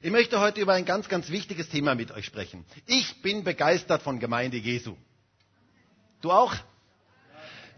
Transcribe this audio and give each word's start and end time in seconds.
Ich 0.00 0.12
möchte 0.12 0.38
heute 0.38 0.60
über 0.60 0.74
ein 0.74 0.84
ganz, 0.84 1.08
ganz 1.08 1.28
wichtiges 1.28 1.70
Thema 1.70 1.96
mit 1.96 2.12
euch 2.12 2.24
sprechen. 2.24 2.64
Ich 2.86 3.20
bin 3.20 3.42
begeistert 3.42 4.00
von 4.00 4.20
Gemeinde 4.20 4.56
Jesu. 4.56 4.96
Du 6.20 6.30
auch? 6.30 6.54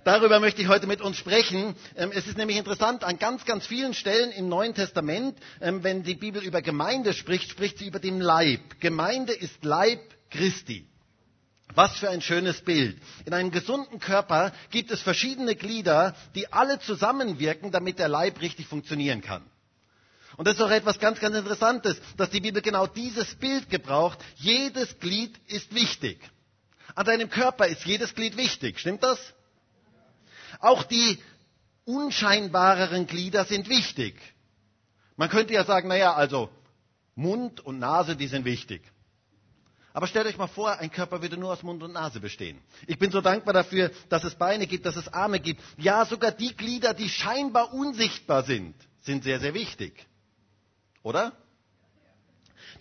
Darüber 0.05 0.39
möchte 0.39 0.61
ich 0.61 0.69
heute 0.69 0.87
mit 0.87 1.01
uns 1.01 1.17
sprechen. 1.17 1.75
Ähm, 1.97 2.13
es 2.13 2.27
ist 2.27 2.37
nämlich 2.37 2.59
interessant, 2.59 3.05
an 3.05 3.19
ganz, 3.19 3.47
ganz 3.47 3.67
vielen 3.67 3.95
Stellen 3.95 4.33
im 4.33 4.51
Neuen 4.51 4.75
Testament, 4.75 5.39
ähm, 5.63 5.83
wenn 5.83 6.03
die 6.03 6.15
Bibel 6.15 6.43
über 6.43 6.61
Gemeinde 6.61 7.15
spricht, 7.15 7.51
spricht 7.51 7.79
sie 7.79 7.87
über 7.87 8.01
den 8.01 8.21
Leib. 8.21 8.81
Gemeinde 8.81 9.33
ist 9.33 9.65
Leib 9.65 10.01
Christi. 10.31 10.87
Was 11.75 11.97
für 11.97 12.11
ein 12.11 12.21
schönes 12.21 12.61
Bild. 12.61 13.01
In 13.25 13.33
einem 13.33 13.51
gesunden 13.51 13.99
Körper 13.99 14.53
gibt 14.71 14.91
es 14.91 15.01
verschiedene 15.01 15.55
Glieder, 15.55 16.15
die 16.35 16.53
alle 16.53 16.81
zusammenwirken, 16.81 17.71
damit 17.71 17.99
der 17.99 18.09
Leib 18.09 18.43
richtig 18.43 18.67
funktionieren 18.67 19.23
kann. 19.23 19.43
Und 20.41 20.47
das 20.47 20.55
ist 20.55 20.63
auch 20.63 20.71
etwas 20.71 20.99
ganz, 20.99 21.21
ganz 21.21 21.37
Interessantes, 21.37 22.01
dass 22.17 22.31
die 22.31 22.41
Bibel 22.41 22.63
genau 22.63 22.87
dieses 22.87 23.35
Bild 23.35 23.69
gebraucht. 23.69 24.19
Jedes 24.37 24.99
Glied 24.99 25.37
ist 25.49 25.75
wichtig. 25.75 26.19
An 26.95 27.05
deinem 27.05 27.29
Körper 27.29 27.67
ist 27.67 27.85
jedes 27.85 28.15
Glied 28.15 28.39
wichtig. 28.39 28.79
Stimmt 28.79 29.03
das? 29.03 29.19
Auch 30.59 30.83
die 30.85 31.19
unscheinbareren 31.85 33.07
Glieder 33.07 33.45
sind 33.45 33.69
wichtig. 33.69 34.15
Man 35.17 35.29
könnte 35.29 35.53
ja 35.53 35.67
sagen, 35.67 35.89
naja, 35.89 36.15
also 36.15 36.49
Mund 37.15 37.61
und 37.61 37.79
Nase, 37.79 38.17
die 38.17 38.27
sind 38.27 38.47
wichtig. 38.47 38.81
Aber 39.93 40.07
stellt 40.07 40.27
euch 40.27 40.39
mal 40.39 40.47
vor, 40.47 40.79
ein 40.79 40.91
Körper 40.91 41.21
würde 41.21 41.37
nur 41.37 41.53
aus 41.53 41.63
Mund 41.63 41.83
und 41.83 41.93
Nase 41.93 42.19
bestehen. 42.19 42.59
Ich 42.87 42.99
bin 42.99 43.11
so 43.11 43.21
dankbar 43.21 43.53
dafür, 43.53 43.91
dass 44.09 44.25
es 44.25 44.37
Beine 44.37 44.67
gibt, 44.67 44.87
dass 44.87 44.97
es 44.97 45.13
Arme 45.13 45.39
gibt. 45.39 45.61
Ja, 45.77 46.07
sogar 46.07 46.31
die 46.31 46.57
Glieder, 46.57 46.95
die 46.95 47.11
scheinbar 47.11 47.75
unsichtbar 47.75 48.43
sind, 48.45 48.75
sind 49.03 49.23
sehr, 49.23 49.39
sehr 49.39 49.53
wichtig. 49.53 50.07
Oder? 51.03 51.33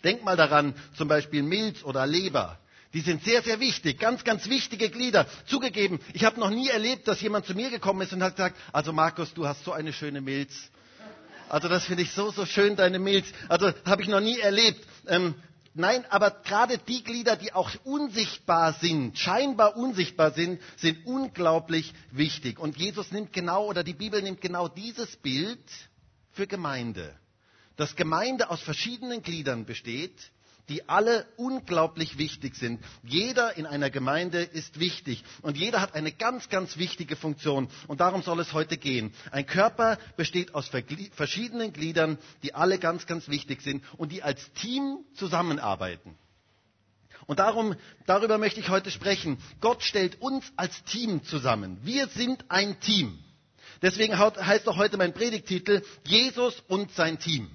Denk 0.04 0.24
mal 0.24 0.38
daran, 0.38 0.74
zum 0.96 1.08
Beispiel 1.08 1.44
Milz 1.44 1.84
oder 1.84 2.06
Leber. 2.08 2.58
Die 2.94 3.02
sind 3.02 3.24
sehr, 3.24 3.44
sehr 3.44 3.60
wichtig, 3.60 4.00
ganz, 4.00 4.24
ganz 4.24 4.50
wichtige 4.50 4.90
Glieder. 4.90 5.28
Zugegeben, 5.46 6.00
ich 6.14 6.24
habe 6.24 6.40
noch 6.40 6.50
nie 6.50 6.70
erlebt, 6.70 7.08
dass 7.08 7.22
jemand 7.22 7.46
zu 7.46 7.54
mir 7.54 7.70
gekommen 7.70 8.02
ist 8.02 8.14
und 8.14 8.24
hat 8.24 8.36
gesagt, 8.36 8.58
also 8.74 8.94
Markus, 8.94 9.34
du 9.34 9.48
hast 9.48 9.64
so 9.64 9.72
eine 9.72 9.94
schöne 9.94 10.22
Milz. 10.22 10.72
Also 11.50 11.68
das 11.68 11.86
finde 11.86 12.04
ich 12.04 12.12
so, 12.12 12.32
so 12.32 12.46
schön, 12.46 12.76
deine 12.76 12.98
Milz. 13.00 13.28
Also 13.48 13.72
habe 13.86 14.02
ich 14.02 14.08
noch 14.08 14.22
nie 14.22 14.40
erlebt. 14.40 14.84
Ähm, 15.08 15.36
nein, 15.76 16.04
aber 16.10 16.32
gerade 16.32 16.80
die 16.80 17.04
Glieder, 17.04 17.36
die 17.36 17.54
auch 17.54 17.70
unsichtbar 17.84 18.74
sind, 18.74 19.18
scheinbar 19.20 19.76
unsichtbar 19.78 20.32
sind, 20.32 20.60
sind 20.78 21.06
unglaublich 21.06 21.94
wichtig. 22.12 22.58
Und 22.60 22.78
Jesus 22.78 23.12
nimmt 23.12 23.34
genau, 23.34 23.66
oder 23.66 23.84
die 23.84 23.94
Bibel 23.94 24.22
nimmt 24.22 24.42
genau 24.42 24.68
dieses 24.68 25.16
Bild 25.18 25.60
für 26.32 26.48
Gemeinde 26.48 27.16
dass 27.80 27.96
Gemeinde 27.96 28.50
aus 28.50 28.62
verschiedenen 28.62 29.24
Gliedern 29.24 29.64
besteht, 29.64 30.12
die 30.68 30.90
alle 30.90 31.26
unglaublich 31.38 32.18
wichtig 32.18 32.56
sind. 32.56 32.84
Jeder 33.04 33.56
in 33.56 33.66
einer 33.66 33.90
Gemeinde 33.90 34.42
ist 34.44 34.82
wichtig 34.82 35.24
und 35.42 35.56
jeder 35.58 35.80
hat 35.80 35.96
eine 35.96 36.12
ganz, 36.12 36.50
ganz 36.50 36.76
wichtige 36.76 37.16
Funktion. 37.16 37.70
Und 37.88 38.02
darum 38.02 38.22
soll 38.22 38.42
es 38.42 38.52
heute 38.52 38.76
gehen. 38.76 39.14
Ein 39.32 39.46
Körper 39.46 39.98
besteht 40.18 40.54
aus 40.56 40.70
verschiedenen 41.14 41.72
Gliedern, 41.72 42.18
die 42.44 42.54
alle 42.54 42.80
ganz, 42.80 43.08
ganz 43.08 43.30
wichtig 43.30 43.62
sind 43.62 43.82
und 43.98 44.12
die 44.12 44.24
als 44.24 44.52
Team 44.56 44.98
zusammenarbeiten. 45.16 46.16
Und 47.28 47.40
darum, 47.40 47.76
darüber 48.06 48.38
möchte 48.38 48.60
ich 48.60 48.68
heute 48.68 48.92
sprechen. 48.92 49.38
Gott 49.62 49.84
stellt 49.84 50.22
uns 50.22 50.44
als 50.58 50.84
Team 50.84 51.24
zusammen. 51.24 51.80
Wir 51.84 52.08
sind 52.10 52.44
ein 52.50 52.78
Team. 52.82 53.18
Deswegen 53.82 54.20
heißt 54.20 54.68
auch 54.68 54.76
heute 54.76 54.98
mein 54.98 55.14
Predigtitel 55.14 55.82
Jesus 56.04 56.62
und 56.68 56.92
sein 56.92 57.20
Team. 57.20 57.50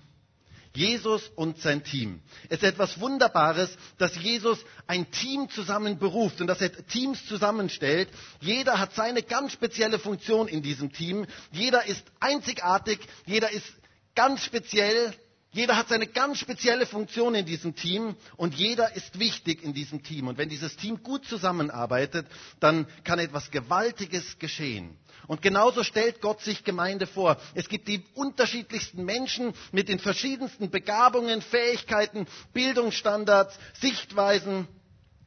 Jesus 0.74 1.30
und 1.36 1.58
sein 1.60 1.84
Team. 1.84 2.20
Es 2.48 2.58
ist 2.58 2.64
etwas 2.64 3.00
Wunderbares, 3.00 3.76
dass 3.98 4.16
Jesus 4.16 4.58
ein 4.86 5.10
Team 5.10 5.48
zusammen 5.48 5.98
beruft 5.98 6.40
und 6.40 6.48
dass 6.48 6.60
er 6.60 6.72
Teams 6.86 7.24
zusammenstellt. 7.26 8.08
Jeder 8.40 8.78
hat 8.80 8.94
seine 8.94 9.22
ganz 9.22 9.52
spezielle 9.52 9.98
Funktion 9.98 10.48
in 10.48 10.62
diesem 10.62 10.92
Team. 10.92 11.26
Jeder 11.52 11.86
ist 11.86 12.04
einzigartig, 12.18 12.98
jeder 13.24 13.50
ist 13.50 13.66
ganz 14.14 14.44
speziell, 14.44 15.14
jeder 15.54 15.76
hat 15.76 15.88
seine 15.88 16.08
ganz 16.08 16.38
spezielle 16.40 16.84
Funktion 16.84 17.34
in 17.36 17.46
diesem 17.46 17.76
Team 17.76 18.16
und 18.36 18.54
jeder 18.56 18.94
ist 18.96 19.18
wichtig 19.20 19.62
in 19.62 19.72
diesem 19.72 20.02
Team. 20.02 20.26
Und 20.26 20.36
wenn 20.36 20.48
dieses 20.48 20.76
Team 20.76 21.02
gut 21.02 21.24
zusammenarbeitet, 21.26 22.26
dann 22.58 22.86
kann 23.04 23.20
etwas 23.20 23.52
Gewaltiges 23.52 24.38
geschehen. 24.40 24.96
Und 25.28 25.42
genauso 25.42 25.84
stellt 25.84 26.20
Gott 26.20 26.40
sich 26.42 26.64
Gemeinde 26.64 27.06
vor. 27.06 27.36
Es 27.54 27.68
gibt 27.68 27.86
die 27.86 28.04
unterschiedlichsten 28.14 29.04
Menschen 29.04 29.54
mit 29.70 29.88
den 29.88 30.00
verschiedensten 30.00 30.70
Begabungen, 30.70 31.40
Fähigkeiten, 31.40 32.26
Bildungsstandards, 32.52 33.56
Sichtweisen. 33.80 34.66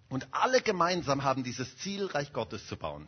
Und 0.09 0.27
alle 0.31 0.61
gemeinsam 0.61 1.23
haben 1.23 1.43
dieses 1.43 1.77
Ziel, 1.77 2.05
Reich 2.05 2.33
Gottes 2.33 2.67
zu 2.67 2.75
bauen. 2.75 3.07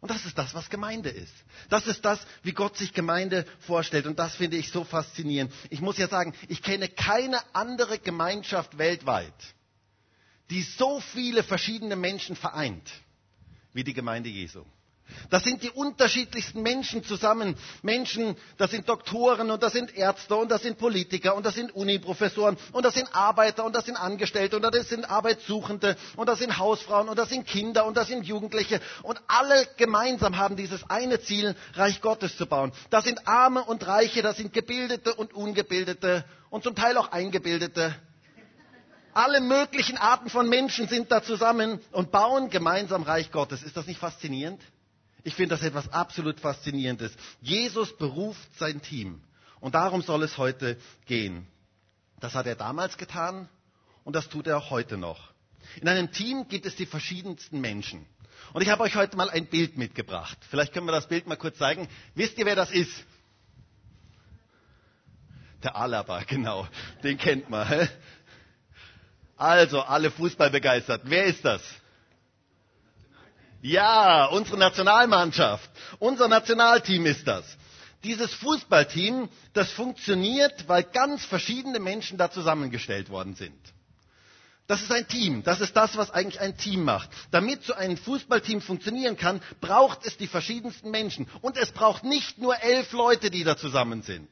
Und 0.00 0.10
das 0.10 0.24
ist 0.24 0.38
das, 0.38 0.54
was 0.54 0.70
Gemeinde 0.70 1.10
ist. 1.10 1.32
Das 1.68 1.86
ist 1.86 2.04
das, 2.04 2.26
wie 2.42 2.52
Gott 2.52 2.76
sich 2.76 2.94
Gemeinde 2.94 3.44
vorstellt. 3.60 4.06
Und 4.06 4.18
das 4.18 4.34
finde 4.34 4.56
ich 4.56 4.70
so 4.70 4.82
faszinierend. 4.84 5.52
Ich 5.68 5.82
muss 5.82 5.98
ja 5.98 6.08
sagen, 6.08 6.32
ich 6.48 6.62
kenne 6.62 6.88
keine 6.88 7.38
andere 7.54 7.98
Gemeinschaft 7.98 8.78
weltweit, 8.78 9.34
die 10.48 10.62
so 10.62 11.00
viele 11.00 11.42
verschiedene 11.42 11.96
Menschen 11.96 12.34
vereint 12.34 12.90
wie 13.74 13.84
die 13.84 13.94
Gemeinde 13.94 14.30
Jesu. 14.30 14.64
Das 15.30 15.44
sind 15.44 15.62
die 15.62 15.70
unterschiedlichsten 15.70 16.60
Menschen 16.62 17.04
zusammen. 17.04 17.56
Menschen, 17.82 18.36
das 18.58 18.72
sind 18.72 18.88
Doktoren 18.88 19.50
und 19.50 19.62
das 19.62 19.72
sind 19.72 19.96
Ärzte 19.96 20.34
und 20.36 20.50
das 20.50 20.62
sind 20.62 20.76
Politiker 20.76 21.36
und 21.36 21.46
das 21.46 21.54
sind 21.54 21.72
Uniprofessoren 21.74 22.56
und 22.72 22.84
das 22.84 22.94
sind 22.94 23.14
Arbeiter 23.14 23.64
und 23.64 23.74
das 23.74 23.86
sind 23.86 23.96
Angestellte 23.96 24.56
und 24.56 24.62
das 24.62 24.88
sind 24.88 25.08
Arbeitssuchende 25.08 25.96
und 26.16 26.28
das 26.28 26.40
sind 26.40 26.58
Hausfrauen 26.58 27.08
und 27.08 27.16
das 27.18 27.28
sind 27.28 27.46
Kinder 27.46 27.86
und 27.86 27.96
das 27.96 28.08
sind 28.08 28.26
Jugendliche 28.26 28.80
und 29.04 29.20
alle 29.28 29.66
gemeinsam 29.76 30.36
haben 30.36 30.56
dieses 30.56 30.88
eine 30.90 31.20
Ziel, 31.20 31.54
Reich 31.74 32.00
Gottes 32.00 32.36
zu 32.36 32.46
bauen. 32.46 32.72
Das 32.90 33.04
sind 33.04 33.28
Arme 33.28 33.62
und 33.64 33.86
Reiche, 33.86 34.22
das 34.22 34.36
sind 34.36 34.52
Gebildete 34.52 35.14
und 35.14 35.32
Ungebildete 35.32 36.24
und 36.50 36.64
zum 36.64 36.74
Teil 36.74 36.96
auch 36.96 37.12
Eingebildete. 37.12 37.94
Alle 39.14 39.40
möglichen 39.40 39.96
Arten 39.96 40.28
von 40.28 40.48
Menschen 40.48 40.88
sind 40.88 41.10
da 41.12 41.22
zusammen 41.22 41.80
und 41.92 42.10
bauen 42.10 42.48
gemeinsam 42.50 43.02
Reich 43.02 43.30
Gottes. 43.32 43.62
Ist 43.62 43.76
das 43.76 43.86
nicht 43.86 43.98
faszinierend? 43.98 44.60
Ich 45.22 45.34
finde 45.34 45.54
das 45.54 45.62
etwas 45.62 45.92
absolut 45.92 46.40
Faszinierendes. 46.40 47.12
Jesus 47.40 47.96
beruft 47.96 48.48
sein 48.58 48.80
Team. 48.82 49.20
Und 49.60 49.74
darum 49.74 50.02
soll 50.02 50.22
es 50.22 50.38
heute 50.38 50.78
gehen. 51.06 51.46
Das 52.20 52.34
hat 52.34 52.46
er 52.46 52.54
damals 52.54 52.96
getan 52.96 53.48
und 54.04 54.16
das 54.16 54.28
tut 54.28 54.46
er 54.46 54.58
auch 54.58 54.70
heute 54.70 54.96
noch. 54.96 55.30
In 55.80 55.88
einem 55.88 56.10
Team 56.10 56.48
gibt 56.48 56.66
es 56.66 56.76
die 56.76 56.86
verschiedensten 56.86 57.60
Menschen. 57.60 58.06
Und 58.52 58.62
ich 58.62 58.68
habe 58.70 58.82
euch 58.82 58.96
heute 58.96 59.16
mal 59.16 59.30
ein 59.30 59.46
Bild 59.46 59.76
mitgebracht. 59.76 60.38
Vielleicht 60.48 60.72
können 60.72 60.86
wir 60.86 60.92
das 60.92 61.08
Bild 61.08 61.26
mal 61.26 61.36
kurz 61.36 61.58
zeigen. 61.58 61.88
Wisst 62.14 62.38
ihr, 62.38 62.46
wer 62.46 62.56
das 62.56 62.70
ist? 62.70 62.92
Der 65.62 65.76
Alaba, 65.76 66.22
genau. 66.24 66.66
Den 67.02 67.18
kennt 67.18 67.50
man. 67.50 67.88
Also, 69.36 69.82
alle 69.82 70.10
Fußball 70.10 70.50
begeistert. 70.50 71.02
Wer 71.04 71.24
ist 71.24 71.44
das? 71.44 71.62
Ja, 73.62 74.26
unsere 74.26 74.56
Nationalmannschaft, 74.56 75.70
unser 75.98 76.28
Nationalteam 76.28 77.06
ist 77.06 77.26
das. 77.26 77.44
Dieses 78.04 78.32
Fußballteam, 78.34 79.28
das 79.52 79.70
funktioniert, 79.72 80.66
weil 80.68 80.84
ganz 80.84 81.24
verschiedene 81.26 81.78
Menschen 81.78 82.16
da 82.16 82.30
zusammengestellt 82.30 83.10
worden 83.10 83.34
sind. 83.34 83.58
Das 84.66 84.80
ist 84.82 84.92
ein 84.92 85.06
Team. 85.08 85.42
Das 85.42 85.60
ist 85.60 85.76
das, 85.76 85.96
was 85.96 86.10
eigentlich 86.10 86.40
ein 86.40 86.56
Team 86.56 86.84
macht. 86.84 87.10
Damit 87.32 87.64
so 87.64 87.74
ein 87.74 87.96
Fußballteam 87.96 88.62
funktionieren 88.62 89.16
kann, 89.16 89.42
braucht 89.60 90.06
es 90.06 90.16
die 90.16 90.28
verschiedensten 90.28 90.90
Menschen. 90.90 91.28
Und 91.42 91.56
es 91.56 91.72
braucht 91.72 92.04
nicht 92.04 92.38
nur 92.38 92.56
elf 92.62 92.92
Leute, 92.92 93.30
die 93.30 93.44
da 93.44 93.56
zusammen 93.56 94.02
sind 94.02 94.28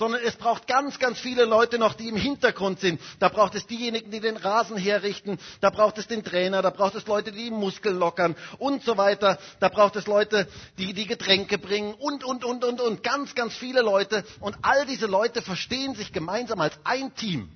sondern 0.00 0.22
es 0.24 0.34
braucht 0.34 0.66
ganz, 0.66 0.98
ganz 0.98 1.20
viele 1.20 1.44
Leute 1.44 1.78
noch, 1.78 1.92
die 1.92 2.08
im 2.08 2.16
Hintergrund 2.16 2.80
sind. 2.80 3.02
Da 3.18 3.28
braucht 3.28 3.54
es 3.54 3.66
diejenigen, 3.66 4.10
die 4.10 4.20
den 4.20 4.38
Rasen 4.38 4.78
herrichten, 4.78 5.38
da 5.60 5.68
braucht 5.68 5.98
es 5.98 6.06
den 6.06 6.24
Trainer, 6.24 6.62
da 6.62 6.70
braucht 6.70 6.94
es 6.94 7.06
Leute, 7.06 7.32
die 7.32 7.50
Muskeln 7.50 7.98
lockern 7.98 8.34
und 8.58 8.82
so 8.82 8.96
weiter. 8.96 9.38
Da 9.60 9.68
braucht 9.68 9.96
es 9.96 10.06
Leute, 10.06 10.48
die 10.78 10.94
die 10.94 11.06
Getränke 11.06 11.58
bringen 11.58 11.92
und, 11.92 12.24
und, 12.24 12.46
und, 12.46 12.64
und, 12.64 12.80
und. 12.80 13.02
Ganz, 13.02 13.34
ganz 13.34 13.54
viele 13.54 13.82
Leute. 13.82 14.24
Und 14.40 14.56
all 14.62 14.86
diese 14.86 15.04
Leute 15.04 15.42
verstehen 15.42 15.94
sich 15.94 16.14
gemeinsam 16.14 16.62
als 16.62 16.72
ein 16.84 17.14
Team. 17.14 17.50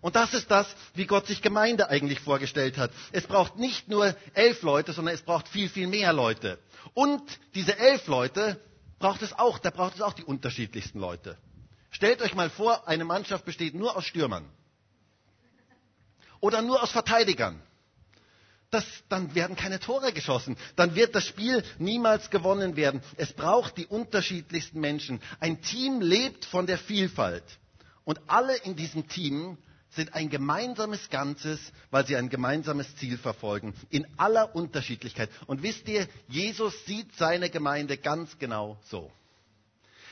Und 0.00 0.16
das 0.16 0.34
ist 0.34 0.50
das, 0.50 0.66
wie 0.94 1.06
Gott 1.06 1.28
sich 1.28 1.40
Gemeinde 1.40 1.88
eigentlich 1.88 2.18
vorgestellt 2.18 2.78
hat. 2.78 2.90
Es 3.12 3.28
braucht 3.28 3.58
nicht 3.60 3.86
nur 3.86 4.16
elf 4.34 4.62
Leute, 4.62 4.92
sondern 4.92 5.14
es 5.14 5.22
braucht 5.22 5.46
viel, 5.46 5.68
viel 5.68 5.86
mehr 5.86 6.12
Leute. 6.12 6.58
Und 6.94 7.22
diese 7.54 7.78
elf 7.78 8.08
Leute 8.08 8.60
braucht 8.98 9.22
es 9.22 9.38
auch, 9.38 9.60
da 9.60 9.70
braucht 9.70 9.94
es 9.94 10.00
auch 10.00 10.14
die 10.14 10.24
unterschiedlichsten 10.24 10.98
Leute. 10.98 11.38
Stellt 11.90 12.22
euch 12.22 12.34
mal 12.34 12.50
vor, 12.50 12.86
eine 12.88 13.04
Mannschaft 13.04 13.44
besteht 13.44 13.74
nur 13.74 13.96
aus 13.96 14.04
Stürmern 14.04 14.48
oder 16.40 16.62
nur 16.62 16.82
aus 16.82 16.90
Verteidigern. 16.90 17.60
Das, 18.70 18.84
dann 19.08 19.34
werden 19.34 19.56
keine 19.56 19.80
Tore 19.80 20.12
geschossen. 20.12 20.56
Dann 20.76 20.94
wird 20.94 21.14
das 21.16 21.26
Spiel 21.26 21.64
niemals 21.78 22.30
gewonnen 22.30 22.76
werden. 22.76 23.02
Es 23.16 23.32
braucht 23.32 23.76
die 23.76 23.86
unterschiedlichsten 23.86 24.78
Menschen. 24.80 25.20
Ein 25.40 25.60
Team 25.60 26.00
lebt 26.00 26.44
von 26.44 26.66
der 26.66 26.78
Vielfalt. 26.78 27.42
Und 28.04 28.20
alle 28.28 28.56
in 28.56 28.76
diesem 28.76 29.08
Team 29.08 29.58
sind 29.90 30.14
ein 30.14 30.30
gemeinsames 30.30 31.10
Ganzes, 31.10 31.58
weil 31.90 32.06
sie 32.06 32.16
ein 32.16 32.28
gemeinsames 32.28 32.94
Ziel 32.96 33.18
verfolgen, 33.18 33.74
in 33.90 34.06
aller 34.16 34.54
Unterschiedlichkeit. 34.54 35.30
Und 35.46 35.64
wisst 35.64 35.88
ihr, 35.88 36.06
Jesus 36.28 36.84
sieht 36.86 37.12
seine 37.16 37.50
Gemeinde 37.50 37.96
ganz 37.96 38.38
genau 38.38 38.78
so. 38.84 39.10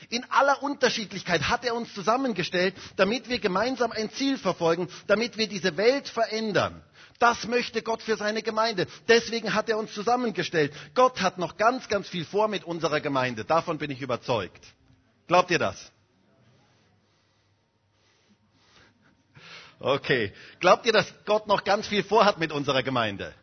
In 0.09 0.23
aller 0.31 0.63
Unterschiedlichkeit 0.63 1.49
hat 1.49 1.65
er 1.65 1.75
uns 1.75 1.93
zusammengestellt, 1.93 2.75
damit 2.95 3.27
wir 3.29 3.39
gemeinsam 3.39 3.91
ein 3.91 4.09
Ziel 4.11 4.37
verfolgen, 4.37 4.87
damit 5.07 5.37
wir 5.37 5.47
diese 5.47 5.75
Welt 5.77 6.07
verändern. 6.07 6.81
Das 7.19 7.45
möchte 7.45 7.81
Gott 7.81 8.01
für 8.01 8.15
seine 8.15 8.41
Gemeinde. 8.41 8.87
Deswegen 9.09 9.53
hat 9.53 9.67
er 9.69 9.77
uns 9.77 9.93
zusammengestellt. 9.93 10.73
Gott 10.95 11.21
hat 11.21 11.37
noch 11.37 11.57
ganz, 11.57 11.89
ganz 11.89 12.07
viel 12.07 12.23
vor 12.23 12.47
mit 12.47 12.63
unserer 12.63 13.01
Gemeinde. 13.01 13.43
Davon 13.43 13.77
bin 13.77 13.91
ich 13.91 14.01
überzeugt. 14.01 14.65
Glaubt 15.27 15.51
ihr 15.51 15.59
das? 15.59 15.91
Okay. 19.79 20.33
Glaubt 20.59 20.85
ihr, 20.85 20.93
dass 20.93 21.13
Gott 21.25 21.47
noch 21.47 21.63
ganz 21.63 21.87
viel 21.87 22.03
vorhat 22.03 22.37
mit 22.39 22.51
unserer 22.51 22.83
Gemeinde? 22.83 23.33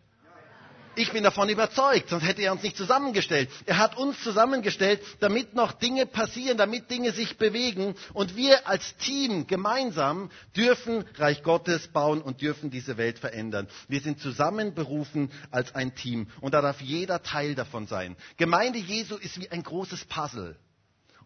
Ich 0.99 1.13
bin 1.13 1.23
davon 1.25 1.51
überzeugt, 1.51 2.09
sonst 2.09 2.25
hätte 2.25 2.41
er 2.43 2.53
uns 2.53 2.63
nicht 2.63 2.77
zusammengestellt. 2.77 3.51
Er 3.67 3.77
hat 3.77 3.99
uns 3.99 4.19
zusammengestellt, 4.23 5.03
damit 5.21 5.55
noch 5.55 5.73
Dinge 5.73 6.07
passieren, 6.07 6.57
damit 6.57 6.91
Dinge 6.91 7.13
sich 7.13 7.37
bewegen. 7.37 7.95
Und 8.15 8.35
wir 8.35 8.67
als 8.67 8.97
Team 8.97 9.47
gemeinsam 9.47 10.31
dürfen 10.57 11.05
Reich 11.17 11.43
Gottes 11.43 11.89
bauen 11.89 12.23
und 12.23 12.41
dürfen 12.41 12.71
diese 12.71 12.97
Welt 12.97 13.19
verändern. 13.19 13.69
Wir 13.89 14.01
sind 14.01 14.21
zusammen 14.21 14.75
berufen 14.75 15.31
als 15.51 15.75
ein 15.75 15.95
Team. 15.95 16.29
Und 16.41 16.55
da 16.55 16.63
darf 16.63 16.81
jeder 16.81 17.23
Teil 17.23 17.55
davon 17.55 17.87
sein. 17.87 18.17
Gemeinde 18.39 18.79
Jesu 18.79 19.17
ist 19.17 19.39
wie 19.39 19.51
ein 19.51 19.63
großes 19.63 20.07
Puzzle. 20.07 20.57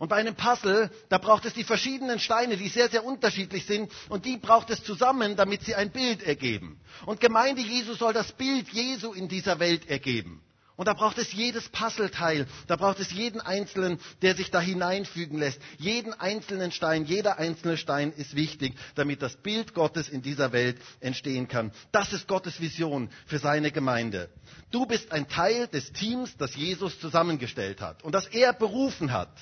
Und 0.00 0.08
bei 0.08 0.16
einem 0.16 0.34
Puzzle, 0.34 0.90
da 1.10 1.18
braucht 1.18 1.44
es 1.44 1.52
die 1.52 1.62
verschiedenen 1.62 2.18
Steine, 2.20 2.56
die 2.56 2.70
sehr, 2.70 2.88
sehr 2.88 3.04
unterschiedlich 3.04 3.66
sind. 3.66 3.92
Und 4.08 4.24
die 4.24 4.38
braucht 4.38 4.70
es 4.70 4.82
zusammen, 4.82 5.36
damit 5.36 5.62
sie 5.62 5.74
ein 5.74 5.90
Bild 5.90 6.22
ergeben. 6.22 6.80
Und 7.04 7.20
Gemeinde 7.20 7.60
Jesu 7.60 7.92
soll 7.92 8.14
das 8.14 8.32
Bild 8.32 8.70
Jesu 8.70 9.12
in 9.12 9.28
dieser 9.28 9.60
Welt 9.60 9.90
ergeben. 9.90 10.40
Und 10.76 10.86
da 10.86 10.94
braucht 10.94 11.18
es 11.18 11.34
jedes 11.34 11.68
Puzzleteil, 11.68 12.46
da 12.66 12.76
braucht 12.76 12.98
es 13.00 13.12
jeden 13.12 13.42
Einzelnen, 13.42 14.00
der 14.22 14.34
sich 14.34 14.50
da 14.50 14.58
hineinfügen 14.58 15.38
lässt. 15.38 15.60
Jeden 15.76 16.14
einzelnen 16.14 16.72
Stein, 16.72 17.04
jeder 17.04 17.38
einzelne 17.38 17.76
Stein 17.76 18.10
ist 18.10 18.34
wichtig, 18.34 18.72
damit 18.94 19.20
das 19.20 19.36
Bild 19.36 19.74
Gottes 19.74 20.08
in 20.08 20.22
dieser 20.22 20.52
Welt 20.52 20.78
entstehen 21.00 21.46
kann. 21.46 21.72
Das 21.92 22.14
ist 22.14 22.26
Gottes 22.26 22.58
Vision 22.58 23.10
für 23.26 23.38
seine 23.38 23.70
Gemeinde. 23.70 24.30
Du 24.70 24.86
bist 24.86 25.12
ein 25.12 25.28
Teil 25.28 25.66
des 25.66 25.92
Teams, 25.92 26.38
das 26.38 26.56
Jesus 26.56 26.98
zusammengestellt 26.98 27.82
hat 27.82 28.02
und 28.02 28.14
das 28.14 28.26
er 28.28 28.54
berufen 28.54 29.12
hat. 29.12 29.36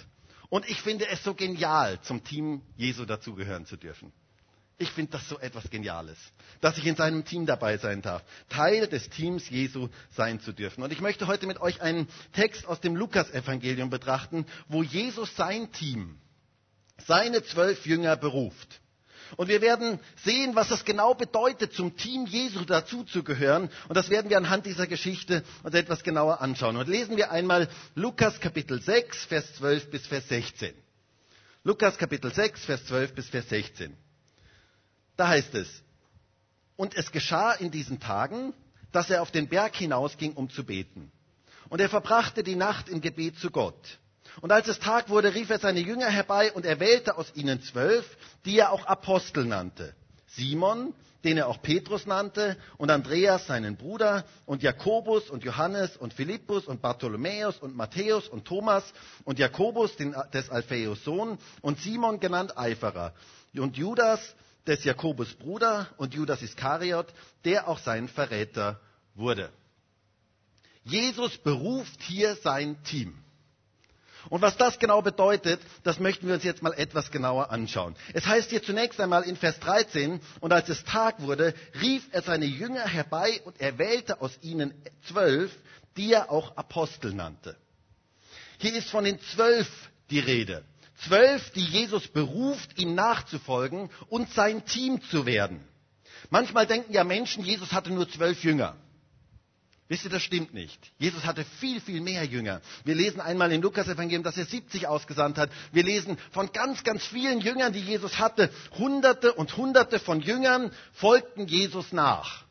Und 0.51 0.69
ich 0.69 0.81
finde 0.81 1.07
es 1.09 1.23
so 1.23 1.35
genial, 1.35 2.01
zum 2.03 2.25
Team 2.25 2.63
Jesu 2.77 3.05
dazugehören 3.05 3.67
zu 3.67 3.77
dürfen. 3.77 4.13
Ich 4.81 4.91
finde 4.93 5.13
das 5.13 5.29
so 5.29 5.39
etwas 5.41 5.69
Geniales, 5.71 6.17
dass 6.61 6.79
ich 6.79 6.87
in 6.87 6.95
seinem 6.95 7.25
Team 7.25 7.47
dabei 7.47 7.79
sein 7.79 8.01
darf, 8.01 8.23
Teil 8.49 8.87
des 8.87 9.11
Teams 9.11 9.51
Jesu 9.51 9.89
sein 10.11 10.41
zu 10.41 10.53
dürfen. 10.53 10.85
Und 10.85 10.93
ich 10.93 11.01
möchte 11.01 11.27
heute 11.27 11.49
mit 11.49 11.61
euch 11.61 11.83
einen 11.83 12.09
Text 12.33 12.65
aus 12.67 12.81
dem 12.81 12.95
Lukas-Evangelium 12.95 13.91
betrachten, 13.91 14.47
wo 14.69 14.85
Jesus 14.85 15.35
sein 15.35 15.73
Team, 15.73 16.17
seine 17.07 17.43
zwölf 17.43 17.87
Jünger 17.87 18.17
beruft. 18.17 18.81
Und 19.37 19.49
wir 19.49 19.61
werden 19.61 20.01
sehen, 20.25 20.55
was 20.55 20.69
das 20.69 20.85
genau 20.85 21.15
bedeutet, 21.15 21.73
zum 21.73 21.97
Team 21.97 22.27
Jesu 22.27 22.65
dazuzugehören. 22.65 23.71
Und 23.89 23.97
das 23.97 24.11
werden 24.11 24.31
wir 24.31 24.37
anhand 24.37 24.67
dieser 24.67 24.87
Geschichte 24.87 25.45
uns 25.63 25.75
etwas 25.75 26.03
genauer 26.03 26.41
anschauen. 26.41 26.77
Und 26.77 26.89
lesen 26.89 27.17
wir 27.17 27.31
einmal 27.31 27.69
Lukas 27.95 28.41
Kapitel 28.41 28.81
6, 28.81 29.27
Vers 29.27 29.55
12 29.57 29.91
bis 29.91 30.07
Vers 30.07 30.29
16. 30.29 30.75
Lukas 31.65 31.99
Kapitel 31.99 32.33
6, 32.33 32.65
Vers 32.65 32.87
12 32.87 33.15
bis 33.15 33.29
Vers 33.29 33.49
16. 33.49 33.97
Da 35.17 35.29
heißt 35.29 35.55
es, 35.55 35.83
und 36.77 36.97
es 36.97 37.11
geschah 37.11 37.53
in 37.53 37.71
diesen 37.71 37.99
Tagen, 37.99 38.55
dass 38.93 39.11
er 39.11 39.21
auf 39.23 39.31
den 39.33 39.49
Berg 39.49 39.75
hinausging, 39.77 40.33
um 40.33 40.49
zu 40.49 40.65
beten. 40.65 41.11
Und 41.69 41.81
er 41.81 41.89
verbrachte 41.89 42.43
die 42.43 42.57
Nacht 42.57 42.89
im 42.89 43.01
Gebet 43.01 43.39
zu 43.39 43.51
Gott. 43.51 43.99
Und 44.41 44.53
als 44.53 44.69
es 44.69 44.79
Tag 44.79 45.09
wurde, 45.09 45.35
rief 45.35 45.51
er 45.51 45.59
seine 45.59 45.81
Jünger 45.81 46.09
herbei 46.09 46.53
und 46.53 46.65
er 46.65 46.81
wählte 46.81 47.17
aus 47.17 47.33
ihnen 47.35 47.61
zwölf, 47.63 48.17
die 48.45 48.59
er 48.59 48.73
auch 48.73 48.87
Apostel 48.87 49.45
nannte. 49.45 49.95
Simon, 50.29 50.95
den 51.25 51.37
er 51.37 51.49
auch 51.49 51.61
Petrus 51.61 52.07
nannte, 52.07 52.57
und 52.77 52.91
Andreas, 52.91 53.47
seinen 53.47 53.77
Bruder, 53.77 54.25
und 54.47 54.63
Jakobus 54.63 55.31
und 55.31 55.43
Johannes 55.43 55.97
und 55.97 56.15
Philippus 56.15 56.67
und 56.67 56.81
Bartholomäus 56.81 57.59
und 57.59 57.77
Matthäus 57.77 58.29
und 58.29 58.45
Thomas 58.45 58.85
und 59.25 59.39
Jakobus, 59.39 59.97
den, 59.97 60.15
des 60.33 60.49
Alphaeus 60.51 61.03
Sohn, 61.03 61.39
und 61.61 61.81
Simon 61.81 62.21
genannt 62.21 62.57
Eiferer, 62.57 63.15
und 63.57 63.77
Judas, 63.77 64.21
des 64.67 64.85
Jakobus 64.85 65.35
Bruder, 65.35 65.89
und 65.97 66.15
Judas 66.15 66.43
Iskariot, 66.43 67.07
der 67.45 67.69
auch 67.69 67.79
sein 67.79 68.09
Verräter 68.09 68.81
wurde. 69.15 69.51
Jesus 70.85 71.37
beruft 71.39 72.01
hier 72.03 72.37
sein 72.37 72.83
Team. 72.85 73.19
Und 74.31 74.43
was 74.43 74.57
das 74.57 74.79
genau 74.79 75.03
bedeutet, 75.03 75.61
das 75.85 75.99
möchten 75.99 76.27
wir 76.27 76.35
uns 76.35 76.45
jetzt 76.45 76.63
mal 76.63 76.75
etwas 76.75 77.11
genauer 77.11 77.51
anschauen. 77.51 77.97
Es 78.13 78.27
heißt 78.27 78.51
hier 78.51 78.63
zunächst 78.63 79.01
einmal 79.01 79.23
in 79.23 79.37
Vers 79.37 79.59
13, 79.61 80.21
und 80.41 80.53
als 80.53 80.69
es 80.69 80.85
Tag 80.85 81.23
wurde, 81.23 81.55
rief 81.81 82.07
er 82.13 82.23
seine 82.23 82.45
Jünger 82.45 82.87
herbei 82.87 83.41
und 83.45 83.61
er 83.61 83.79
wählte 83.79 84.21
aus 84.21 84.33
ihnen 84.43 84.75
zwölf, 85.07 85.51
die 85.97 86.13
er 86.13 86.31
auch 86.31 86.57
Apostel 86.57 87.15
nannte. 87.15 87.57
Hier 88.59 88.75
ist 88.75 88.91
von 88.91 89.05
den 89.05 89.21
zwölf 89.21 89.69
die 90.11 90.21
Rede. 90.21 90.65
Zwölf, 91.05 91.51
die 91.51 91.65
Jesus 91.65 92.09
beruft, 92.09 92.79
ihm 92.79 92.95
nachzufolgen 92.95 93.89
und 94.09 94.33
sein 94.33 94.65
Team 94.65 95.01
zu 95.11 95.27
werden. 95.27 95.61
Manchmal 96.31 96.67
denken 96.67 96.93
ja 96.93 97.05
Menschen, 97.05 97.45
Jesus 97.45 97.73
hatte 97.73 97.91
nur 97.91 98.09
zwölf 98.11 98.43
Jünger. 98.43 98.77
Wisst 99.89 100.05
ihr, 100.05 100.11
das 100.11 100.23
stimmt 100.23 100.53
nicht. 100.53 100.93
Jesus 100.99 101.25
hatte 101.25 101.47
viel, 101.61 101.81
viel 101.81 102.03
mehr 102.03 102.23
Jünger. 102.25 102.61
Wir 102.85 102.95
lesen 102.95 103.23
einmal 103.23 103.51
im 103.53 103.63
Lukas-Evangelium, 103.63 104.23
dass 104.23 104.37
er 104.37 104.45
70 104.45 104.87
ausgesandt 104.87 105.39
hat. 105.39 105.51
Wir 105.73 105.83
lesen 105.83 106.19
von 106.31 106.53
ganz, 106.53 106.85
ganz 106.85 107.07
vielen 107.07 107.41
Jüngern, 107.41 107.73
die 107.73 107.81
Jesus 107.81 108.19
hatte. 108.19 108.51
Hunderte 108.77 109.33
und 109.33 109.57
Hunderte 109.57 109.99
von 109.99 110.21
Jüngern 110.21 110.73
folgten 110.93 111.47
Jesus 111.47 111.93
nach. 111.93 112.45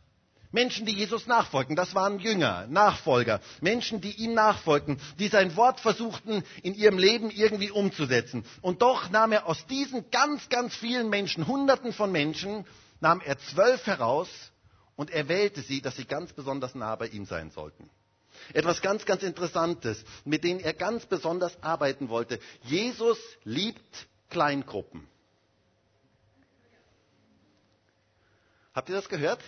Menschen, 0.52 0.88
die 0.88 0.94
Jesus 0.94 1.28
nachfolgten, 1.28 1.76
das 1.76 1.94
waren 1.94 2.20
Jünger, 2.20 2.66
Nachfolger, 2.70 3.42
Menschen, 3.62 4.02
die 4.02 4.16
ihm 4.24 4.34
nachfolgten, 4.34 5.00
die 5.20 5.28
sein 5.28 5.56
Wort 5.58 5.80
versuchten 5.80 6.44
in 6.64 6.74
ihrem 6.74 6.98
Leben 6.98 7.30
irgendwie 7.30 7.70
umzusetzen. 7.70 8.46
Und 8.62 8.82
doch 8.82 9.10
nahm 9.12 9.34
er 9.34 9.46
aus 9.46 9.68
diesen 9.68 10.10
ganz, 10.10 10.50
ganz 10.50 10.76
vielen 10.76 11.10
Menschen, 11.10 11.46
Hunderten 11.46 11.94
von 11.94 12.12
Menschen, 12.12 12.66
nahm 13.02 13.22
er 13.22 13.38
zwölf 13.38 13.86
heraus 13.86 14.30
und 14.98 15.12
er 15.12 15.30
wählte 15.30 15.62
sie, 15.62 15.82
dass 15.82 15.96
sie 15.96 16.04
ganz 16.06 16.34
besonders 16.34 16.76
nah 16.76 16.94
bei 16.98 17.08
ihm 17.08 17.26
sein 17.26 17.52
sollten. 17.52 17.90
Etwas 18.54 18.82
ganz, 18.82 19.06
ganz 19.06 19.24
Interessantes, 19.24 20.04
mit 20.26 20.44
denen 20.44 20.60
er 20.60 20.74
ganz 20.74 21.06
besonders 21.06 21.64
arbeiten 21.64 22.10
wollte. 22.10 22.40
Jesus 22.64 23.18
liebt 23.46 24.08
Kleingruppen. 24.30 25.08
Habt 28.74 28.90
ihr 28.90 28.96
das 28.96 29.08
gehört? 29.10 29.42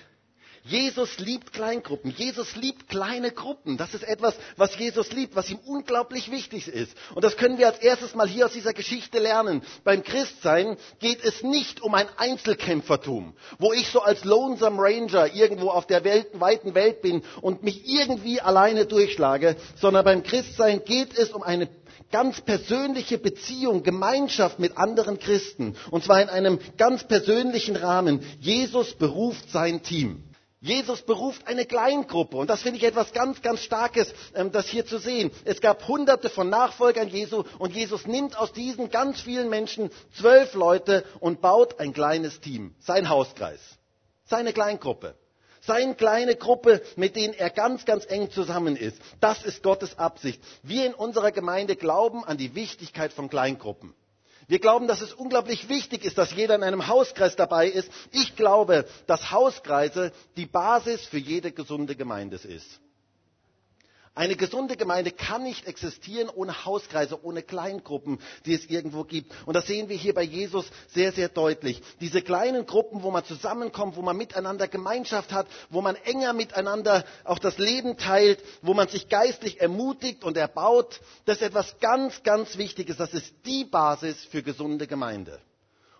Jesus 0.63 1.19
liebt 1.19 1.53
Kleingruppen. 1.53 2.11
Jesus 2.11 2.55
liebt 2.55 2.89
kleine 2.89 3.31
Gruppen. 3.31 3.77
Das 3.77 3.93
ist 3.93 4.03
etwas, 4.03 4.35
was 4.57 4.77
Jesus 4.77 5.11
liebt, 5.11 5.35
was 5.35 5.49
ihm 5.49 5.59
unglaublich 5.65 6.31
wichtig 6.31 6.67
ist. 6.67 6.95
Und 7.15 7.23
das 7.23 7.37
können 7.37 7.57
wir 7.57 7.67
als 7.67 7.79
erstes 7.79 8.15
mal 8.15 8.27
hier 8.27 8.45
aus 8.45 8.53
dieser 8.53 8.73
Geschichte 8.73 9.19
lernen. 9.19 9.61
Beim 9.83 10.03
Christsein 10.03 10.77
geht 10.99 11.23
es 11.23 11.43
nicht 11.43 11.81
um 11.81 11.93
ein 11.93 12.07
Einzelkämpfertum, 12.17 13.33
wo 13.57 13.73
ich 13.73 13.87
so 13.89 14.01
als 14.01 14.23
Lonesome 14.23 14.81
Ranger 14.81 15.33
irgendwo 15.33 15.69
auf 15.69 15.87
der 15.87 16.03
Welt, 16.03 16.27
weiten 16.33 16.75
Welt 16.75 17.01
bin 17.01 17.23
und 17.41 17.63
mich 17.63 17.87
irgendwie 17.87 18.41
alleine 18.41 18.85
durchschlage, 18.85 19.55
sondern 19.79 20.05
beim 20.05 20.23
Christsein 20.23 20.83
geht 20.83 21.17
es 21.17 21.31
um 21.31 21.43
eine 21.43 21.69
ganz 22.11 22.41
persönliche 22.41 23.17
Beziehung, 23.17 23.83
Gemeinschaft 23.83 24.59
mit 24.59 24.77
anderen 24.77 25.19
Christen. 25.19 25.75
Und 25.91 26.03
zwar 26.03 26.21
in 26.21 26.29
einem 26.29 26.59
ganz 26.77 27.07
persönlichen 27.07 27.75
Rahmen. 27.75 28.21
Jesus 28.39 28.93
beruft 28.95 29.51
sein 29.51 29.83
Team. 29.83 30.23
Jesus 30.61 31.01
beruft 31.03 31.47
eine 31.47 31.65
Kleingruppe 31.65 32.35
und 32.35 32.49
das 32.49 32.61
finde 32.61 32.79
ich 32.79 32.83
etwas 32.83 33.13
ganz, 33.13 33.41
ganz 33.41 33.61
Starkes, 33.61 34.13
ähm, 34.35 34.51
das 34.51 34.67
hier 34.67 34.85
zu 34.85 34.97
sehen. 34.97 35.31
Es 35.45 35.61
gab 35.61 35.87
hunderte 35.87 36.29
von 36.29 36.49
Nachfolgern 36.49 37.07
Jesu 37.07 37.45
und 37.59 37.73
Jesus 37.73 38.05
nimmt 38.05 38.37
aus 38.37 38.51
diesen 38.51 38.89
ganz 38.89 39.21
vielen 39.21 39.49
Menschen 39.49 39.89
zwölf 40.17 40.53
Leute 40.55 41.05
und 41.21 41.39
baut 41.39 41.79
ein 41.79 41.93
kleines 41.93 42.41
Team, 42.41 42.75
sein 42.79 43.07
Hauskreis, 43.07 43.61
seine 44.25 44.51
Kleingruppe. 44.53 45.15
Seine 45.61 45.93
kleine 45.93 46.35
Gruppe, 46.35 46.81
mit 46.95 47.17
denen 47.17 47.33
er 47.33 47.49
ganz, 47.49 47.83
ganz 47.83 48.05
eng 48.05 48.31
zusammen 48.31 48.77
ist. 48.77 48.97
Das 49.19 49.43
ist 49.43 49.61
Gottes 49.61 49.99
Absicht. 49.99 50.41
Wir 50.63 50.85
in 50.85 50.93
unserer 50.93 51.31
Gemeinde 51.31 51.75
glauben 51.75 52.23
an 52.23 52.37
die 52.37 52.55
Wichtigkeit 52.55 53.11
von 53.11 53.29
Kleingruppen. 53.29 53.93
Wir 54.49 54.57
glauben, 54.57 54.87
dass 54.87 55.01
es 55.01 55.13
unglaublich 55.13 55.69
wichtig 55.69 56.03
ist, 56.03 56.17
dass 56.17 56.33
jeder 56.33 56.55
in 56.55 56.63
einem 56.63 56.87
Hauskreis 56.87 57.35
dabei 57.35 57.67
ist. 57.67 57.91
Ich 58.11 58.35
glaube, 58.35 58.85
dass 59.05 59.29
Hauskreise 59.29 60.11
die 60.37 60.47
Basis 60.47 61.05
für 61.05 61.19
jede 61.19 61.51
gesunde 61.51 61.95
Gemeinde 61.95 62.37
ist. 62.37 62.79
Eine 64.19 64.35
gesunde 64.35 64.75
Gemeinde 64.75 65.11
kann 65.11 65.43
nicht 65.43 65.65
existieren 65.65 66.27
ohne 66.27 66.65
Hauskreise, 66.65 67.23
ohne 67.23 67.41
Kleingruppen, 67.41 68.19
die 68.45 68.53
es 68.53 68.65
irgendwo 68.65 69.05
gibt. 69.05 69.31
Und 69.45 69.53
das 69.53 69.65
sehen 69.65 69.87
wir 69.87 69.95
hier 69.95 70.13
bei 70.13 70.23
Jesus 70.23 70.65
sehr, 70.89 71.13
sehr 71.13 71.29
deutlich. 71.29 71.81
Diese 72.01 72.21
kleinen 72.21 72.65
Gruppen, 72.65 73.01
wo 73.01 73.11
man 73.11 73.23
zusammenkommt, 73.23 73.95
wo 73.95 74.01
man 74.01 74.17
miteinander 74.17 74.67
Gemeinschaft 74.67 75.31
hat, 75.31 75.47
wo 75.69 75.79
man 75.79 75.95
enger 75.95 76.33
miteinander 76.33 77.05
auch 77.23 77.39
das 77.39 77.57
Leben 77.59 77.95
teilt, 77.95 78.43
wo 78.61 78.73
man 78.73 78.89
sich 78.89 79.07
geistlich 79.07 79.61
ermutigt 79.61 80.25
und 80.25 80.35
erbaut, 80.35 80.99
das 81.23 81.37
ist 81.37 81.43
etwas 81.43 81.79
ganz, 81.79 82.21
ganz 82.21 82.57
Wichtiges. 82.57 82.97
Das 82.97 83.13
ist 83.13 83.33
die 83.45 83.63
Basis 83.63 84.25
für 84.25 84.43
gesunde 84.43 84.85
Gemeinde. 84.85 85.39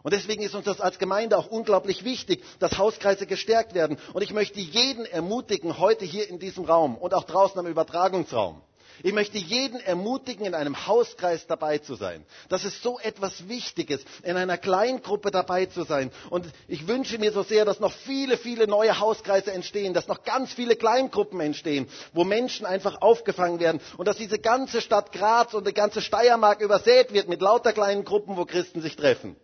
Und 0.02 0.14
deswegen 0.14 0.44
ist 0.44 0.56
uns 0.56 0.66
das 0.66 0.80
als 0.80 0.98
Gemeinde 0.98 1.38
auch 1.38 1.48
unglaublich 1.48 2.04
wichtig, 2.06 2.44
dass 2.60 2.78
Hauskreise 2.78 3.26
gestärkt 3.26 3.74
werden. 3.74 3.98
Und 4.14 4.22
ich 4.22 4.34
möchte 4.34 4.60
jeden 4.60 5.06
ermutigen, 5.06 5.78
heute 5.78 6.06
hier 6.06 6.30
in 6.30 6.40
diesem 6.40 6.64
Raum 6.66 6.98
und 6.98 7.14
auch 7.14 7.26
draußen 7.26 7.60
am 7.60 7.68
Übertragungsraum. 7.68 8.62
Ich 9.04 9.14
möchte 9.14 9.38
jeden 9.38 9.80
ermutigen, 9.80 10.46
in 10.46 10.54
einem 10.54 10.86
Hauskreis 10.88 11.48
dabei 11.48 11.78
zu 11.78 11.96
sein. 11.96 12.26
Das 12.50 12.66
ist 12.66 12.82
so 12.84 13.00
etwas 13.00 13.48
Wichtiges, 13.48 14.04
in 14.24 14.36
einer 14.36 14.58
Kleingruppe 14.58 15.32
dabei 15.32 15.68
zu 15.68 15.84
sein. 15.84 16.12
Und 16.30 16.46
ich 16.68 16.88
wünsche 16.88 17.18
mir 17.18 17.32
so 17.32 17.44
sehr, 17.44 17.64
dass 17.66 17.80
noch 17.80 17.94
viele, 17.94 18.38
viele 18.38 18.68
neue 18.68 19.00
Hauskreise 19.00 19.52
entstehen, 19.54 19.94
dass 19.94 20.08
noch 20.08 20.24
ganz 20.24 20.52
viele 20.54 20.76
Kleingruppen 20.76 21.40
entstehen, 21.40 21.88
wo 22.14 22.24
Menschen 22.26 22.66
einfach 22.66 23.02
aufgefangen 23.02 23.60
werden 23.60 23.80
und 23.98 24.08
dass 24.08 24.18
diese 24.18 24.40
ganze 24.40 24.82
Stadt 24.82 25.12
Graz 25.14 25.54
und 25.54 25.66
die 25.66 25.74
ganze 25.74 26.02
Steiermark 26.02 26.60
übersät 26.62 27.14
wird 27.14 27.30
mit 27.30 27.42
lauter 27.42 27.72
kleinen 27.74 28.04
Gruppen, 28.04 28.36
wo 28.36 28.46
Christen 28.46 28.82
sich 28.82 28.96
treffen. 28.98 29.38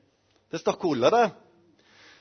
Das 0.55 0.61
ist 0.61 0.67
doch 0.67 0.81
cool, 0.85 1.03
oder? 1.03 1.35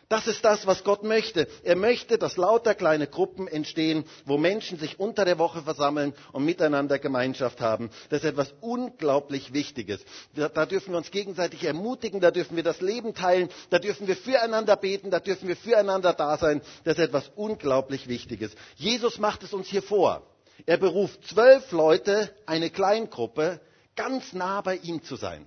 Das 0.08 0.26
ist 0.26 0.44
das, 0.44 0.66
was 0.66 0.82
Gott 0.82 1.04
möchte. 1.04 1.46
Er 1.62 1.76
möchte, 1.76 2.18
dass 2.18 2.36
lauter 2.36 2.74
kleine 2.74 3.06
Gruppen 3.06 3.46
entstehen, 3.46 4.04
wo 4.24 4.38
Menschen 4.38 4.76
sich 4.76 4.98
unter 4.98 5.24
der 5.24 5.38
Woche 5.38 5.62
versammeln 5.62 6.12
und 6.32 6.44
miteinander 6.44 6.98
Gemeinschaft 6.98 7.60
haben. 7.60 7.90
Das 8.10 8.24
ist 8.24 8.30
etwas 8.30 8.52
unglaublich 8.60 9.52
Wichtiges. 9.52 10.00
Da, 10.34 10.66
dürfen 10.66 10.94
wir 10.94 10.96
uns 10.98 11.12
gegenseitig 11.12 11.62
ermutigen, 11.62 12.20
da 12.20 12.32
dürfen 12.32 12.56
wir 12.56 12.64
das 12.64 12.80
Leben 12.80 13.14
teilen, 13.14 13.50
da 13.70 13.78
dürfen 13.78 14.08
wir 14.08 14.16
füreinander 14.16 14.74
beten, 14.74 15.12
da 15.12 15.20
dürfen 15.20 15.46
wir 15.46 15.56
füreinander 15.56 16.12
da 16.12 16.36
sein. 16.36 16.60
Das 16.82 16.98
ist 16.98 17.04
etwas 17.04 17.30
unglaublich 17.36 18.08
Wichtiges. 18.08 18.50
Jesus 18.74 19.20
macht 19.20 19.44
es 19.44 19.54
uns 19.54 19.68
hier 19.68 19.82
vor. 19.84 20.26
Er 20.66 20.78
beruft 20.78 21.24
zwölf 21.28 21.70
Leute, 21.70 22.34
eine 22.46 22.70
Kleingruppe, 22.70 23.60
ganz 23.94 24.32
nah 24.32 24.60
bei 24.60 24.74
ihm 24.78 25.04
zu 25.04 25.14
sein. 25.14 25.46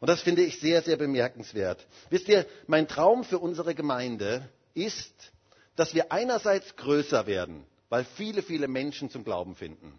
Und 0.00 0.08
das 0.08 0.22
finde 0.22 0.42
ich 0.42 0.58
sehr, 0.58 0.82
sehr 0.82 0.96
bemerkenswert. 0.96 1.86
Wisst 2.08 2.28
ihr, 2.28 2.46
mein 2.66 2.88
Traum 2.88 3.22
für 3.22 3.38
unsere 3.38 3.74
Gemeinde 3.74 4.48
ist, 4.74 5.32
dass 5.76 5.94
wir 5.94 6.10
einerseits 6.10 6.74
größer 6.76 7.26
werden, 7.26 7.64
weil 7.90 8.04
viele, 8.16 8.42
viele 8.42 8.66
Menschen 8.66 9.10
zum 9.10 9.24
Glauben 9.24 9.54
finden. 9.54 9.98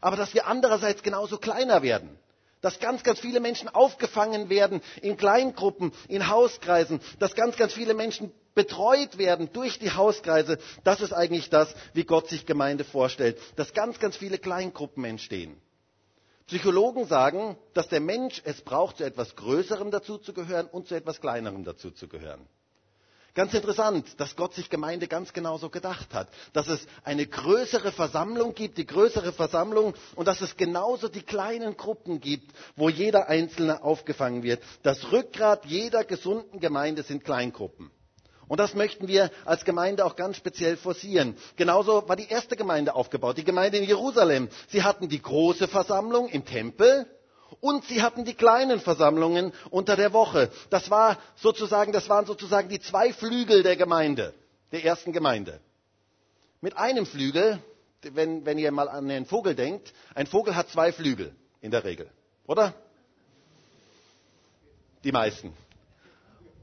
Aber 0.00 0.16
dass 0.16 0.32
wir 0.34 0.46
andererseits 0.46 1.02
genauso 1.02 1.38
kleiner 1.38 1.82
werden. 1.82 2.18
Dass 2.62 2.78
ganz, 2.78 3.02
ganz 3.02 3.18
viele 3.20 3.40
Menschen 3.40 3.68
aufgefangen 3.68 4.48
werden 4.48 4.80
in 5.02 5.16
Kleingruppen, 5.16 5.92
in 6.08 6.28
Hauskreisen. 6.28 7.00
Dass 7.18 7.34
ganz, 7.34 7.56
ganz 7.56 7.74
viele 7.74 7.92
Menschen 7.92 8.32
betreut 8.54 9.18
werden 9.18 9.50
durch 9.52 9.78
die 9.78 9.90
Hauskreise. 9.90 10.58
Das 10.84 11.00
ist 11.00 11.12
eigentlich 11.12 11.50
das, 11.50 11.74
wie 11.92 12.04
Gott 12.04 12.28
sich 12.28 12.46
Gemeinde 12.46 12.84
vorstellt. 12.84 13.38
Dass 13.56 13.74
ganz, 13.74 13.98
ganz 13.98 14.16
viele 14.16 14.38
Kleingruppen 14.38 15.04
entstehen. 15.04 15.60
Psychologen 16.52 17.06
sagen, 17.06 17.56
dass 17.72 17.88
der 17.88 18.00
Mensch 18.00 18.42
es 18.44 18.60
braucht, 18.60 18.98
zu 18.98 19.04
etwas 19.04 19.36
Größerem 19.36 19.90
dazuzugehören 19.90 20.66
und 20.66 20.86
zu 20.86 20.94
etwas 20.94 21.18
Kleinerem 21.18 21.64
dazuzugehören. 21.64 22.46
Ganz 23.34 23.54
interessant, 23.54 24.20
dass 24.20 24.36
Gott 24.36 24.52
sich 24.52 24.68
Gemeinde 24.68 25.08
ganz 25.08 25.32
genauso 25.32 25.70
gedacht 25.70 26.12
hat. 26.12 26.28
Dass 26.52 26.68
es 26.68 26.86
eine 27.04 27.26
größere 27.26 27.90
Versammlung 27.90 28.52
gibt, 28.54 28.76
die 28.76 28.84
größere 28.84 29.32
Versammlung, 29.32 29.94
und 30.14 30.28
dass 30.28 30.42
es 30.42 30.58
genauso 30.58 31.08
die 31.08 31.22
kleinen 31.22 31.78
Gruppen 31.78 32.20
gibt, 32.20 32.52
wo 32.76 32.90
jeder 32.90 33.30
Einzelne 33.30 33.82
aufgefangen 33.82 34.42
wird. 34.42 34.62
Das 34.82 35.10
Rückgrat 35.10 35.64
jeder 35.64 36.04
gesunden 36.04 36.60
Gemeinde 36.60 37.02
sind 37.02 37.24
Kleingruppen. 37.24 37.90
Und 38.52 38.58
das 38.58 38.74
möchten 38.74 39.08
wir 39.08 39.30
als 39.46 39.64
Gemeinde 39.64 40.04
auch 40.04 40.14
ganz 40.14 40.36
speziell 40.36 40.76
forcieren. 40.76 41.38
Genauso 41.56 42.06
war 42.06 42.16
die 42.16 42.28
erste 42.28 42.54
Gemeinde 42.54 42.94
aufgebaut, 42.94 43.38
die 43.38 43.44
Gemeinde 43.44 43.78
in 43.78 43.84
Jerusalem. 43.84 44.50
Sie 44.68 44.82
hatten 44.82 45.08
die 45.08 45.22
große 45.22 45.68
Versammlung 45.68 46.28
im 46.28 46.44
Tempel 46.44 47.06
und 47.62 47.82
sie 47.86 48.02
hatten 48.02 48.26
die 48.26 48.34
kleinen 48.34 48.78
Versammlungen 48.78 49.54
unter 49.70 49.96
der 49.96 50.12
Woche. 50.12 50.50
Das, 50.68 50.90
war 50.90 51.16
sozusagen, 51.36 51.92
das 51.92 52.10
waren 52.10 52.26
sozusagen 52.26 52.68
die 52.68 52.78
zwei 52.78 53.14
Flügel 53.14 53.62
der 53.62 53.76
Gemeinde, 53.76 54.34
der 54.70 54.84
ersten 54.84 55.14
Gemeinde. 55.14 55.58
Mit 56.60 56.76
einem 56.76 57.06
Flügel, 57.06 57.58
wenn, 58.02 58.44
wenn 58.44 58.58
ihr 58.58 58.70
mal 58.70 58.90
an 58.90 59.08
den 59.08 59.24
Vogel 59.24 59.54
denkt, 59.54 59.94
ein 60.14 60.26
Vogel 60.26 60.54
hat 60.54 60.68
zwei 60.68 60.92
Flügel 60.92 61.34
in 61.62 61.70
der 61.70 61.84
Regel, 61.84 62.10
oder? 62.46 62.74
Die 65.04 65.12
meisten. 65.12 65.54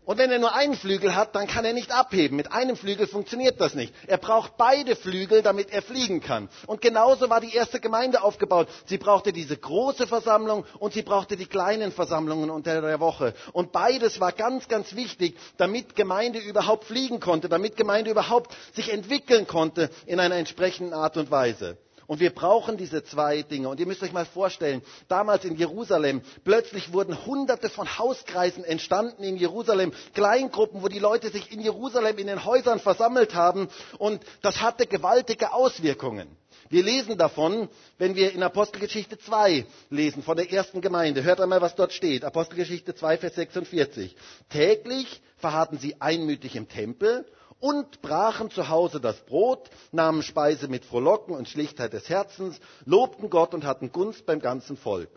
Und 0.10 0.18
wenn 0.18 0.32
er 0.32 0.40
nur 0.40 0.56
einen 0.56 0.74
Flügel 0.74 1.16
hat, 1.16 1.36
dann 1.36 1.46
kann 1.46 1.66
er 1.66 1.74
nicht 1.74 1.92
abheben. 1.92 2.36
Mit 2.36 2.52
einem 2.52 2.76
Flügel 2.76 3.06
funktioniert 3.06 3.62
das 3.62 3.76
nicht. 3.76 3.94
Er 4.08 4.18
braucht 4.18 4.58
beide 4.58 4.96
Flügel, 4.96 5.44
damit 5.44 5.72
er 5.72 5.84
fliegen 5.84 6.20
kann. 6.20 6.50
Und 6.66 6.82
genauso 6.82 7.30
war 7.30 7.40
die 7.40 7.54
erste 7.54 7.80
Gemeinde 7.80 8.24
aufgebaut. 8.24 8.70
Sie 8.88 8.98
brauchte 8.98 9.32
diese 9.32 9.56
große 9.56 10.08
Versammlung 10.08 10.66
und 10.80 10.94
sie 10.94 11.04
brauchte 11.04 11.38
die 11.38 11.46
kleinen 11.46 11.92
Versammlungen 11.92 12.50
unter 12.50 12.82
der 12.82 13.00
Woche. 13.00 13.36
Und 13.54 13.72
beides 13.72 14.20
war 14.20 14.32
ganz, 14.32 14.68
ganz 14.68 14.96
wichtig, 14.96 15.38
damit 15.58 15.96
Gemeinde 15.96 16.40
überhaupt 16.40 16.86
fliegen 16.86 17.20
konnte, 17.20 17.48
damit 17.48 17.78
Gemeinde 17.78 18.10
überhaupt 18.10 18.52
sich 18.74 18.92
entwickeln 18.92 19.46
konnte 19.46 19.92
in 20.08 20.20
einer 20.20 20.38
entsprechenden 20.38 20.96
Art 20.96 21.18
und 21.18 21.30
Weise. 21.30 21.78
Und 22.10 22.20
wir 22.20 22.32
brauchen 22.34 22.76
diese 22.76 23.04
zwei 23.04 23.44
Dinge. 23.44 23.70
Und 23.70 23.80
ihr 23.80 23.86
müsst 23.86 24.02
euch 24.02 24.12
mal 24.14 24.26
vorstellen, 24.26 24.82
damals 25.10 25.46
in 25.46 25.56
Jerusalem, 25.56 26.24
plötzlich 26.44 26.92
wurden 26.92 27.24
hunderte 27.28 27.70
von 27.70 28.00
Hauskreisen 28.00 28.64
entstanden 28.64 29.22
in 29.24 29.38
Jerusalem, 29.38 29.94
Kleingruppen, 30.16 30.82
wo 30.82 30.88
die 30.88 30.98
Leute 30.98 31.30
sich 31.30 31.52
in 31.52 31.62
Jerusalem 31.62 32.18
in 32.18 32.26
den 32.26 32.44
Häusern 32.46 32.80
versammelt 32.80 33.36
haben. 33.36 33.70
Und 34.00 34.24
das 34.42 34.60
hatte 34.60 34.88
gewaltige 34.88 35.54
Auswirkungen. 35.54 36.36
Wir 36.70 36.82
lesen 36.82 37.16
davon, 37.16 37.70
wenn 38.00 38.16
wir 38.16 38.32
in 38.34 38.42
Apostelgeschichte 38.42 39.20
2 39.20 39.68
lesen, 39.92 40.24
von 40.24 40.36
der 40.36 40.52
ersten 40.52 40.82
Gemeinde. 40.82 41.22
Hört 41.22 41.40
einmal, 41.40 41.62
was 41.62 41.76
dort 41.76 41.94
steht. 41.94 42.26
Apostelgeschichte 42.26 42.96
2, 42.96 43.20
Vers 43.20 43.36
46. 43.36 44.16
Täglich 44.50 45.22
verharrten 45.38 45.78
sie 45.78 46.02
einmütig 46.02 46.56
im 46.56 46.68
Tempel 46.68 47.28
und 47.60 48.02
brachen 48.02 48.50
zu 48.52 48.70
Hause 48.70 49.00
das 49.00 49.18
Brot, 49.26 49.70
nahmen 49.92 50.24
Speise 50.24 50.68
mit 50.68 50.86
Frohlocken 50.86 51.36
und 51.36 51.50
Schlichtheit 51.50 51.94
des 51.94 52.10
Herzens, 52.10 52.60
lobten 52.86 53.30
Gott 53.30 53.54
und 53.54 53.66
hatten 53.66 53.92
Gunst 53.92 54.26
beim 54.26 54.40
ganzen 54.40 54.78
Volk. 54.78 55.10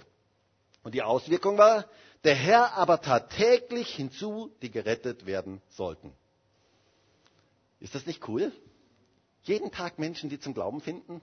Und 0.82 0.94
die 0.94 1.02
Auswirkung 1.02 1.58
war, 1.58 1.86
der 2.24 2.34
Herr 2.34 2.74
aber 2.74 3.00
tat 3.00 3.30
täglich 3.30 3.94
hinzu, 3.94 4.50
die 4.62 4.70
gerettet 4.70 5.26
werden 5.26 5.60
sollten. 5.70 6.12
Ist 7.80 7.94
das 7.94 8.06
nicht 8.06 8.28
cool? 8.28 8.52
Jeden 9.42 9.72
Tag 9.72 9.98
Menschen, 9.98 10.30
die 10.30 10.38
zum 10.38 10.54
Glauben 10.54 10.80
finden? 10.80 11.20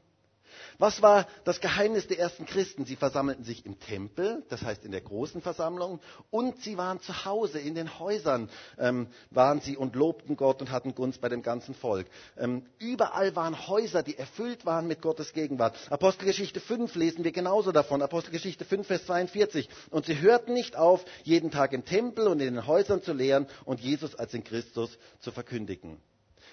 Was 0.77 1.01
war 1.01 1.27
das 1.43 1.59
Geheimnis 1.61 2.07
der 2.07 2.19
ersten 2.19 2.45
Christen? 2.45 2.85
Sie 2.85 2.95
versammelten 2.95 3.43
sich 3.43 3.65
im 3.65 3.79
Tempel, 3.79 4.43
das 4.49 4.61
heißt 4.61 4.85
in 4.85 4.91
der 4.91 5.01
großen 5.01 5.41
Versammlung, 5.41 5.99
und 6.31 6.61
sie 6.61 6.77
waren 6.77 6.99
zu 7.01 7.25
Hause, 7.25 7.59
in 7.59 7.75
den 7.75 7.99
Häusern 7.99 8.49
ähm, 8.77 9.07
waren 9.29 9.61
sie 9.61 9.77
und 9.77 9.95
lobten 9.95 10.35
Gott 10.35 10.61
und 10.61 10.71
hatten 10.71 10.95
Gunst 10.95 11.21
bei 11.21 11.29
dem 11.29 11.41
ganzen 11.41 11.75
Volk. 11.75 12.07
Ähm, 12.37 12.65
überall 12.77 13.35
waren 13.35 13.67
Häuser, 13.67 14.03
die 14.03 14.17
erfüllt 14.17 14.65
waren 14.65 14.87
mit 14.87 15.01
Gottes 15.01 15.33
Gegenwart. 15.33 15.75
Apostelgeschichte 15.89 16.59
5 16.59 16.95
lesen 16.95 17.23
wir 17.23 17.31
genauso 17.31 17.71
davon. 17.71 18.01
Apostelgeschichte 18.01 18.65
5, 18.65 18.87
Vers 18.87 19.05
42. 19.05 19.69
Und 19.89 20.05
sie 20.05 20.19
hörten 20.19 20.53
nicht 20.53 20.75
auf, 20.75 21.03
jeden 21.23 21.51
Tag 21.51 21.73
im 21.73 21.85
Tempel 21.85 22.27
und 22.27 22.39
in 22.39 22.55
den 22.55 22.67
Häusern 22.67 23.01
zu 23.01 23.13
lehren 23.13 23.47
und 23.65 23.79
Jesus 23.79 24.15
als 24.15 24.31
den 24.31 24.43
Christus 24.43 24.97
zu 25.19 25.31
verkündigen. 25.31 25.97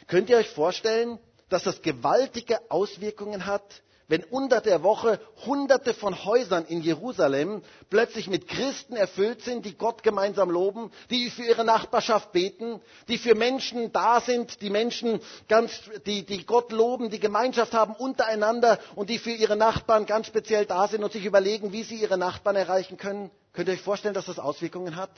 Könnt 0.07 0.31
ihr 0.31 0.37
euch 0.37 0.51
vorstellen, 0.51 1.19
dass 1.49 1.63
das 1.65 1.83
gewaltige 1.83 2.59
Auswirkungen 2.71 3.47
hat, 3.47 3.83
wenn 4.09 4.23
unter 4.25 4.61
der 4.61 4.83
Woche 4.83 5.21
Hunderte 5.45 5.93
von 5.93 6.25
Häusern 6.25 6.65
in 6.67 6.81
Jerusalem 6.81 7.63
plötzlich 7.91 8.29
mit 8.29 8.47
Christen 8.47 8.95
erfüllt 8.95 9.43
sind, 9.43 9.65
die 9.65 9.77
Gott 9.77 10.03
gemeinsam 10.05 10.49
loben, 10.51 10.93
die 11.11 11.29
für 11.31 11.43
ihre 11.43 11.65
Nachbarschaft 11.65 12.31
beten, 12.33 12.81
die 13.09 13.19
für 13.19 13.35
Menschen 13.35 13.93
da 13.93 14.21
sind, 14.21 14.61
die 14.63 14.71
Menschen 14.71 15.21
ganz, 15.49 15.73
die, 16.07 16.25
die 16.25 16.47
Gott 16.47 16.71
loben, 16.71 17.11
die 17.11 17.19
Gemeinschaft 17.19 17.73
haben 17.75 17.95
untereinander 17.97 18.79
und 18.95 19.11
die 19.11 19.19
für 19.19 19.33
ihre 19.33 19.57
Nachbarn 19.57 20.07
ganz 20.07 20.29
speziell 20.29 20.67
da 20.67 20.87
sind 20.87 21.03
und 21.03 21.13
sich 21.13 21.25
überlegen, 21.25 21.73
wie 21.73 21.83
sie 21.83 21.97
ihre 21.97 22.19
Nachbarn 22.19 22.57
erreichen 22.57 22.97
können. 22.97 23.31
Könnt 23.53 23.69
ihr 23.69 23.75
euch 23.75 23.83
vorstellen, 23.83 24.15
dass 24.15 24.27
das 24.27 24.39
Auswirkungen 24.39 24.95
hat? 24.97 25.11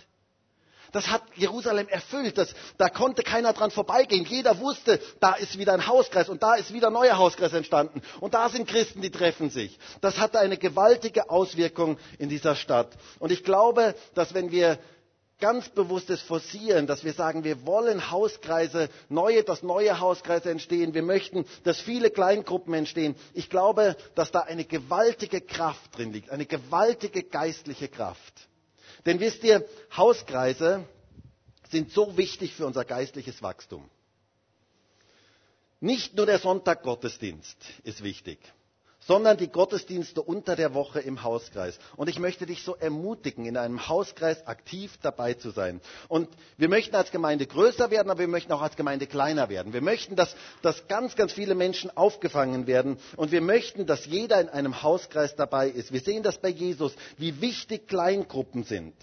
Das 0.92 1.08
hat 1.08 1.22
Jerusalem 1.34 1.88
erfüllt. 1.88 2.38
Das, 2.38 2.54
da 2.78 2.88
konnte 2.88 3.22
keiner 3.22 3.52
dran 3.52 3.70
vorbeigehen. 3.70 4.24
Jeder 4.24 4.58
wusste, 4.58 5.00
da 5.20 5.34
ist 5.34 5.58
wieder 5.58 5.72
ein 5.74 5.86
Hauskreis 5.86 6.28
und 6.28 6.42
da 6.42 6.54
ist 6.54 6.72
wieder 6.72 6.88
ein 6.88 6.92
neuer 6.94 7.18
Hauskreis 7.18 7.52
entstanden. 7.52 8.02
Und 8.20 8.34
da 8.34 8.48
sind 8.48 8.68
Christen, 8.68 9.02
die 9.02 9.10
treffen 9.10 9.50
sich. 9.50 9.78
Das 10.00 10.18
hatte 10.18 10.38
eine 10.38 10.56
gewaltige 10.56 11.30
Auswirkung 11.30 11.98
in 12.18 12.28
dieser 12.28 12.54
Stadt. 12.54 12.88
Und 13.18 13.32
ich 13.32 13.44
glaube, 13.44 13.94
dass 14.14 14.34
wenn 14.34 14.50
wir 14.50 14.78
ganz 15.40 15.68
bewusstes 15.68 16.20
Forcieren, 16.20 16.86
dass 16.86 17.04
wir 17.04 17.12
sagen, 17.12 17.44
wir 17.44 17.64
wollen 17.64 18.10
Hauskreise, 18.10 18.88
neue, 19.08 19.44
dass 19.44 19.62
neue 19.62 20.00
Hauskreise 20.00 20.50
entstehen. 20.50 20.94
Wir 20.94 21.02
möchten, 21.02 21.44
dass 21.64 21.80
viele 21.80 22.10
Kleingruppen 22.10 22.74
entstehen. 22.74 23.14
Ich 23.34 23.48
glaube, 23.48 23.96
dass 24.14 24.32
da 24.32 24.40
eine 24.40 24.64
gewaltige 24.64 25.40
Kraft 25.40 25.96
drin 25.96 26.12
liegt, 26.12 26.30
eine 26.30 26.46
gewaltige 26.46 27.22
geistliche 27.22 27.88
Kraft. 27.88 28.48
Denn 29.06 29.20
wisst 29.20 29.42
ihr, 29.44 29.64
Hauskreise 29.96 30.84
sind 31.70 31.92
so 31.92 32.16
wichtig 32.16 32.54
für 32.54 32.66
unser 32.66 32.84
geistliches 32.84 33.42
Wachstum. 33.42 33.88
Nicht 35.80 36.14
nur 36.14 36.26
der 36.26 36.38
Sonntaggottesdienst 36.38 37.56
ist 37.84 38.02
wichtig 38.02 38.38
sondern 39.08 39.38
die 39.38 39.48
Gottesdienste 39.48 40.20
unter 40.20 40.54
der 40.54 40.74
Woche 40.74 41.00
im 41.00 41.22
Hauskreis. 41.22 41.78
Und 41.96 42.10
ich 42.10 42.18
möchte 42.18 42.44
dich 42.44 42.62
so 42.62 42.76
ermutigen, 42.76 43.46
in 43.46 43.56
einem 43.56 43.88
Hauskreis 43.88 44.46
aktiv 44.46 44.98
dabei 45.00 45.32
zu 45.32 45.48
sein. 45.48 45.80
Und 46.08 46.28
wir 46.58 46.68
möchten 46.68 46.94
als 46.94 47.10
Gemeinde 47.10 47.46
größer 47.46 47.90
werden, 47.90 48.10
aber 48.10 48.20
wir 48.20 48.28
möchten 48.28 48.52
auch 48.52 48.60
als 48.60 48.76
Gemeinde 48.76 49.06
kleiner 49.06 49.48
werden. 49.48 49.72
Wir 49.72 49.80
möchten, 49.80 50.14
dass, 50.14 50.36
dass 50.60 50.86
ganz, 50.88 51.16
ganz 51.16 51.32
viele 51.32 51.54
Menschen 51.54 51.90
aufgefangen 51.96 52.66
werden. 52.66 52.98
Und 53.16 53.32
wir 53.32 53.40
möchten, 53.40 53.86
dass 53.86 54.04
jeder 54.04 54.42
in 54.42 54.50
einem 54.50 54.82
Hauskreis 54.82 55.34
dabei 55.34 55.70
ist. 55.70 55.90
Wir 55.90 56.00
sehen 56.00 56.22
das 56.22 56.36
bei 56.36 56.50
Jesus, 56.50 56.94
wie 57.16 57.40
wichtig 57.40 57.88
Kleingruppen 57.88 58.64
sind. 58.64 58.94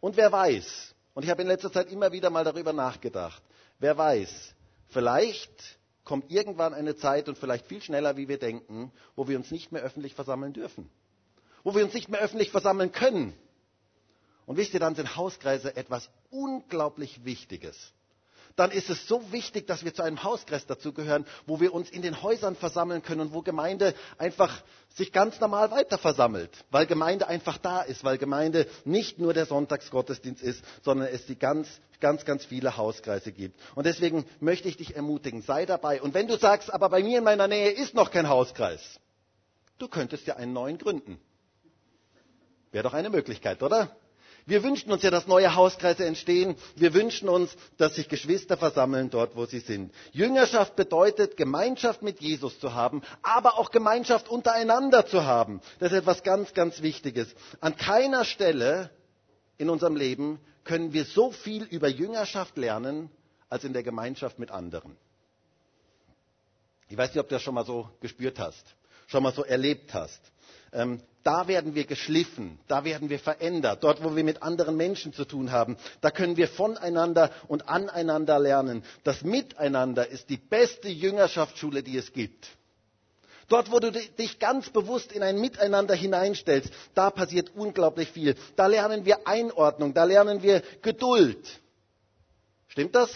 Und 0.00 0.16
wer 0.16 0.32
weiß, 0.32 0.92
und 1.14 1.22
ich 1.22 1.30
habe 1.30 1.42
in 1.42 1.48
letzter 1.48 1.70
Zeit 1.70 1.88
immer 1.92 2.10
wieder 2.10 2.30
mal 2.30 2.42
darüber 2.42 2.72
nachgedacht, 2.72 3.40
wer 3.78 3.96
weiß, 3.96 4.54
vielleicht 4.88 5.78
kommt 6.04 6.30
irgendwann 6.30 6.74
eine 6.74 6.96
Zeit 6.96 7.28
und 7.28 7.38
vielleicht 7.38 7.66
viel 7.66 7.82
schneller, 7.82 8.16
wie 8.16 8.28
wir 8.28 8.38
denken, 8.38 8.92
wo 9.16 9.28
wir 9.28 9.36
uns 9.36 9.50
nicht 9.50 9.72
mehr 9.72 9.82
öffentlich 9.82 10.14
versammeln 10.14 10.52
dürfen. 10.52 10.90
Wo 11.64 11.74
wir 11.74 11.84
uns 11.84 11.94
nicht 11.94 12.08
mehr 12.08 12.20
öffentlich 12.20 12.50
versammeln 12.50 12.92
können. 12.92 13.34
Und 14.46 14.56
wisst 14.56 14.74
ihr, 14.74 14.80
dann 14.80 14.94
sind 14.96 15.16
Hauskreise 15.16 15.76
etwas 15.76 16.10
unglaublich 16.30 17.24
Wichtiges 17.24 17.92
dann 18.56 18.70
ist 18.70 18.90
es 18.90 19.06
so 19.06 19.32
wichtig, 19.32 19.66
dass 19.66 19.84
wir 19.84 19.94
zu 19.94 20.02
einem 20.02 20.22
Hauskreis 20.22 20.66
dazugehören, 20.66 21.26
wo 21.46 21.60
wir 21.60 21.72
uns 21.72 21.90
in 21.90 22.02
den 22.02 22.22
Häusern 22.22 22.56
versammeln 22.56 23.02
können 23.02 23.20
und 23.20 23.32
wo 23.32 23.42
Gemeinde 23.42 23.94
einfach 24.18 24.62
sich 24.94 25.12
ganz 25.12 25.40
normal 25.40 25.70
weiter 25.70 25.98
versammelt, 25.98 26.50
weil 26.70 26.86
Gemeinde 26.86 27.28
einfach 27.28 27.58
da 27.58 27.82
ist, 27.82 28.04
weil 28.04 28.18
Gemeinde 28.18 28.66
nicht 28.84 29.18
nur 29.18 29.32
der 29.32 29.46
Sonntagsgottesdienst 29.46 30.42
ist, 30.42 30.62
sondern 30.82 31.08
es 31.08 31.26
die 31.26 31.38
ganz, 31.38 31.68
ganz, 32.00 32.24
ganz 32.24 32.44
viele 32.44 32.76
Hauskreise 32.76 33.32
gibt. 33.32 33.58
Und 33.74 33.86
deswegen 33.86 34.26
möchte 34.40 34.68
ich 34.68 34.76
dich 34.76 34.94
ermutigen, 34.96 35.42
sei 35.42 35.64
dabei. 35.66 36.02
Und 36.02 36.14
wenn 36.14 36.26
du 36.28 36.36
sagst, 36.36 36.72
aber 36.72 36.88
bei 36.90 37.02
mir 37.02 37.18
in 37.18 37.24
meiner 37.24 37.48
Nähe 37.48 37.70
ist 37.70 37.94
noch 37.94 38.10
kein 38.10 38.28
Hauskreis, 38.28 39.00
du 39.78 39.88
könntest 39.88 40.26
ja 40.26 40.36
einen 40.36 40.52
neuen 40.52 40.78
gründen. 40.78 41.18
Wäre 42.70 42.84
doch 42.84 42.94
eine 42.94 43.10
Möglichkeit, 43.10 43.62
oder? 43.62 43.94
Wir 44.46 44.62
wünschen 44.62 44.90
uns 44.90 45.02
ja, 45.02 45.10
dass 45.10 45.26
neue 45.26 45.54
Hauskreise 45.54 46.04
entstehen. 46.04 46.56
Wir 46.74 46.94
wünschen 46.94 47.28
uns, 47.28 47.54
dass 47.76 47.94
sich 47.94 48.08
Geschwister 48.08 48.56
versammeln 48.56 49.10
dort, 49.10 49.36
wo 49.36 49.46
sie 49.46 49.60
sind. 49.60 49.92
Jüngerschaft 50.12 50.74
bedeutet, 50.74 51.36
Gemeinschaft 51.36 52.02
mit 52.02 52.20
Jesus 52.20 52.58
zu 52.58 52.74
haben, 52.74 53.02
aber 53.22 53.58
auch 53.58 53.70
Gemeinschaft 53.70 54.28
untereinander 54.28 55.06
zu 55.06 55.24
haben. 55.24 55.60
Das 55.78 55.92
ist 55.92 55.98
etwas 55.98 56.22
ganz, 56.22 56.54
ganz 56.54 56.82
Wichtiges. 56.82 57.34
An 57.60 57.76
keiner 57.76 58.24
Stelle 58.24 58.90
in 59.58 59.70
unserem 59.70 59.94
Leben 59.96 60.40
können 60.64 60.92
wir 60.92 61.04
so 61.04 61.30
viel 61.30 61.64
über 61.64 61.88
Jüngerschaft 61.88 62.56
lernen, 62.56 63.10
als 63.48 63.64
in 63.64 63.72
der 63.74 63.82
Gemeinschaft 63.82 64.38
mit 64.38 64.50
anderen. 64.50 64.96
Ich 66.88 66.96
weiß 66.96 67.10
nicht, 67.10 67.20
ob 67.20 67.28
du 67.28 67.34
das 67.34 67.42
schon 67.42 67.54
mal 67.54 67.64
so 67.66 67.88
gespürt 68.00 68.38
hast, 68.38 68.74
schon 69.06 69.22
mal 69.22 69.32
so 69.32 69.44
erlebt 69.44 69.94
hast. 69.94 70.31
Ähm, 70.72 71.00
da 71.24 71.46
werden 71.46 71.74
wir 71.74 71.84
geschliffen, 71.84 72.58
da 72.66 72.84
werden 72.84 73.08
wir 73.08 73.18
verändert. 73.18 73.84
Dort, 73.84 74.02
wo 74.02 74.16
wir 74.16 74.24
mit 74.24 74.42
anderen 74.42 74.76
Menschen 74.76 75.12
zu 75.12 75.24
tun 75.24 75.52
haben, 75.52 75.76
da 76.00 76.10
können 76.10 76.36
wir 76.36 76.48
voneinander 76.48 77.30
und 77.48 77.68
aneinander 77.68 78.38
lernen. 78.38 78.82
Das 79.04 79.22
Miteinander 79.22 80.08
ist 80.08 80.30
die 80.30 80.36
beste 80.36 80.88
Jüngerschaftsschule, 80.88 81.82
die 81.82 81.96
es 81.96 82.12
gibt. 82.12 82.48
Dort, 83.48 83.70
wo 83.70 83.78
du 83.80 83.92
dich 83.92 84.38
ganz 84.38 84.70
bewusst 84.70 85.12
in 85.12 85.22
ein 85.22 85.38
Miteinander 85.40 85.94
hineinstellst, 85.94 86.72
da 86.94 87.10
passiert 87.10 87.52
unglaublich 87.54 88.10
viel. 88.10 88.34
Da 88.56 88.66
lernen 88.66 89.04
wir 89.04 89.26
Einordnung, 89.28 89.94
da 89.94 90.04
lernen 90.04 90.42
wir 90.42 90.62
Geduld. 90.80 91.60
Stimmt 92.68 92.94
das? 92.94 93.10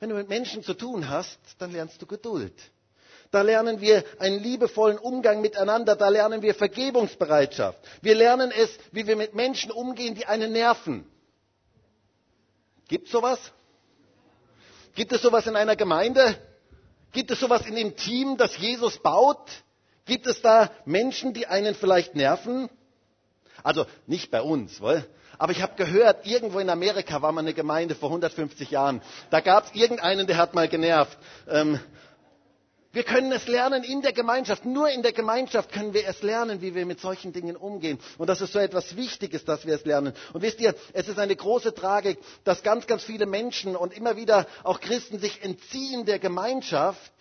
Wenn 0.00 0.10
du 0.10 0.16
mit 0.16 0.28
Menschen 0.28 0.62
zu 0.62 0.74
tun 0.74 1.08
hast, 1.08 1.38
dann 1.58 1.72
lernst 1.72 2.02
du 2.02 2.06
Geduld. 2.06 2.52
Da 3.30 3.42
lernen 3.42 3.80
wir 3.80 4.04
einen 4.18 4.42
liebevollen 4.42 4.98
Umgang 4.98 5.40
miteinander. 5.40 5.96
Da 5.96 6.08
lernen 6.08 6.42
wir 6.42 6.54
Vergebungsbereitschaft. 6.54 7.78
Wir 8.00 8.14
lernen 8.14 8.50
es, 8.50 8.70
wie 8.92 9.06
wir 9.06 9.16
mit 9.16 9.34
Menschen 9.34 9.70
umgehen, 9.70 10.14
die 10.14 10.26
einen 10.26 10.52
nerven. 10.52 11.06
Gibt 12.88 13.06
es 13.06 13.12
sowas? 13.12 13.38
Gibt 14.94 15.12
es 15.12 15.20
sowas 15.22 15.46
in 15.46 15.56
einer 15.56 15.76
Gemeinde? 15.76 16.36
Gibt 17.12 17.30
es 17.30 17.40
sowas 17.40 17.66
in 17.66 17.74
dem 17.76 17.96
Team, 17.96 18.36
das 18.36 18.56
Jesus 18.58 18.98
baut? 18.98 19.48
Gibt 20.06 20.26
es 20.26 20.40
da 20.40 20.70
Menschen, 20.86 21.34
die 21.34 21.46
einen 21.46 21.74
vielleicht 21.74 22.14
nerven? 22.14 22.70
Also 23.62 23.86
nicht 24.06 24.30
bei 24.30 24.40
uns, 24.40 24.80
wohl? 24.80 25.04
Aber 25.38 25.52
ich 25.52 25.62
habe 25.62 25.76
gehört, 25.76 26.26
irgendwo 26.26 26.58
in 26.58 26.68
Amerika 26.70 27.22
war 27.22 27.30
mal 27.30 27.42
eine 27.42 27.54
Gemeinde 27.54 27.94
vor 27.94 28.08
150 28.08 28.70
Jahren. 28.70 29.02
Da 29.30 29.40
gab 29.40 29.66
es 29.66 29.74
irgendeinen, 29.74 30.26
der 30.26 30.36
hat 30.36 30.54
mal 30.54 30.66
genervt. 30.68 31.16
Ähm, 31.48 31.78
wir 32.92 33.02
können 33.04 33.30
es 33.32 33.46
lernen 33.46 33.84
in 33.84 34.00
der 34.00 34.12
Gemeinschaft. 34.12 34.64
Nur 34.64 34.88
in 34.90 35.02
der 35.02 35.12
Gemeinschaft 35.12 35.72
können 35.72 35.92
wir 35.92 36.06
es 36.08 36.22
lernen, 36.22 36.62
wie 36.62 36.74
wir 36.74 36.86
mit 36.86 37.00
solchen 37.00 37.32
Dingen 37.32 37.54
umgehen. 37.56 37.98
Und 38.16 38.28
das 38.28 38.40
ist 38.40 38.52
so 38.52 38.58
etwas 38.58 38.96
Wichtiges, 38.96 39.44
dass 39.44 39.66
wir 39.66 39.74
es 39.74 39.84
lernen. 39.84 40.14
Und 40.32 40.40
wisst 40.42 40.60
ihr, 40.60 40.74
es 40.94 41.06
ist 41.06 41.18
eine 41.18 41.36
große 41.36 41.74
Tragik, 41.74 42.18
dass 42.44 42.62
ganz, 42.62 42.86
ganz 42.86 43.04
viele 43.04 43.26
Menschen 43.26 43.76
und 43.76 43.92
immer 43.92 44.16
wieder 44.16 44.46
auch 44.64 44.80
Christen 44.80 45.18
sich 45.18 45.42
entziehen 45.42 46.06
der 46.06 46.18
Gemeinschaft, 46.18 47.12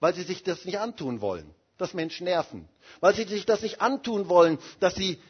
weil 0.00 0.14
sie 0.14 0.24
sich 0.24 0.42
das 0.42 0.64
nicht 0.64 0.80
antun 0.80 1.20
wollen, 1.20 1.54
dass 1.78 1.94
Menschen 1.94 2.24
nerven. 2.24 2.68
Weil 3.00 3.14
sie 3.14 3.24
sich 3.24 3.46
das 3.46 3.62
nicht 3.62 3.80
antun 3.80 4.28
wollen, 4.28 4.58
dass 4.80 4.96
sie 4.96 5.20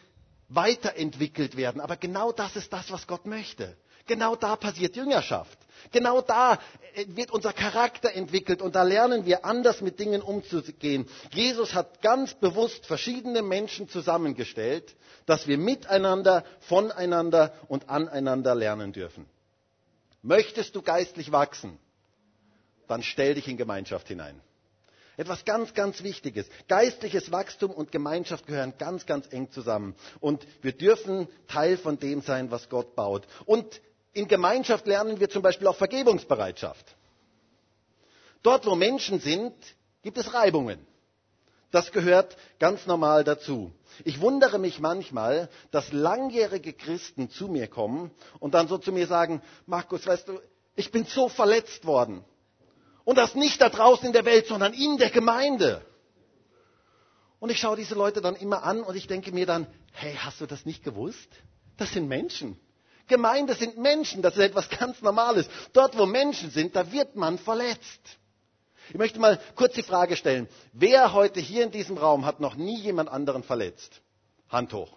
weiterentwickelt 0.49 1.57
werden. 1.57 1.83
Aber 1.83 1.97
genau 1.97 2.33
das 2.33 2.57
ist 2.57 2.73
das, 2.73 2.91
was 2.91 3.07
Gott 3.07 3.27
möchte. 3.27 3.77
Genau 4.07 4.35
da 4.37 4.57
passiert 4.57 4.97
Jüngerschaft. 4.97 5.59
Genau 5.93 6.21
da 6.21 6.59
äh, 6.95 7.05
wird 7.09 7.31
unser 7.31 7.53
Charakter 7.53 8.13
entwickelt 8.13 8.63
und 8.63 8.75
da 8.75 8.83
lernen 8.83 9.27
wir 9.27 9.45
anders 9.45 9.81
mit 9.81 9.99
Dingen 9.99 10.23
umzugehen. 10.23 11.09
Jesus 11.33 11.75
hat 11.75 12.03
ganz 12.03 12.35
bewusst 12.35 12.87
verschiedene 12.87 13.43
Menschen 13.43 13.89
zusammengestellt, 13.89 14.95
dass 15.27 15.47
wir 15.47 15.59
miteinander, 15.59 16.45
voneinander 16.61 17.53
und 17.69 17.89
aneinander 17.89 18.55
lernen 18.55 18.93
dürfen. 18.93 19.27
Möchtest 20.23 20.75
du 20.77 20.83
geistlich 20.83 21.33
wachsen? 21.33 21.79
Dann 22.89 23.03
stell 23.03 23.35
dich 23.35 23.49
in 23.49 23.57
Gemeinschaft 23.57 24.09
hinein. 24.09 24.41
Etwas 25.17 25.45
ganz, 25.45 25.75
ganz 25.75 26.03
Wichtiges. 26.03 26.47
Geistliches 26.67 27.31
Wachstum 27.31 27.71
und 27.71 27.93
Gemeinschaft 27.93 28.47
gehören 28.47 28.73
ganz, 28.79 29.05
ganz 29.05 29.31
eng 29.31 29.51
zusammen. 29.51 29.95
Und 30.19 30.47
wir 30.63 30.73
dürfen 30.73 31.29
Teil 31.47 31.77
von 31.77 31.99
dem 31.99 32.23
sein, 32.23 32.51
was 32.51 32.71
Gott 32.71 32.97
baut. 32.97 33.27
Und 33.45 33.83
in 34.13 34.29
Gemeinschaft 34.29 34.87
lernen 34.87 35.21
wir 35.21 35.29
zum 35.31 35.43
Beispiel 35.43 35.67
auch 35.67 35.77
Vergebungsbereitschaft. 35.77 36.97
Dort, 38.43 38.67
wo 38.67 38.75
Menschen 38.75 39.21
sind, 39.21 39.55
gibt 40.03 40.19
es 40.19 40.33
Reibungen. 40.33 40.87
Das 41.71 41.93
gehört 41.93 42.37
ganz 42.59 42.87
normal 42.87 43.23
dazu. 43.23 43.73
Ich 44.05 44.21
wundere 44.21 44.59
mich 44.59 44.81
manchmal, 44.81 45.49
dass 45.71 45.93
langjährige 45.93 46.73
Christen 46.73 47.31
zu 47.31 47.47
mir 47.47 47.69
kommen 47.69 48.11
und 48.41 48.55
dann 48.55 48.67
so 48.67 48.79
zu 48.79 48.91
mir 48.93 49.07
sagen, 49.07 49.41
Markus, 49.67 50.07
weißt 50.07 50.29
du, 50.29 50.41
ich 50.75 50.91
bin 50.91 51.05
so 51.05 51.29
verletzt 51.29 51.85
worden. 51.85 52.25
Und 53.05 53.17
das 53.19 53.35
nicht 53.35 53.61
da 53.61 53.69
draußen 53.69 54.07
in 54.07 54.13
der 54.13 54.25
Welt, 54.25 54.47
sondern 54.47 54.73
in 54.73 54.99
der 54.99 55.11
Gemeinde. 55.11 55.85
Und 57.39 57.51
ich 57.51 57.59
schaue 57.59 57.77
diese 57.77 57.95
Leute 57.95 58.21
dann 58.21 58.37
immer 58.37 58.65
an 58.65 58.83
und 58.83 58.97
ich 58.97 59.07
denke 59.07 59.33
mir 59.33 59.47
dann, 59.47 59.67
hey, 59.93 60.15
hast 60.19 60.41
du 60.41 60.47
das 60.47 60.67
nicht 60.67 60.83
gewusst? 60.83 61.29
Das 61.77 61.93
sind 61.93 62.09
Menschen. 62.09 62.59
Gemeinde 63.11 63.55
sind 63.55 63.77
Menschen, 63.77 64.23
das 64.23 64.35
ist 64.35 64.41
etwas 64.43 64.71
ganz 64.79 65.03
Normales. 65.03 65.47
Dort, 65.75 65.99
wo 65.99 66.07
Menschen 66.07 66.51
sind, 66.51 66.75
da 66.75 66.91
wird 66.91 67.15
man 67.17 67.37
verletzt. 67.37 68.01
Ich 68.89 68.97
möchte 68.97 69.21
mal 69.21 69.39
kurz 69.55 69.75
die 69.75 69.83
Frage 69.83 70.17
stellen, 70.17 70.49
wer 70.73 71.13
heute 71.13 71.39
hier 71.41 71.63
in 71.63 71.71
diesem 71.71 71.99
Raum 71.99 72.25
hat 72.25 72.41
noch 72.41 72.57
nie 72.57 72.79
jemand 72.81 73.11
anderen 73.11 73.43
verletzt? 73.43 74.01
Hand 74.49 74.73
hoch. 74.73 74.97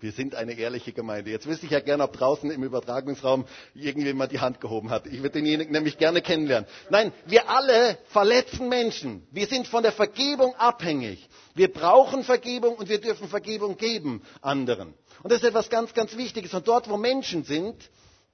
Wir 0.00 0.12
sind 0.12 0.34
eine 0.34 0.52
ehrliche 0.52 0.92
Gemeinde. 0.92 1.30
Jetzt 1.30 1.46
wüsste 1.46 1.66
ich 1.66 1.72
ja 1.72 1.80
gerne, 1.80 2.04
ob 2.04 2.12
draußen 2.12 2.50
im 2.50 2.62
Übertragungsraum 2.62 3.44
irgendjemand 3.74 4.32
die 4.32 4.40
Hand 4.40 4.60
gehoben 4.60 4.90
hat. 4.90 5.06
Ich 5.06 5.18
würde 5.18 5.30
denjenigen 5.30 5.72
nämlich 5.72 5.98
gerne 5.98 6.22
kennenlernen. 6.22 6.68
Nein, 6.90 7.12
wir 7.26 7.48
alle 7.50 7.98
verletzen 8.08 8.68
Menschen. 8.68 9.26
Wir 9.30 9.46
sind 9.46 9.66
von 9.66 9.82
der 9.82 9.92
Vergebung 9.92 10.54
abhängig. 10.56 11.28
Wir 11.54 11.72
brauchen 11.72 12.24
Vergebung 12.24 12.76
und 12.76 12.88
wir 12.88 13.00
dürfen 13.00 13.28
Vergebung 13.28 13.76
geben 13.76 14.22
anderen. 14.40 14.94
Und 15.22 15.32
das 15.32 15.40
ist 15.42 15.48
etwas 15.48 15.68
ganz, 15.68 15.92
ganz 15.94 16.16
Wichtiges. 16.16 16.54
Und 16.54 16.66
dort, 16.68 16.88
wo 16.88 16.96
Menschen 16.96 17.44
sind, 17.44 17.76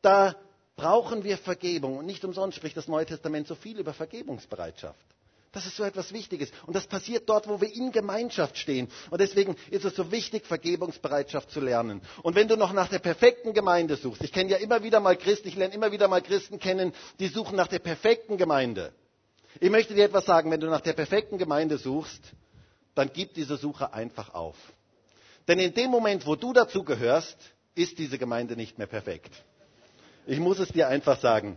da 0.02 0.37
brauchen 0.76 1.24
wir 1.24 1.38
Vergebung. 1.38 1.96
Und 1.98 2.07
nicht 2.07 2.24
umsonst 2.24 2.57
spricht 2.57 2.76
das 2.76 2.87
Neue 2.88 3.07
Testament 3.07 3.48
so 3.48 3.55
viel 3.55 3.79
über 3.79 3.92
Vergebungsbereitschaft. 3.92 4.98
Das 5.57 5.64
ist 5.64 5.77
so 5.77 5.85
etwas 5.85 6.12
Wichtiges. 6.12 6.51
Und 6.66 6.77
das 6.77 6.87
passiert 6.87 7.31
dort, 7.31 7.49
wo 7.49 7.62
wir 7.62 7.75
in 7.75 7.90
Gemeinschaft 7.90 8.59
stehen. 8.59 8.88
Und 9.09 9.23
deswegen 9.23 9.57
ist 9.71 9.87
es 9.87 9.97
so 9.97 10.12
wichtig, 10.12 10.45
Vergebungsbereitschaft 10.45 11.51
zu 11.51 11.61
lernen. 11.61 12.03
Und 12.23 12.35
wenn 12.35 12.47
du 12.47 12.57
noch 12.59 12.75
nach 12.75 12.88
der 12.88 12.99
perfekten 12.99 13.55
Gemeinde 13.55 13.97
suchst, 13.97 14.23
ich 14.23 14.35
kenne 14.35 14.51
ja 14.51 14.59
immer 14.59 14.83
wieder 14.83 15.01
mal 15.01 15.16
Christen, 15.16 15.49
ich 15.49 15.57
lerne 15.57 15.73
immer 15.73 15.92
wieder 15.92 16.09
mal 16.09 16.21
Christen 16.21 16.59
kennen, 16.59 16.92
die 17.21 17.29
suchen 17.29 17.57
nach 17.57 17.69
der 17.69 17.79
perfekten 17.79 18.37
Gemeinde. 18.37 18.92
Ich 19.59 19.71
möchte 19.71 19.95
dir 19.95 20.05
etwas 20.05 20.27
sagen, 20.27 20.51
wenn 20.51 20.61
du 20.61 20.66
nach 20.66 20.83
der 20.83 20.92
perfekten 20.92 21.38
Gemeinde 21.38 21.79
suchst, 21.79 22.21
dann 22.95 23.11
gib 23.11 23.33
diese 23.33 23.57
Suche 23.57 23.95
einfach 23.95 24.35
auf. 24.35 24.57
Denn 25.49 25.59
in 25.59 25.73
dem 25.73 25.90
Moment, 25.90 26.27
wo 26.27 26.37
du 26.37 26.53
dazu 26.53 26.85
gehörst, 26.85 27.38
ist 27.75 27.99
diese 27.99 28.19
Gemeinde 28.19 28.57
nicht 28.57 28.77
mehr 28.77 28.88
perfekt. 28.88 29.33
Ich 30.27 30.38
muss 30.38 30.59
es 30.59 30.69
dir 30.69 30.88
einfach 30.88 31.19
sagen. 31.19 31.57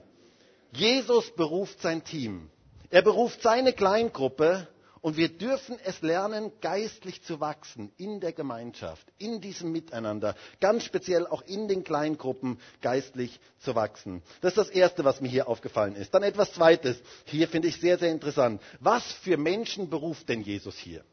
Jesus 0.71 1.35
beruft 1.35 1.81
sein 1.81 2.05
Team. 2.05 2.49
Er 2.89 3.01
beruft 3.01 3.41
seine 3.41 3.73
Kleingruppe 3.73 4.67
und 5.01 5.15
wir 5.15 5.29
dürfen 5.29 5.77
es 5.85 6.01
lernen, 6.01 6.51
geistlich 6.59 7.21
zu 7.23 7.39
wachsen 7.39 7.91
in 7.97 8.19
der 8.19 8.33
Gemeinschaft, 8.33 9.07
in 9.17 9.39
diesem 9.39 9.71
Miteinander, 9.71 10.35
ganz 10.59 10.83
speziell 10.83 11.25
auch 11.27 11.41
in 11.43 11.67
den 11.67 11.83
Kleingruppen 11.83 12.59
geistlich 12.81 13.39
zu 13.59 13.75
wachsen. 13.75 14.23
Das 14.41 14.53
ist 14.53 14.57
das 14.57 14.69
Erste, 14.69 15.05
was 15.05 15.21
mir 15.21 15.29
hier 15.29 15.47
aufgefallen 15.47 15.95
ist. 15.95 16.13
Dann 16.13 16.23
etwas 16.23 16.51
Zweites. 16.53 16.97
Hier 17.25 17.47
finde 17.47 17.69
ich 17.69 17.79
sehr, 17.79 17.97
sehr 17.97 18.11
interessant. 18.11 18.61
Was 18.79 19.03
für 19.03 19.37
Menschen 19.37 19.89
beruft 19.89 20.27
denn 20.27 20.41
Jesus 20.41 20.77
hier? 20.77 21.03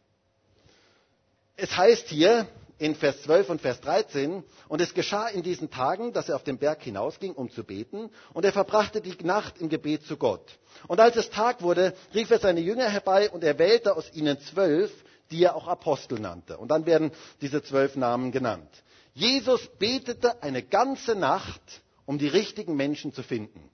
Es 1.56 1.76
heißt 1.76 2.08
hier, 2.08 2.48
in 2.78 2.94
Vers 2.94 3.22
12 3.22 3.50
und 3.50 3.60
Vers 3.60 3.80
13, 3.80 4.42
und 4.68 4.80
es 4.80 4.92
geschah 4.92 5.28
in 5.28 5.42
diesen 5.42 5.70
Tagen, 5.70 6.12
dass 6.12 6.28
er 6.28 6.36
auf 6.36 6.44
den 6.44 6.58
Berg 6.58 6.82
hinausging, 6.82 7.32
um 7.32 7.50
zu 7.50 7.64
beten, 7.64 8.10
und 8.34 8.44
er 8.44 8.52
verbrachte 8.52 9.00
die 9.00 9.16
Nacht 9.24 9.58
im 9.58 9.68
Gebet 9.68 10.04
zu 10.04 10.16
Gott. 10.16 10.58
Und 10.86 11.00
als 11.00 11.16
es 11.16 11.30
Tag 11.30 11.62
wurde, 11.62 11.94
rief 12.14 12.30
er 12.30 12.38
seine 12.38 12.60
Jünger 12.60 12.88
herbei 12.88 13.30
und 13.30 13.42
er 13.44 13.58
wählte 13.58 13.96
aus 13.96 14.12
ihnen 14.12 14.38
zwölf, 14.40 14.92
die 15.30 15.42
er 15.42 15.56
auch 15.56 15.66
Apostel 15.68 16.20
nannte. 16.20 16.58
Und 16.58 16.68
dann 16.68 16.86
werden 16.86 17.10
diese 17.40 17.62
zwölf 17.62 17.96
Namen 17.96 18.30
genannt. 18.30 18.70
Jesus 19.14 19.66
betete 19.78 20.42
eine 20.42 20.62
ganze 20.62 21.14
Nacht, 21.14 21.82
um 22.04 22.18
die 22.18 22.28
richtigen 22.28 22.76
Menschen 22.76 23.12
zu 23.12 23.22
finden. 23.22 23.70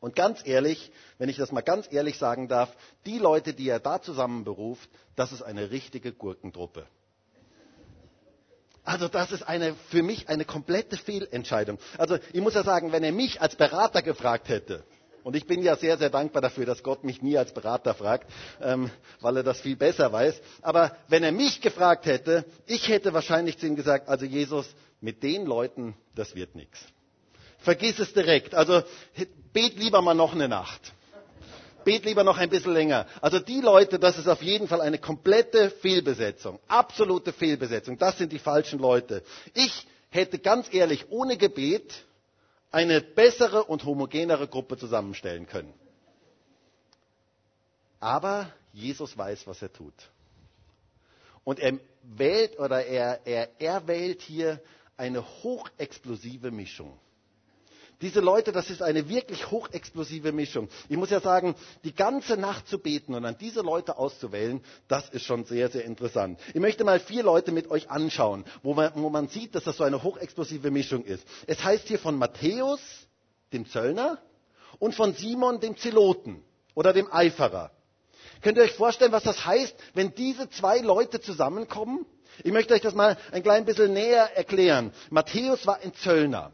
Und 0.00 0.14
ganz 0.14 0.46
ehrlich, 0.46 0.92
wenn 1.18 1.28
ich 1.28 1.36
das 1.36 1.50
mal 1.50 1.62
ganz 1.62 1.90
ehrlich 1.90 2.18
sagen 2.18 2.46
darf, 2.46 2.74
die 3.06 3.18
Leute, 3.18 3.54
die 3.54 3.68
er 3.68 3.80
da 3.80 4.00
zusammen 4.00 4.44
beruft, 4.44 4.88
das 5.16 5.32
ist 5.32 5.42
eine 5.42 5.70
richtige 5.70 6.12
Gurkentruppe. 6.12 6.86
Also 8.84 9.08
das 9.08 9.32
ist 9.32 9.42
eine, 9.42 9.74
für 9.88 10.02
mich 10.02 10.28
eine 10.28 10.44
komplette 10.44 10.96
Fehlentscheidung. 10.96 11.78
Also 11.96 12.18
ich 12.32 12.40
muss 12.40 12.54
ja 12.54 12.62
sagen, 12.62 12.92
wenn 12.92 13.02
er 13.02 13.12
mich 13.12 13.40
als 13.40 13.56
Berater 13.56 14.02
gefragt 14.02 14.48
hätte, 14.48 14.84
und 15.22 15.34
ich 15.36 15.46
bin 15.46 15.62
ja 15.62 15.74
sehr, 15.76 15.96
sehr 15.96 16.10
dankbar 16.10 16.42
dafür, 16.42 16.66
dass 16.66 16.82
Gott 16.82 17.02
mich 17.02 17.22
nie 17.22 17.38
als 17.38 17.54
Berater 17.54 17.94
fragt, 17.94 18.30
ähm, 18.60 18.90
weil 19.22 19.38
er 19.38 19.42
das 19.42 19.58
viel 19.58 19.74
besser 19.74 20.12
weiß. 20.12 20.38
Aber 20.60 20.94
wenn 21.08 21.22
er 21.24 21.32
mich 21.32 21.62
gefragt 21.62 22.04
hätte, 22.04 22.44
ich 22.66 22.88
hätte 22.88 23.14
wahrscheinlich 23.14 23.56
zu 23.58 23.66
ihm 23.66 23.74
gesagt, 23.74 24.08
also 24.10 24.26
Jesus, 24.26 24.66
mit 25.00 25.22
den 25.22 25.46
Leuten, 25.46 25.96
das 26.14 26.34
wird 26.34 26.54
nichts. 26.54 26.78
Vergiss 27.58 27.98
es 27.98 28.12
direkt. 28.12 28.54
Also 28.54 28.82
bet 29.54 29.76
lieber 29.78 30.02
mal 30.02 30.12
noch 30.12 30.34
eine 30.34 30.48
Nacht 30.48 30.92
bet 31.84 32.04
lieber 32.04 32.24
noch 32.24 32.38
ein 32.38 32.50
bisschen 32.50 32.72
länger. 32.72 33.06
Also 33.20 33.38
die 33.38 33.60
Leute, 33.60 33.98
das 33.98 34.18
ist 34.18 34.28
auf 34.28 34.42
jeden 34.42 34.68
Fall 34.68 34.80
eine 34.80 34.98
komplette 34.98 35.70
Fehlbesetzung. 35.70 36.58
Absolute 36.68 37.32
Fehlbesetzung. 37.32 37.98
Das 37.98 38.18
sind 38.18 38.32
die 38.32 38.38
falschen 38.38 38.78
Leute. 38.78 39.22
Ich 39.54 39.86
hätte 40.10 40.38
ganz 40.38 40.72
ehrlich 40.72 41.06
ohne 41.10 41.36
Gebet 41.36 42.04
eine 42.70 43.00
bessere 43.00 43.64
und 43.64 43.84
homogenere 43.84 44.48
Gruppe 44.48 44.76
zusammenstellen 44.76 45.46
können. 45.46 45.72
Aber 48.00 48.50
Jesus 48.72 49.16
weiß, 49.16 49.46
was 49.46 49.62
er 49.62 49.72
tut. 49.72 49.94
Und 51.44 51.60
er 51.60 51.78
wählt 52.02 52.58
oder 52.58 52.84
er, 52.84 53.26
er, 53.26 53.48
er 53.58 53.86
wählt 53.86 54.22
hier 54.22 54.60
eine 54.96 55.24
hochexplosive 55.42 56.50
Mischung. 56.50 56.98
Diese 58.04 58.20
Leute, 58.20 58.52
das 58.52 58.68
ist 58.68 58.82
eine 58.82 59.08
wirklich 59.08 59.50
hochexplosive 59.50 60.30
Mischung. 60.30 60.68
Ich 60.90 60.96
muss 60.98 61.08
ja 61.08 61.22
sagen, 61.22 61.54
die 61.84 61.94
ganze 61.94 62.36
Nacht 62.36 62.68
zu 62.68 62.78
beten 62.78 63.14
und 63.14 63.24
an 63.24 63.38
diese 63.40 63.62
Leute 63.62 63.96
auszuwählen, 63.96 64.60
das 64.88 65.08
ist 65.08 65.22
schon 65.24 65.46
sehr, 65.46 65.70
sehr 65.70 65.86
interessant. 65.86 66.38
Ich 66.52 66.60
möchte 66.60 66.84
mal 66.84 67.00
vier 67.00 67.22
Leute 67.22 67.50
mit 67.50 67.70
euch 67.70 67.88
anschauen, 67.90 68.44
wo 68.62 68.74
man, 68.74 68.92
wo 68.94 69.08
man 69.08 69.28
sieht, 69.28 69.54
dass 69.54 69.64
das 69.64 69.78
so 69.78 69.84
eine 69.84 70.02
hochexplosive 70.02 70.70
Mischung 70.70 71.02
ist. 71.02 71.26
Es 71.46 71.64
heißt 71.64 71.88
hier 71.88 71.98
von 71.98 72.18
Matthäus, 72.18 72.78
dem 73.54 73.64
Zöllner, 73.66 74.18
und 74.78 74.94
von 74.94 75.14
Simon, 75.14 75.60
dem 75.60 75.78
Zeloten 75.78 76.44
oder 76.74 76.92
dem 76.92 77.10
Eiferer. 77.10 77.70
Könnt 78.42 78.58
ihr 78.58 78.64
euch 78.64 78.74
vorstellen, 78.74 79.12
was 79.12 79.22
das 79.22 79.46
heißt, 79.46 79.74
wenn 79.94 80.14
diese 80.14 80.50
zwei 80.50 80.80
Leute 80.80 81.22
zusammenkommen? 81.22 82.04
Ich 82.42 82.52
möchte 82.52 82.74
euch 82.74 82.82
das 82.82 82.92
mal 82.94 83.16
ein 83.32 83.42
klein 83.42 83.64
bisschen 83.64 83.94
näher 83.94 84.36
erklären. 84.36 84.92
Matthäus 85.08 85.66
war 85.66 85.80
ein 85.80 85.94
Zöllner. 85.94 86.52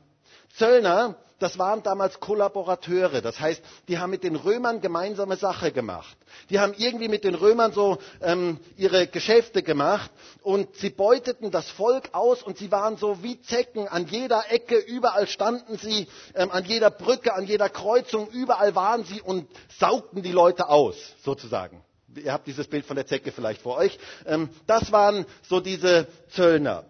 Zöllner 0.56 1.16
das 1.40 1.58
waren 1.58 1.82
damals 1.82 2.20
Kollaborateure. 2.20 3.20
Das 3.20 3.40
heißt, 3.40 3.62
die 3.88 3.98
haben 3.98 4.10
mit 4.10 4.22
den 4.22 4.36
Römern 4.36 4.80
gemeinsame 4.80 5.36
Sache 5.36 5.72
gemacht. 5.72 6.16
Die 6.50 6.60
haben 6.60 6.74
irgendwie 6.76 7.08
mit 7.08 7.24
den 7.24 7.34
Römern 7.34 7.72
so 7.72 7.98
ähm, 8.20 8.60
ihre 8.76 9.06
Geschäfte 9.06 9.62
gemacht 9.62 10.10
und 10.42 10.76
sie 10.76 10.90
beuteten 10.90 11.50
das 11.50 11.68
Volk 11.70 12.10
aus 12.12 12.42
und 12.42 12.58
sie 12.58 12.70
waren 12.70 12.96
so 12.96 13.22
wie 13.22 13.40
Zecken 13.40 13.88
an 13.88 14.06
jeder 14.06 14.44
Ecke, 14.52 14.76
überall 14.76 15.26
standen 15.26 15.78
sie, 15.78 16.06
ähm, 16.34 16.50
an 16.50 16.64
jeder 16.64 16.90
Brücke, 16.90 17.34
an 17.34 17.46
jeder 17.46 17.68
Kreuzung, 17.68 18.28
überall 18.28 18.74
waren 18.74 19.04
sie 19.04 19.20
und 19.20 19.48
saugten 19.78 20.22
die 20.22 20.32
Leute 20.32 20.68
aus, 20.68 20.96
sozusagen. 21.24 21.82
Ihr 22.16 22.32
habt 22.32 22.46
dieses 22.46 22.66
Bild 22.66 22.84
von 22.84 22.96
der 22.96 23.06
Zecke 23.06 23.32
vielleicht 23.32 23.62
vor 23.62 23.76
euch. 23.76 23.98
Ähm, 24.26 24.50
das 24.66 24.92
waren 24.92 25.24
so 25.48 25.60
diese 25.60 26.06
Zöllner. 26.30 26.84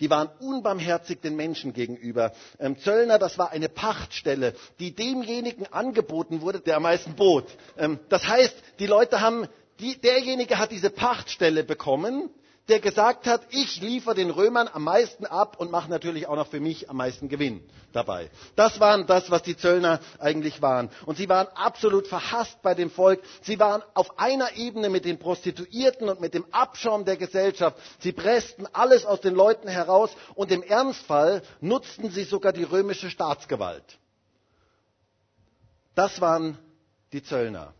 Die 0.00 0.10
waren 0.10 0.28
unbarmherzig 0.40 1.20
den 1.20 1.36
Menschen 1.36 1.72
gegenüber. 1.72 2.32
Ähm, 2.58 2.78
Zöllner, 2.78 3.18
das 3.18 3.38
war 3.38 3.50
eine 3.50 3.68
Pachtstelle, 3.68 4.54
die 4.78 4.94
demjenigen 4.94 5.66
angeboten 5.72 6.40
wurde, 6.40 6.60
der 6.60 6.76
am 6.76 6.82
meisten 6.84 7.14
bot. 7.14 7.46
Ähm, 7.78 7.98
das 8.08 8.26
heißt, 8.26 8.54
die 8.78 8.86
Leute 8.86 9.20
haben, 9.20 9.46
die, 9.78 10.00
derjenige 10.00 10.58
hat 10.58 10.72
diese 10.72 10.90
Pachtstelle 10.90 11.64
bekommen 11.64 12.30
der 12.68 12.80
gesagt 12.80 13.26
hat, 13.26 13.42
ich 13.50 13.80
liefere 13.80 14.14
den 14.14 14.30
Römern 14.30 14.68
am 14.72 14.84
meisten 14.84 15.26
ab 15.26 15.56
und 15.58 15.70
mache 15.70 15.90
natürlich 15.90 16.28
auch 16.28 16.36
noch 16.36 16.46
für 16.46 16.60
mich 16.60 16.88
am 16.88 16.96
meisten 16.98 17.28
Gewinn 17.28 17.62
dabei. 17.92 18.30
Das 18.54 18.78
waren 18.78 19.06
das, 19.06 19.30
was 19.30 19.42
die 19.42 19.56
Zöllner 19.56 20.00
eigentlich 20.20 20.62
waren. 20.62 20.88
Und 21.06 21.16
sie 21.16 21.28
waren 21.28 21.48
absolut 21.54 22.06
verhasst 22.06 22.62
bei 22.62 22.74
dem 22.74 22.90
Volk. 22.90 23.20
Sie 23.42 23.58
waren 23.58 23.82
auf 23.94 24.18
einer 24.18 24.56
Ebene 24.56 24.88
mit 24.88 25.04
den 25.04 25.18
Prostituierten 25.18 26.08
und 26.08 26.20
mit 26.20 26.34
dem 26.34 26.44
Abschaum 26.52 27.04
der 27.04 27.16
Gesellschaft. 27.16 27.76
Sie 27.98 28.12
pressten 28.12 28.66
alles 28.72 29.04
aus 29.04 29.20
den 29.20 29.34
Leuten 29.34 29.68
heraus 29.68 30.10
und 30.34 30.52
im 30.52 30.62
Ernstfall 30.62 31.42
nutzten 31.60 32.10
sie 32.10 32.24
sogar 32.24 32.52
die 32.52 32.64
römische 32.64 33.10
Staatsgewalt. 33.10 33.98
Das 35.94 36.20
waren 36.20 36.56
die 37.12 37.22
Zöllner. 37.22 37.74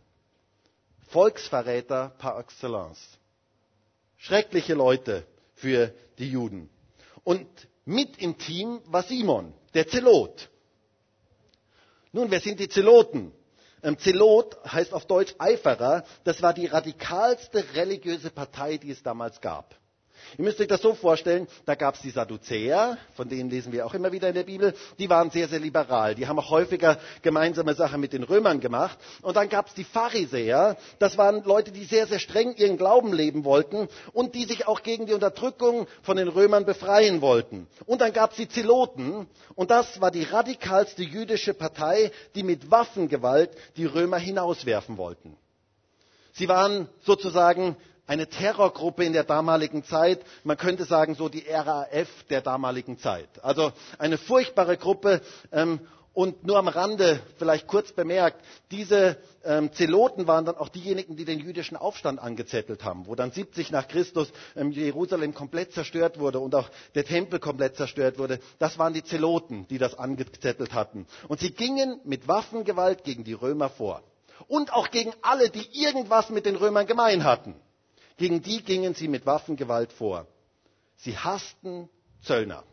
Volksverräter 1.07 2.11
par 2.17 2.39
excellence. 2.39 2.99
Schreckliche 4.21 4.75
Leute 4.75 5.25
für 5.55 5.95
die 6.19 6.29
Juden. 6.29 6.69
Und 7.23 7.47
mit 7.85 8.19
im 8.19 8.37
Team 8.37 8.79
war 8.85 9.01
Simon, 9.01 9.51
der 9.73 9.87
Zelot. 9.87 10.47
Nun, 12.11 12.29
wer 12.29 12.39
sind 12.39 12.59
die 12.59 12.69
Zeloten? 12.69 13.33
Ähm, 13.81 13.97
Zelot 13.97 14.57
heißt 14.63 14.93
auf 14.93 15.07
Deutsch 15.07 15.33
Eiferer. 15.39 16.03
Das 16.23 16.39
war 16.43 16.53
die 16.53 16.67
radikalste 16.67 17.65
religiöse 17.73 18.29
Partei, 18.29 18.77
die 18.77 18.91
es 18.91 19.01
damals 19.01 19.41
gab. 19.41 19.75
Ihr 20.37 20.45
müsst 20.45 20.59
euch 20.61 20.67
das 20.67 20.81
so 20.81 20.93
vorstellen, 20.93 21.47
da 21.65 21.75
gab 21.75 21.95
es 21.95 22.01
die 22.01 22.09
Sadduzäer, 22.09 22.97
von 23.15 23.27
denen 23.27 23.49
lesen 23.49 23.73
wir 23.73 23.85
auch 23.85 23.93
immer 23.93 24.11
wieder 24.11 24.29
in 24.29 24.33
der 24.35 24.43
Bibel, 24.43 24.73
die 24.97 25.09
waren 25.09 25.29
sehr, 25.29 25.47
sehr 25.47 25.59
liberal. 25.59 26.15
Die 26.15 26.27
haben 26.27 26.39
auch 26.39 26.49
häufiger 26.49 26.97
gemeinsame 27.21 27.73
Sachen 27.73 27.99
mit 27.99 28.13
den 28.13 28.23
Römern 28.23 28.59
gemacht. 28.61 28.97
Und 29.21 29.35
dann 29.35 29.49
gab 29.49 29.67
es 29.67 29.73
die 29.73 29.83
Pharisäer, 29.83 30.77
das 30.99 31.17
waren 31.17 31.43
Leute, 31.43 31.71
die 31.71 31.83
sehr, 31.83 32.07
sehr 32.07 32.19
streng 32.19 32.55
ihren 32.55 32.77
Glauben 32.77 33.13
leben 33.13 33.43
wollten 33.43 33.89
und 34.13 34.35
die 34.35 34.45
sich 34.45 34.67
auch 34.67 34.83
gegen 34.83 35.05
die 35.05 35.13
Unterdrückung 35.13 35.87
von 36.01 36.17
den 36.17 36.27
Römern 36.29 36.65
befreien 36.65 37.21
wollten. 37.21 37.67
Und 37.85 38.01
dann 38.01 38.13
gab 38.13 38.31
es 38.31 38.37
die 38.37 38.47
Zeloten 38.47 39.27
und 39.55 39.69
das 39.71 39.99
war 39.99 40.11
die 40.11 40.23
radikalste 40.23 41.03
jüdische 41.03 41.53
Partei, 41.53 42.11
die 42.35 42.43
mit 42.43 42.71
Waffengewalt 42.71 43.51
die 43.75 43.85
Römer 43.85 44.17
hinauswerfen 44.17 44.97
wollten. 44.97 45.35
Sie 46.33 46.47
waren 46.47 46.87
sozusagen 47.01 47.75
eine 48.11 48.27
Terrorgruppe 48.27 49.05
in 49.05 49.13
der 49.13 49.23
damaligen 49.23 49.85
Zeit. 49.85 50.19
Man 50.43 50.57
könnte 50.57 50.83
sagen, 50.83 51.15
so 51.15 51.29
die 51.29 51.45
RAF 51.49 52.09
der 52.29 52.41
damaligen 52.41 52.99
Zeit. 52.99 53.29
Also 53.41 53.71
eine 53.99 54.17
furchtbare 54.17 54.75
Gruppe. 54.75 55.21
Ähm, 55.53 55.79
und 56.13 56.45
nur 56.45 56.57
am 56.57 56.67
Rande, 56.67 57.21
vielleicht 57.37 57.67
kurz 57.67 57.93
bemerkt, 57.93 58.43
diese 58.69 59.15
ähm, 59.45 59.71
Zeloten 59.71 60.27
waren 60.27 60.43
dann 60.43 60.57
auch 60.57 60.67
diejenigen, 60.67 61.15
die 61.15 61.23
den 61.23 61.39
jüdischen 61.39 61.77
Aufstand 61.77 62.19
angezettelt 62.19 62.83
haben, 62.83 63.07
wo 63.07 63.15
dann 63.15 63.31
70 63.31 63.71
nach 63.71 63.87
Christus 63.87 64.29
ähm, 64.57 64.71
Jerusalem 64.73 65.33
komplett 65.33 65.71
zerstört 65.71 66.19
wurde 66.19 66.39
und 66.39 66.53
auch 66.53 66.69
der 66.95 67.05
Tempel 67.05 67.39
komplett 67.39 67.77
zerstört 67.77 68.19
wurde. 68.19 68.41
Das 68.59 68.77
waren 68.77 68.93
die 68.93 69.05
Zeloten, 69.05 69.67
die 69.69 69.77
das 69.77 69.97
angezettelt 69.97 70.73
hatten. 70.73 71.07
Und 71.29 71.39
sie 71.39 71.51
gingen 71.51 72.01
mit 72.03 72.27
Waffengewalt 72.27 73.05
gegen 73.05 73.23
die 73.23 73.31
Römer 73.31 73.69
vor. 73.69 74.03
und 74.49 74.73
auch 74.73 74.91
gegen 74.91 75.13
alle, 75.21 75.49
die 75.49 75.65
irgendwas 75.71 76.29
mit 76.29 76.45
den 76.45 76.57
Römern 76.57 76.85
gemein 76.87 77.23
hatten. 77.23 77.55
Gegen 78.17 78.41
die 78.41 78.63
gingen 78.63 78.93
sie 78.93 79.07
mit 79.07 79.25
Waffengewalt 79.25 79.91
vor. 79.93 80.27
Sie 80.97 81.17
hassten 81.17 81.89
Zöllner. 82.21 82.63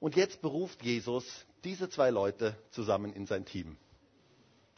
Und 0.00 0.16
jetzt 0.16 0.40
beruft 0.42 0.82
Jesus 0.82 1.24
diese 1.64 1.88
zwei 1.88 2.10
Leute 2.10 2.56
zusammen 2.70 3.12
in 3.12 3.26
sein 3.26 3.44
Team. 3.44 3.76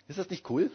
Ist 0.06 0.18
das 0.18 0.28
nicht 0.28 0.48
cool? 0.50 0.70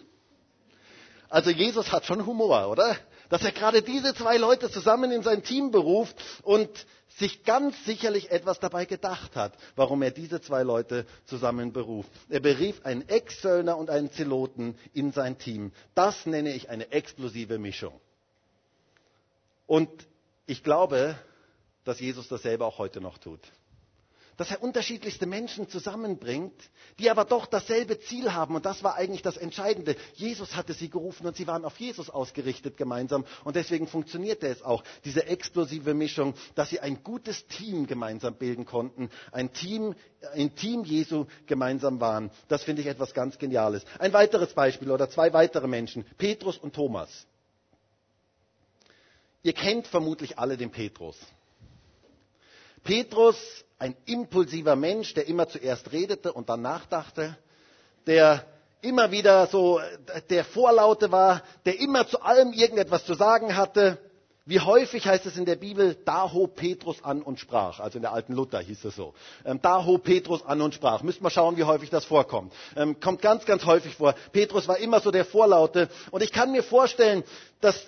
Also 1.29 1.51
Jesus 1.51 1.91
hat 1.91 2.05
schon 2.05 2.25
Humor, 2.25 2.69
oder? 2.69 2.97
Dass 3.29 3.43
er 3.43 3.51
gerade 3.51 3.83
diese 3.83 4.15
zwei 4.15 4.37
Leute 4.37 4.69
zusammen 4.71 5.11
in 5.11 5.21
sein 5.21 5.43
Team 5.43 5.69
beruft 5.71 6.15
und 6.41 6.69
sich 7.17 7.43
ganz 7.43 7.85
sicherlich 7.85 8.31
etwas 8.31 8.59
dabei 8.59 8.85
gedacht 8.85 9.35
hat, 9.35 9.53
warum 9.75 10.01
er 10.01 10.09
diese 10.11 10.41
zwei 10.41 10.63
Leute 10.63 11.05
zusammen 11.25 11.71
beruft. 11.71 12.09
Er 12.29 12.39
berief 12.39 12.83
einen 12.85 13.07
Ex-Söldner 13.07 13.77
und 13.77 13.89
einen 13.89 14.11
Zeloten 14.11 14.75
in 14.93 15.11
sein 15.11 15.37
Team. 15.37 15.71
Das 15.93 16.25
nenne 16.25 16.53
ich 16.53 16.69
eine 16.69 16.91
explosive 16.91 17.59
Mischung. 17.59 17.99
Und 19.67 19.89
ich 20.47 20.63
glaube, 20.63 21.15
dass 21.83 21.99
Jesus 21.99 22.27
das 22.27 22.41
selber 22.41 22.65
auch 22.65 22.79
heute 22.79 23.01
noch 23.01 23.19
tut 23.19 23.41
dass 24.39 24.51
er 24.51 24.63
unterschiedlichste 24.63 25.25
Menschen 25.25 25.67
zusammenbringt, 25.67 26.53
die 26.97 27.09
aber 27.09 27.25
doch 27.25 27.45
dasselbe 27.45 27.99
Ziel 27.99 28.31
haben. 28.31 28.55
Und 28.55 28.65
das 28.65 28.85
war 28.85 28.95
eigentlich 28.95 29.21
das 29.21 29.35
Entscheidende. 29.35 29.97
Jesus 30.13 30.55
hatte 30.55 30.71
sie 30.71 30.89
gerufen 30.89 31.27
und 31.27 31.35
sie 31.35 31.45
waren 31.45 31.65
auf 31.65 31.77
Jesus 31.77 32.09
ausgerichtet 32.09 32.77
gemeinsam. 32.77 33.25
Und 33.43 33.57
deswegen 33.57 33.85
funktionierte 33.85 34.47
es 34.47 34.61
auch, 34.63 34.81
diese 35.03 35.25
explosive 35.25 35.93
Mischung, 35.93 36.35
dass 36.55 36.69
sie 36.69 36.79
ein 36.79 37.03
gutes 37.03 37.47
Team 37.47 37.85
gemeinsam 37.85 38.35
bilden 38.35 38.63
konnten, 38.63 39.09
ein 39.33 39.51
Team, 39.51 39.93
ein 40.33 40.55
Team 40.55 40.85
Jesu 40.85 41.25
gemeinsam 41.45 41.99
waren. 41.99 42.31
Das 42.47 42.63
finde 42.63 42.81
ich 42.81 42.87
etwas 42.87 43.13
ganz 43.13 43.39
Geniales. 43.39 43.83
Ein 43.99 44.13
weiteres 44.13 44.53
Beispiel 44.53 44.89
oder 44.91 45.09
zwei 45.09 45.33
weitere 45.33 45.67
Menschen, 45.67 46.05
Petrus 46.17 46.57
und 46.57 46.73
Thomas. 46.73 47.27
Ihr 49.43 49.51
kennt 49.53 49.85
vermutlich 49.87 50.39
alle 50.39 50.55
den 50.55 50.71
Petrus. 50.71 51.17
Petrus 52.85 53.65
ein 53.79 53.95
impulsiver 54.05 54.75
Mensch, 54.75 55.13
der 55.13 55.27
immer 55.27 55.47
zuerst 55.47 55.91
redete 55.91 56.33
und 56.33 56.49
dann 56.49 56.61
nachdachte, 56.61 57.37
der 58.05 58.45
immer 58.81 59.11
wieder 59.11 59.47
so 59.47 59.79
der 60.29 60.43
Vorlaute 60.45 61.11
war, 61.11 61.41
der 61.65 61.79
immer 61.79 62.07
zu 62.07 62.21
allem 62.21 62.53
irgendetwas 62.53 63.05
zu 63.05 63.13
sagen 63.13 63.55
hatte. 63.55 63.97
Wie 64.45 64.59
häufig 64.59 65.05
heißt 65.05 65.25
es 65.27 65.37
in 65.37 65.45
der 65.45 65.57
Bibel, 65.57 65.95
da 66.05 66.31
hob 66.33 66.55
Petrus 66.55 67.03
an 67.03 67.21
und 67.21 67.39
sprach. 67.39 67.79
Also 67.79 67.97
in 67.97 68.01
der 68.01 68.13
alten 68.13 68.33
Luther 68.33 68.59
hieß 68.59 68.83
es 68.85 68.95
so. 68.95 69.13
Ähm, 69.45 69.59
da 69.61 69.85
hob 69.85 70.03
Petrus 70.03 70.43
an 70.43 70.59
und 70.61 70.73
sprach. 70.73 71.03
Müssen 71.03 71.23
wir 71.23 71.29
schauen, 71.29 71.55
wie 71.57 71.65
häufig 71.65 71.91
das 71.91 72.03
vorkommt. 72.05 72.51
Ähm, 72.75 72.99
kommt 72.99 73.21
ganz, 73.21 73.45
ganz 73.45 73.63
häufig 73.65 73.95
vor. 73.95 74.15
Petrus 74.31 74.67
war 74.67 74.77
immer 74.79 75.01
so 75.01 75.11
der 75.11 75.23
Vorlaute. 75.25 75.87
Und 76.09 76.23
ich 76.23 76.31
kann 76.31 76.51
mir 76.51 76.63
vorstellen, 76.63 77.23
dass 77.61 77.79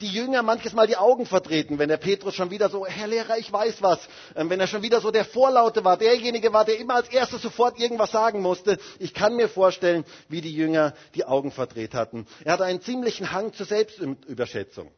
die 0.00 0.08
Jünger 0.08 0.42
manches 0.42 0.72
Mal 0.72 0.86
die 0.86 0.96
Augen 0.96 1.26
vertreten, 1.26 1.78
wenn 1.78 1.88
der 1.88 1.96
Petrus 1.98 2.34
schon 2.34 2.50
wieder 2.50 2.68
so, 2.70 2.86
Herr 2.86 3.06
Lehrer, 3.06 3.38
ich 3.38 3.52
weiß 3.52 3.82
was, 3.82 3.98
ähm, 4.34 4.48
wenn 4.50 4.60
er 4.60 4.66
schon 4.66 4.82
wieder 4.82 5.00
so 5.00 5.10
der 5.10 5.24
Vorlaute 5.24 5.84
war, 5.84 5.96
derjenige 5.96 6.52
war, 6.52 6.64
der 6.64 6.78
immer 6.78 6.94
als 6.94 7.08
erstes 7.08 7.42
sofort 7.42 7.78
irgendwas 7.78 8.10
sagen 8.10 8.40
musste. 8.40 8.78
Ich 8.98 9.12
kann 9.14 9.36
mir 9.36 9.48
vorstellen, 9.48 10.04
wie 10.28 10.40
die 10.40 10.54
Jünger 10.54 10.94
die 11.14 11.24
Augen 11.24 11.50
verdreht 11.52 11.94
hatten. 11.94 12.26
Er 12.44 12.54
hatte 12.54 12.64
einen 12.64 12.80
ziemlichen 12.80 13.32
Hang 13.32 13.52
zur 13.52 13.66
Selbstüberschätzung. 13.66 14.90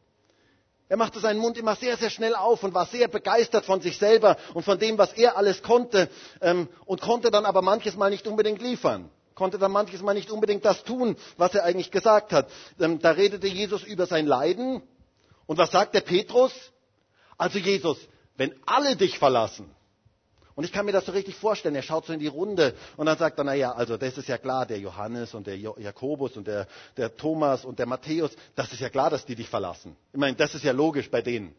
Er 0.89 0.97
machte 0.97 1.19
seinen 1.19 1.39
Mund 1.39 1.57
immer 1.57 1.75
sehr, 1.75 1.97
sehr 1.97 2.09
schnell 2.09 2.35
auf 2.35 2.63
und 2.63 2.73
war 2.73 2.85
sehr 2.85 3.07
begeistert 3.07 3.65
von 3.65 3.81
sich 3.81 3.97
selber 3.97 4.37
und 4.53 4.63
von 4.63 4.77
dem, 4.77 4.97
was 4.97 5.13
er 5.13 5.37
alles 5.37 5.63
konnte 5.63 6.09
ähm, 6.41 6.67
und 6.85 7.01
konnte 7.01 7.31
dann 7.31 7.45
aber 7.45 7.61
manches 7.61 7.95
Mal 7.95 8.09
nicht 8.09 8.27
unbedingt 8.27 8.61
liefern 8.61 9.09
konnte 9.35 9.57
dann 9.57 9.71
manches 9.71 10.01
Mal 10.01 10.13
nicht 10.13 10.29
unbedingt 10.31 10.63
das 10.65 10.83
tun, 10.83 11.15
was 11.37 11.55
er 11.55 11.63
eigentlich 11.63 11.91
gesagt 11.91 12.33
hat. 12.33 12.47
Ähm, 12.79 12.99
da 12.99 13.11
redete 13.11 13.47
Jesus 13.47 13.83
über 13.83 14.05
sein 14.05 14.27
Leiden 14.27 14.81
und 15.45 15.57
was 15.57 15.71
sagt 15.71 15.93
der 15.95 16.01
Petrus? 16.01 16.53
Also 17.37 17.59
Jesus, 17.59 17.97
wenn 18.37 18.53
alle 18.65 18.95
dich 18.95 19.19
verlassen, 19.19 19.69
und 20.55 20.65
ich 20.65 20.71
kann 20.71 20.85
mir 20.85 20.91
das 20.91 21.05
so 21.05 21.11
richtig 21.11 21.35
vorstellen, 21.35 21.73
er 21.73 21.81
schaut 21.81 22.05
so 22.05 22.13
in 22.13 22.19
die 22.19 22.27
Runde 22.27 22.75
und 22.95 23.07
dann 23.07 23.17
sagt 23.17 23.39
er, 23.39 23.43
naja, 23.43 23.71
also 23.71 23.97
das 23.97 24.17
ist 24.17 24.27
ja 24.27 24.37
klar, 24.37 24.67
der 24.67 24.79
Johannes 24.79 25.33
und 25.33 25.47
der 25.47 25.57
Jakobus 25.57 26.37
und 26.37 26.45
der, 26.45 26.67
der 26.95 27.15
Thomas 27.17 27.65
und 27.65 27.79
der 27.79 27.87
Matthäus, 27.87 28.31
das 28.55 28.71
ist 28.71 28.79
ja 28.79 28.89
klar, 28.89 29.09
dass 29.09 29.25
die 29.25 29.35
dich 29.35 29.49
verlassen. 29.49 29.95
Ich 30.11 30.19
meine, 30.19 30.37
das 30.37 30.53
ist 30.53 30.63
ja 30.63 30.71
logisch 30.71 31.09
bei 31.09 31.23
denen. 31.23 31.55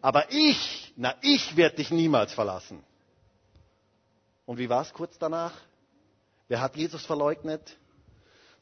Aber 0.00 0.30
ich, 0.30 0.92
na, 0.96 1.14
ich 1.22 1.56
werde 1.56 1.76
dich 1.76 1.90
niemals 1.90 2.32
verlassen. 2.32 2.84
Und 4.46 4.58
wie 4.58 4.68
war 4.68 4.82
es 4.82 4.92
kurz 4.92 5.18
danach? 5.18 5.52
Wer 6.48 6.60
hat 6.60 6.76
Jesus 6.76 7.04
verleugnet? 7.04 7.76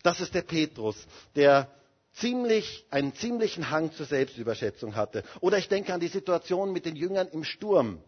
Das 0.02 0.20
ist 0.20 0.34
der 0.34 0.42
Petrus, 0.42 0.96
der 1.34 1.68
ziemlich, 2.14 2.86
einen 2.90 3.14
ziemlichen 3.14 3.70
Hang 3.70 3.92
zur 3.92 4.06
Selbstüberschätzung 4.06 4.96
hatte. 4.96 5.24
Oder 5.40 5.58
ich 5.58 5.68
denke 5.68 5.94
an 5.94 6.00
die 6.00 6.08
Situation 6.08 6.72
mit 6.72 6.84
den 6.84 6.96
Jüngern 6.96 7.28
im 7.28 7.44
Sturm. 7.44 8.00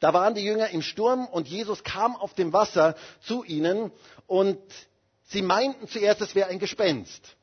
Da 0.00 0.12
waren 0.12 0.34
die 0.34 0.44
Jünger 0.44 0.68
im 0.70 0.82
Sturm 0.82 1.26
und 1.26 1.48
Jesus 1.48 1.82
kam 1.82 2.16
auf 2.16 2.34
dem 2.34 2.52
Wasser 2.52 2.96
zu 3.20 3.44
ihnen 3.44 3.90
und 4.26 4.58
sie 5.28 5.42
meinten 5.42 5.88
zuerst, 5.88 6.20
es 6.20 6.34
wäre 6.34 6.50
ein 6.50 6.58
Gespenst. 6.58 7.36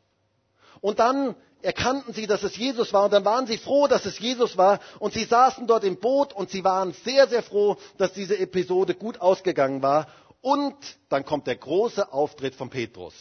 Und 0.82 1.00
dann 1.00 1.36
erkannten 1.64 2.14
sie, 2.14 2.28
dass 2.28 2.44
es 2.44 2.56
Jesus 2.58 2.94
war 2.94 3.06
und 3.06 3.14
dann 3.14 3.26
waren 3.26 3.48
sie 3.48 3.58
froh, 3.58 3.88
dass 3.88 4.06
es 4.06 4.20
Jesus 4.20 4.58
war 4.58 4.80
und 5.00 5.14
sie 5.14 5.24
saßen 5.24 5.66
dort 5.66 5.84
im 5.84 5.98
Boot 5.98 6.34
und 6.34 6.52
sie 6.52 6.64
waren 6.64 6.94
sehr, 7.06 7.28
sehr 7.28 7.42
froh, 7.42 7.78
dass 7.98 8.14
diese 8.14 8.38
Episode 8.38 8.94
gut 8.94 9.22
ausgegangen 9.22 9.82
war. 9.82 10.08
Und 10.42 10.76
dann 11.08 11.24
kommt 11.24 11.48
der 11.48 11.56
große 11.56 12.12
Auftritt 12.12 12.54
von 12.54 12.70
Petrus. 12.70 13.14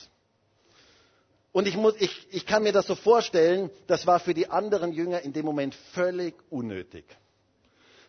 Und 1.53 1.69
ich, 1.69 1.77
muss, 1.77 1.95
ich, 1.99 2.27
ich 2.31 2.47
kann 2.47 2.63
mir 2.63 2.73
das 2.73 2.87
so 2.87 2.95
vorstellen, 2.95 3.71
das 3.87 4.07
war 4.07 4.21
für 4.21 4.33
die 4.33 4.49
anderen 4.49 4.93
Jünger 4.93 5.21
in 5.21 5.35
dem 5.35 5.45
Moment 5.45 5.75
völlig 5.93 6.35
unnötig. 6.51 7.05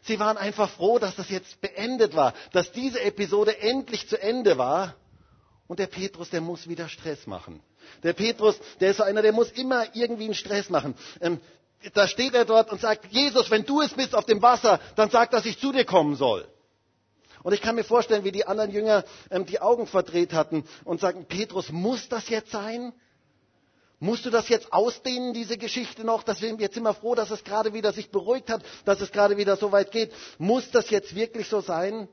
Sie 0.01 0.19
waren 0.19 0.37
einfach 0.37 0.69
froh, 0.69 0.99
dass 0.99 1.15
das 1.15 1.29
jetzt 1.29 1.59
beendet 1.61 2.15
war, 2.15 2.33
dass 2.51 2.71
diese 2.71 3.01
Episode 3.01 3.59
endlich 3.59 4.07
zu 4.07 4.21
Ende 4.21 4.57
war. 4.57 4.95
Und 5.67 5.79
der 5.79 5.87
Petrus, 5.87 6.29
der 6.29 6.41
muss 6.41 6.67
wieder 6.67 6.89
Stress 6.89 7.25
machen. 7.25 7.61
Der 8.03 8.13
Petrus, 8.13 8.59
der 8.79 8.91
ist 8.91 8.97
so 8.97 9.03
einer, 9.03 9.21
der 9.21 9.31
muss 9.31 9.51
immer 9.51 9.85
irgendwie 9.95 10.25
einen 10.25 10.33
Stress 10.33 10.69
machen. 10.69 10.95
Ähm, 11.21 11.39
da 11.93 12.07
steht 12.07 12.33
er 12.33 12.45
dort 12.45 12.71
und 12.71 12.79
sagt, 12.79 13.11
Jesus, 13.11 13.49
wenn 13.51 13.65
du 13.65 13.81
es 13.81 13.93
bist 13.93 14.15
auf 14.15 14.25
dem 14.25 14.41
Wasser, 14.41 14.79
dann 14.95 15.09
sag, 15.09 15.31
dass 15.31 15.45
ich 15.45 15.59
zu 15.59 15.71
dir 15.71 15.85
kommen 15.85 16.15
soll. 16.15 16.47
Und 17.43 17.53
ich 17.53 17.61
kann 17.61 17.75
mir 17.75 17.83
vorstellen, 17.83 18.23
wie 18.23 18.31
die 18.31 18.45
anderen 18.45 18.71
Jünger 18.71 19.03
ähm, 19.29 19.45
die 19.45 19.59
Augen 19.59 19.87
verdreht 19.87 20.31
hatten 20.31 20.63
und 20.85 21.01
sagen, 21.01 21.25
Petrus, 21.25 21.71
muss 21.71 22.07
das 22.07 22.29
jetzt 22.29 22.51
sein? 22.51 22.93
Musst 24.03 24.25
du 24.25 24.29
das 24.29 24.49
jetzt 24.49 24.73
ausdehnen, 24.73 25.33
diese 25.33 25.57
Geschichte 25.57 26.03
noch? 26.03 26.23
Dass 26.23 26.41
wir 26.41 26.53
jetzt 26.55 26.75
immer 26.75 26.93
froh, 26.93 27.15
dass 27.15 27.31
es 27.31 27.41
gerade 27.45 27.71
wieder 27.73 27.93
sich 27.93 28.11
beruhigt 28.11 28.49
hat, 28.49 28.61
dass 28.83 28.99
es 28.99 29.13
gerade 29.13 29.37
wieder 29.37 29.55
so 29.55 29.71
weit 29.71 29.91
geht. 29.93 30.11
Muss 30.37 30.69
das 30.71 30.89
jetzt 30.89 31.15
wirklich 31.15 31.47
so 31.47 31.61
sein? 31.61 32.09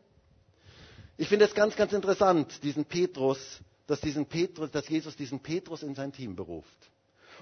Ich 1.17 1.27
finde 1.27 1.47
es 1.47 1.53
ganz, 1.53 1.75
ganz 1.75 1.93
interessant, 1.93 2.63
diesen 2.63 2.85
Petrus, 2.85 3.41
dass, 3.89 4.01
diesen 4.01 4.27
Petrus, 4.27 4.71
dass 4.71 4.89
Jesus 4.89 5.17
diesen 5.17 5.41
Petrus 5.41 5.83
in 5.83 5.97
sein 5.97 6.13
Team 6.13 6.37
beruft. 6.37 6.79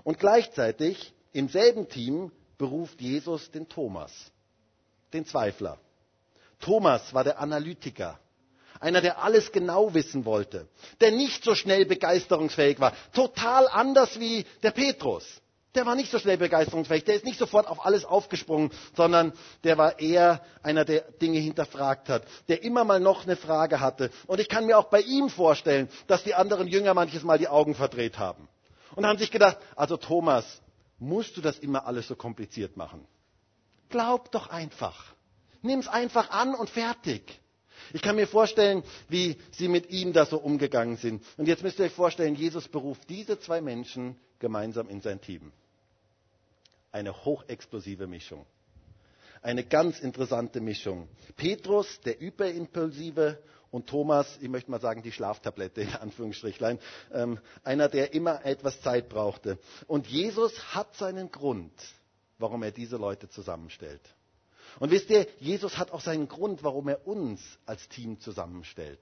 Und 0.02 0.18
gleichzeitig 0.18 1.12
im 1.34 1.50
selben 1.50 1.86
Team 1.86 2.32
beruft 2.56 3.02
Jesus 3.02 3.50
den 3.50 3.68
Thomas, 3.68 4.12
den 5.12 5.26
Zweifler. 5.26 5.78
Thomas 6.58 7.12
war 7.12 7.22
der 7.22 7.38
Analytiker. 7.38 8.18
Einer, 8.80 9.00
der 9.00 9.22
alles 9.22 9.52
genau 9.52 9.94
wissen 9.94 10.24
wollte, 10.24 10.68
der 11.00 11.10
nicht 11.10 11.44
so 11.44 11.54
schnell 11.54 11.84
begeisterungsfähig 11.86 12.80
war. 12.80 12.92
Total 13.12 13.68
anders 13.68 14.18
wie 14.20 14.44
der 14.62 14.70
Petrus. 14.70 15.24
Der 15.74 15.84
war 15.84 15.94
nicht 15.94 16.10
so 16.10 16.18
schnell 16.18 16.38
begeisterungsfähig, 16.38 17.04
der 17.04 17.14
ist 17.16 17.24
nicht 17.24 17.38
sofort 17.38 17.66
auf 17.68 17.84
alles 17.84 18.04
aufgesprungen, 18.04 18.70
sondern 18.96 19.32
der 19.64 19.76
war 19.76 20.00
eher 20.00 20.40
einer, 20.62 20.84
der 20.84 21.02
Dinge 21.20 21.38
hinterfragt 21.38 22.08
hat, 22.08 22.24
der 22.48 22.62
immer 22.62 22.84
mal 22.84 23.00
noch 23.00 23.24
eine 23.24 23.36
Frage 23.36 23.78
hatte. 23.80 24.10
Und 24.26 24.40
ich 24.40 24.48
kann 24.48 24.64
mir 24.66 24.78
auch 24.78 24.86
bei 24.88 25.00
ihm 25.02 25.28
vorstellen, 25.28 25.88
dass 26.06 26.24
die 26.24 26.34
anderen 26.34 26.68
Jünger 26.68 26.94
manches 26.94 27.22
Mal 27.22 27.38
die 27.38 27.48
Augen 27.48 27.74
verdreht 27.74 28.18
haben. 28.18 28.48
Und 28.96 29.06
haben 29.06 29.18
sich 29.18 29.30
gedacht, 29.30 29.58
also 29.76 29.96
Thomas, 29.96 30.62
musst 30.98 31.36
du 31.36 31.40
das 31.42 31.58
immer 31.58 31.86
alles 31.86 32.08
so 32.08 32.16
kompliziert 32.16 32.76
machen? 32.76 33.06
Glaub 33.90 34.30
doch 34.32 34.48
einfach. 34.48 35.04
Nimm's 35.62 35.86
einfach 35.88 36.30
an 36.30 36.54
und 36.54 36.70
fertig. 36.70 37.40
Ich 37.92 38.02
kann 38.02 38.16
mir 38.16 38.26
vorstellen, 38.26 38.82
wie 39.08 39.36
sie 39.50 39.68
mit 39.68 39.90
ihm 39.90 40.12
da 40.12 40.26
so 40.26 40.38
umgegangen 40.38 40.96
sind. 40.96 41.22
Und 41.36 41.46
jetzt 41.48 41.62
müsst 41.62 41.78
ihr 41.78 41.86
euch 41.86 41.92
vorstellen, 41.92 42.34
Jesus 42.34 42.68
beruft 42.68 43.08
diese 43.08 43.38
zwei 43.38 43.60
Menschen 43.60 44.16
gemeinsam 44.38 44.88
in 44.88 45.00
sein 45.00 45.20
Team. 45.20 45.52
Eine 46.92 47.24
hochexplosive 47.24 48.06
Mischung. 48.06 48.46
Eine 49.42 49.64
ganz 49.64 50.00
interessante 50.00 50.60
Mischung. 50.60 51.08
Petrus, 51.36 52.00
der 52.00 52.20
Überimpulsive, 52.20 53.38
und 53.70 53.86
Thomas, 53.86 54.38
ich 54.40 54.48
möchte 54.48 54.70
mal 54.70 54.80
sagen, 54.80 55.02
die 55.02 55.12
Schlaftablette, 55.12 55.82
in 55.82 55.94
Anführungsstrichlein, 55.94 56.78
ähm, 57.12 57.38
einer, 57.64 57.88
der 57.88 58.14
immer 58.14 58.44
etwas 58.44 58.80
Zeit 58.80 59.08
brauchte. 59.08 59.58
Und 59.86 60.06
Jesus 60.06 60.74
hat 60.74 60.94
seinen 60.94 61.30
Grund, 61.30 61.72
warum 62.38 62.62
er 62.62 62.70
diese 62.70 62.96
Leute 62.96 63.28
zusammenstellt. 63.28 64.00
Und 64.80 64.90
wisst 64.90 65.10
ihr, 65.10 65.26
Jesus 65.38 65.78
hat 65.78 65.90
auch 65.92 66.00
seinen 66.00 66.28
Grund, 66.28 66.62
warum 66.62 66.88
er 66.88 67.06
uns 67.06 67.40
als 67.66 67.88
Team 67.88 68.20
zusammenstellt. 68.20 69.00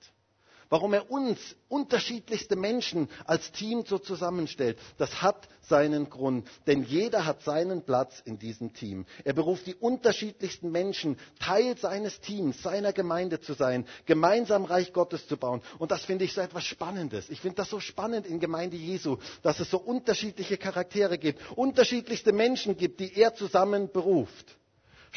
warum 0.71 0.93
er 0.95 1.11
uns, 1.11 1.39
unterschiedlichste 1.69 2.57
Menschen, 2.57 3.09
als 3.25 3.53
Team 3.53 3.85
so 3.87 3.99
zusammenstellt, 3.99 4.79
das 4.99 5.23
hat 5.23 5.49
seinen 5.63 6.11
Grund. 6.11 6.47
Denn 6.67 6.85
jeder 6.85 7.27
hat 7.27 7.43
seinen 7.43 7.83
Platz 7.83 8.21
in 8.25 8.39
diesem 8.39 8.73
Team. 8.73 9.05
Er 9.25 9.33
beruft 9.33 9.67
die 9.67 9.75
unterschiedlichsten 9.75 10.71
Menschen, 10.71 11.19
Teil 11.41 11.77
seines 11.77 12.21
Teams, 12.21 12.63
seiner 12.63 12.93
Gemeinde 12.93 13.41
zu 13.41 13.55
sein, 13.55 13.87
gemeinsam 14.07 14.65
Reich 14.65 14.93
Gottes 14.93 15.27
zu 15.27 15.37
bauen. 15.37 15.63
Und 15.79 15.91
das 15.91 16.05
finde 16.05 16.25
ich 16.25 16.33
so 16.33 16.41
etwas 16.41 16.65
Spannendes. 16.65 17.31
Ich 17.31 17.41
finde 17.41 17.57
das 17.57 17.71
so 17.71 17.81
spannend 17.81 18.27
in 18.27 18.41
Gemeinde 18.41 18.77
Jesu, 18.77 19.19
dass 19.43 19.61
es 19.61 19.71
so 19.71 19.79
unterschiedliche 19.79 20.57
Charaktere 20.57 21.19
gibt, 21.19 21.41
unterschiedlichste 21.57 22.33
Menschen 22.33 22.77
gibt, 22.77 23.01
die 23.01 23.15
er 23.19 23.35
zusammen 23.35 23.91
beruft. 23.91 24.57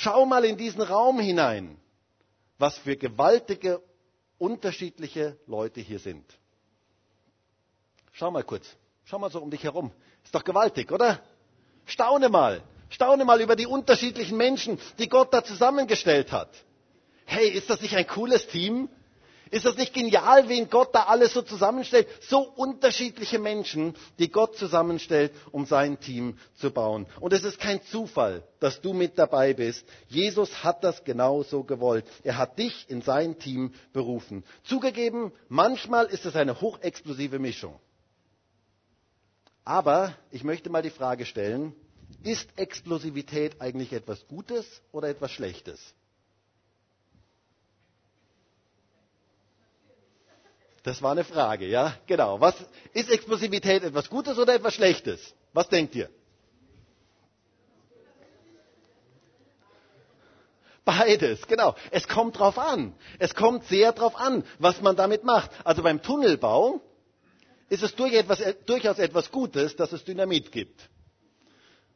Schau 0.01 0.25
mal 0.25 0.45
in 0.45 0.55
diesen 0.55 0.81
Raum 0.81 1.19
hinein, 1.19 1.77
was 2.57 2.77
für 2.77 2.95
gewaltige 2.95 3.81
unterschiedliche 4.37 5.37
Leute 5.45 5.81
hier 5.81 5.99
sind. 5.99 6.23
Schau 8.13 8.31
mal 8.31 8.43
kurz. 8.45 8.65
Schau 9.03 9.19
mal 9.19 9.29
so 9.29 9.41
um 9.41 9.51
dich 9.51 9.61
herum. 9.65 9.91
Ist 10.23 10.33
doch 10.33 10.45
gewaltig, 10.45 10.93
oder? 10.93 11.21
Staune 11.85 12.29
mal. 12.29 12.63
Staune 12.89 13.25
mal 13.25 13.41
über 13.41 13.57
die 13.57 13.67
unterschiedlichen 13.67 14.37
Menschen, 14.37 14.79
die 14.99 15.09
Gott 15.09 15.33
da 15.33 15.43
zusammengestellt 15.43 16.31
hat. 16.31 16.49
Hey, 17.25 17.49
ist 17.49 17.69
das 17.69 17.81
nicht 17.81 17.97
ein 17.97 18.07
cooles 18.07 18.47
Team? 18.47 18.87
Ist 19.51 19.65
das 19.65 19.77
nicht 19.77 19.93
genial, 19.93 20.47
wen 20.47 20.69
Gott 20.69 20.93
da 20.93 21.03
alles 21.03 21.33
so 21.33 21.41
zusammenstellt? 21.41 22.07
So 22.21 22.41
unterschiedliche 22.41 23.39
Menschen, 23.39 23.95
die 24.19 24.29
Gott 24.29 24.55
zusammenstellt, 24.57 25.31
um 25.51 25.65
sein 25.65 25.99
Team 25.99 26.37
zu 26.55 26.69
bauen. 26.71 27.07
Und 27.19 27.33
es 27.33 27.43
ist 27.43 27.59
kein 27.59 27.81
Zufall, 27.85 28.43
dass 28.59 28.81
du 28.81 28.93
mit 28.93 29.17
dabei 29.17 29.53
bist. 29.53 29.85
Jesus 30.07 30.63
hat 30.63 30.83
das 30.83 31.03
genau 31.03 31.41
so 31.41 31.63
gewollt. 31.63 32.05
Er 32.23 32.37
hat 32.37 32.59
dich 32.59 32.85
in 32.89 33.01
sein 33.01 33.39
Team 33.39 33.73
berufen. 33.91 34.43
Zugegeben, 34.63 35.31
manchmal 35.47 36.05
ist 36.05 36.25
es 36.25 36.35
eine 36.35 36.61
hochexplosive 36.61 37.39
Mischung. 37.39 37.79
Aber 39.65 40.15
ich 40.31 40.43
möchte 40.43 40.69
mal 40.69 40.81
die 40.83 40.89
Frage 40.89 41.25
stellen, 41.25 41.73
ist 42.23 42.49
Explosivität 42.55 43.61
eigentlich 43.61 43.93
etwas 43.93 44.27
Gutes 44.27 44.81
oder 44.91 45.09
etwas 45.09 45.31
Schlechtes? 45.31 45.79
Das 50.83 51.01
war 51.01 51.11
eine 51.11 51.23
Frage, 51.23 51.67
ja? 51.67 51.95
Genau. 52.07 52.39
Was, 52.39 52.55
ist 52.93 53.09
Explosivität 53.09 53.83
etwas 53.83 54.09
Gutes 54.09 54.37
oder 54.37 54.53
etwas 54.55 54.75
Schlechtes? 54.75 55.33
Was 55.53 55.67
denkt 55.69 55.95
ihr? 55.95 56.09
Beides, 60.85 61.45
genau. 61.45 61.75
Es 61.91 62.07
kommt 62.07 62.39
drauf 62.39 62.57
an. 62.57 62.95
Es 63.19 63.35
kommt 63.35 63.65
sehr 63.65 63.91
drauf 63.91 64.15
an, 64.15 64.43
was 64.57 64.81
man 64.81 64.95
damit 64.95 65.23
macht. 65.23 65.51
Also 65.63 65.83
beim 65.83 66.01
Tunnelbau 66.01 66.81
ist 67.69 67.83
es 67.83 67.95
durchaus 67.95 68.97
etwas 68.97 69.31
Gutes, 69.31 69.75
dass 69.75 69.91
es 69.91 70.03
Dynamit 70.03 70.51
gibt. 70.51 70.89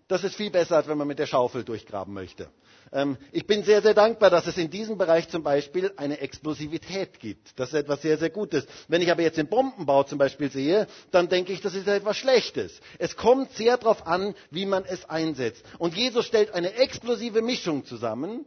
Das 0.08 0.24
ist 0.24 0.36
viel 0.36 0.52
besser, 0.52 0.76
als 0.76 0.88
wenn 0.88 0.98
man 0.98 1.08
mit 1.08 1.18
der 1.18 1.26
Schaufel 1.26 1.64
durchgraben 1.64 2.14
möchte. 2.14 2.52
Ähm, 2.94 3.18
ich 3.32 3.48
bin 3.48 3.64
sehr, 3.64 3.82
sehr 3.82 3.96
dankbar, 3.96 4.30
dass 4.30 4.46
es 4.46 4.58
in 4.58 4.70
diesem 4.70 4.98
Bereich 4.98 5.28
zum 5.28 5.42
Beispiel 5.44 5.92
eine 5.98 6.20
Explosivität 6.20 7.20
gibt. 7.20 7.60
Das 7.60 7.70
ist 7.70 7.76
etwas 7.76 8.02
sehr, 8.04 8.18
sehr 8.18 8.30
Gutes. 8.30 8.68
Wenn 8.88 9.02
ich 9.02 9.12
aber 9.12 9.24
jetzt 9.24 9.38
den 9.38 9.48
Bombenbau 9.48 10.04
zum 10.04 10.20
Beispiel 10.20 10.52
sehe, 10.52 10.88
dann 11.12 11.28
denke 11.28 11.52
ich, 11.52 11.62
das 11.62 11.74
ist 11.74 11.88
etwas 11.88 12.18
Schlechtes. 12.18 12.80
Es 13.00 13.16
kommt 13.18 13.52
sehr 13.54 13.78
darauf 13.78 14.06
an, 14.06 14.36
wie 14.52 14.68
man 14.68 14.86
es 14.86 15.10
einsetzt. 15.10 15.66
Und 15.80 15.96
Jesus 15.96 16.26
stellt 16.26 16.54
eine 16.54 16.74
explosive 16.76 17.42
Mischung 17.42 17.84
zusammen, 17.86 18.46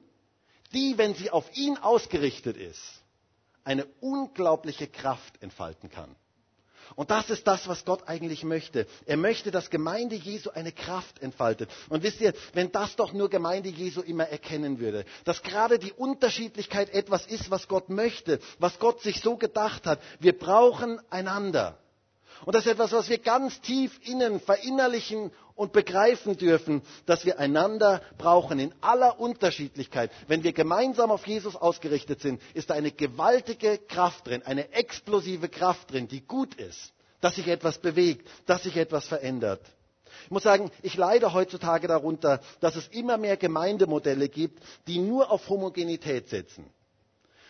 die, 0.72 0.96
wenn 0.96 1.14
sie 1.14 1.30
auf 1.30 1.44
ihn 1.56 1.76
ausgerichtet 1.78 2.56
ist, 2.56 2.80
eine 3.64 3.84
unglaubliche 4.00 4.86
Kraft 4.86 5.42
entfalten 5.42 5.90
kann. 5.90 6.14
Und 6.94 7.10
das 7.10 7.30
ist 7.30 7.46
das, 7.46 7.66
was 7.68 7.84
Gott 7.84 8.08
eigentlich 8.08 8.44
möchte. 8.44 8.86
Er 9.06 9.16
möchte, 9.16 9.50
dass 9.50 9.70
Gemeinde 9.70 10.14
Jesu 10.14 10.50
eine 10.50 10.72
Kraft 10.72 11.20
entfaltet. 11.20 11.70
Und 11.88 12.02
wisst 12.02 12.20
ihr, 12.20 12.32
wenn 12.52 12.70
das 12.72 12.96
doch 12.96 13.12
nur 13.12 13.28
Gemeinde 13.28 13.68
Jesu 13.68 14.00
immer 14.02 14.28
erkennen 14.28 14.78
würde, 14.78 15.04
dass 15.24 15.42
gerade 15.42 15.78
die 15.78 15.92
Unterschiedlichkeit 15.92 16.90
etwas 16.94 17.26
ist, 17.26 17.50
was 17.50 17.68
Gott 17.68 17.88
möchte, 17.88 18.38
was 18.58 18.78
Gott 18.78 19.00
sich 19.02 19.20
so 19.20 19.36
gedacht 19.36 19.86
hat. 19.86 20.00
Wir 20.20 20.38
brauchen 20.38 21.00
einander. 21.10 21.78
Und 22.44 22.54
das 22.54 22.66
ist 22.66 22.72
etwas, 22.72 22.92
was 22.92 23.08
wir 23.08 23.18
ganz 23.18 23.60
tief 23.60 23.98
innen 24.06 24.40
verinnerlichen 24.40 25.32
und 25.54 25.72
begreifen 25.72 26.36
dürfen, 26.36 26.82
dass 27.06 27.24
wir 27.24 27.38
einander 27.38 28.02
brauchen 28.18 28.58
in 28.58 28.74
aller 28.82 29.18
Unterschiedlichkeit. 29.18 30.10
Wenn 30.28 30.44
wir 30.44 30.52
gemeinsam 30.52 31.10
auf 31.10 31.26
Jesus 31.26 31.56
ausgerichtet 31.56 32.20
sind, 32.20 32.40
ist 32.54 32.70
da 32.70 32.74
eine 32.74 32.92
gewaltige 32.92 33.78
Kraft 33.78 34.26
drin, 34.26 34.42
eine 34.44 34.72
explosive 34.72 35.48
Kraft 35.48 35.90
drin, 35.92 36.08
die 36.08 36.20
gut 36.20 36.54
ist, 36.56 36.92
dass 37.20 37.36
sich 37.36 37.48
etwas 37.48 37.78
bewegt, 37.78 38.28
dass 38.44 38.64
sich 38.64 38.76
etwas 38.76 39.06
verändert. 39.06 39.62
Ich 40.24 40.30
muss 40.30 40.42
sagen, 40.42 40.70
ich 40.82 40.96
leide 40.96 41.32
heutzutage 41.32 41.88
darunter, 41.88 42.40
dass 42.60 42.76
es 42.76 42.88
immer 42.88 43.16
mehr 43.16 43.36
Gemeindemodelle 43.36 44.28
gibt, 44.28 44.62
die 44.86 44.98
nur 44.98 45.30
auf 45.30 45.48
Homogenität 45.48 46.28
setzen. 46.28 46.66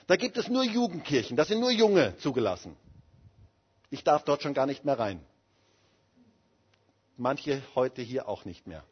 Da 0.06 0.16
gibt 0.16 0.36
es 0.36 0.48
nur 0.48 0.62
Jugendkirchen, 0.62 1.36
da 1.36 1.44
sind 1.44 1.60
nur 1.60 1.72
Junge 1.72 2.16
zugelassen. 2.18 2.76
Ich 3.90 4.04
darf 4.04 4.24
dort 4.24 4.42
schon 4.42 4.54
gar 4.54 4.66
nicht 4.66 4.84
mehr 4.84 4.98
rein. 4.98 5.24
Manche 7.16 7.62
heute 7.74 8.02
hier 8.02 8.28
auch 8.28 8.44
nicht 8.44 8.66
mehr. 8.66 8.84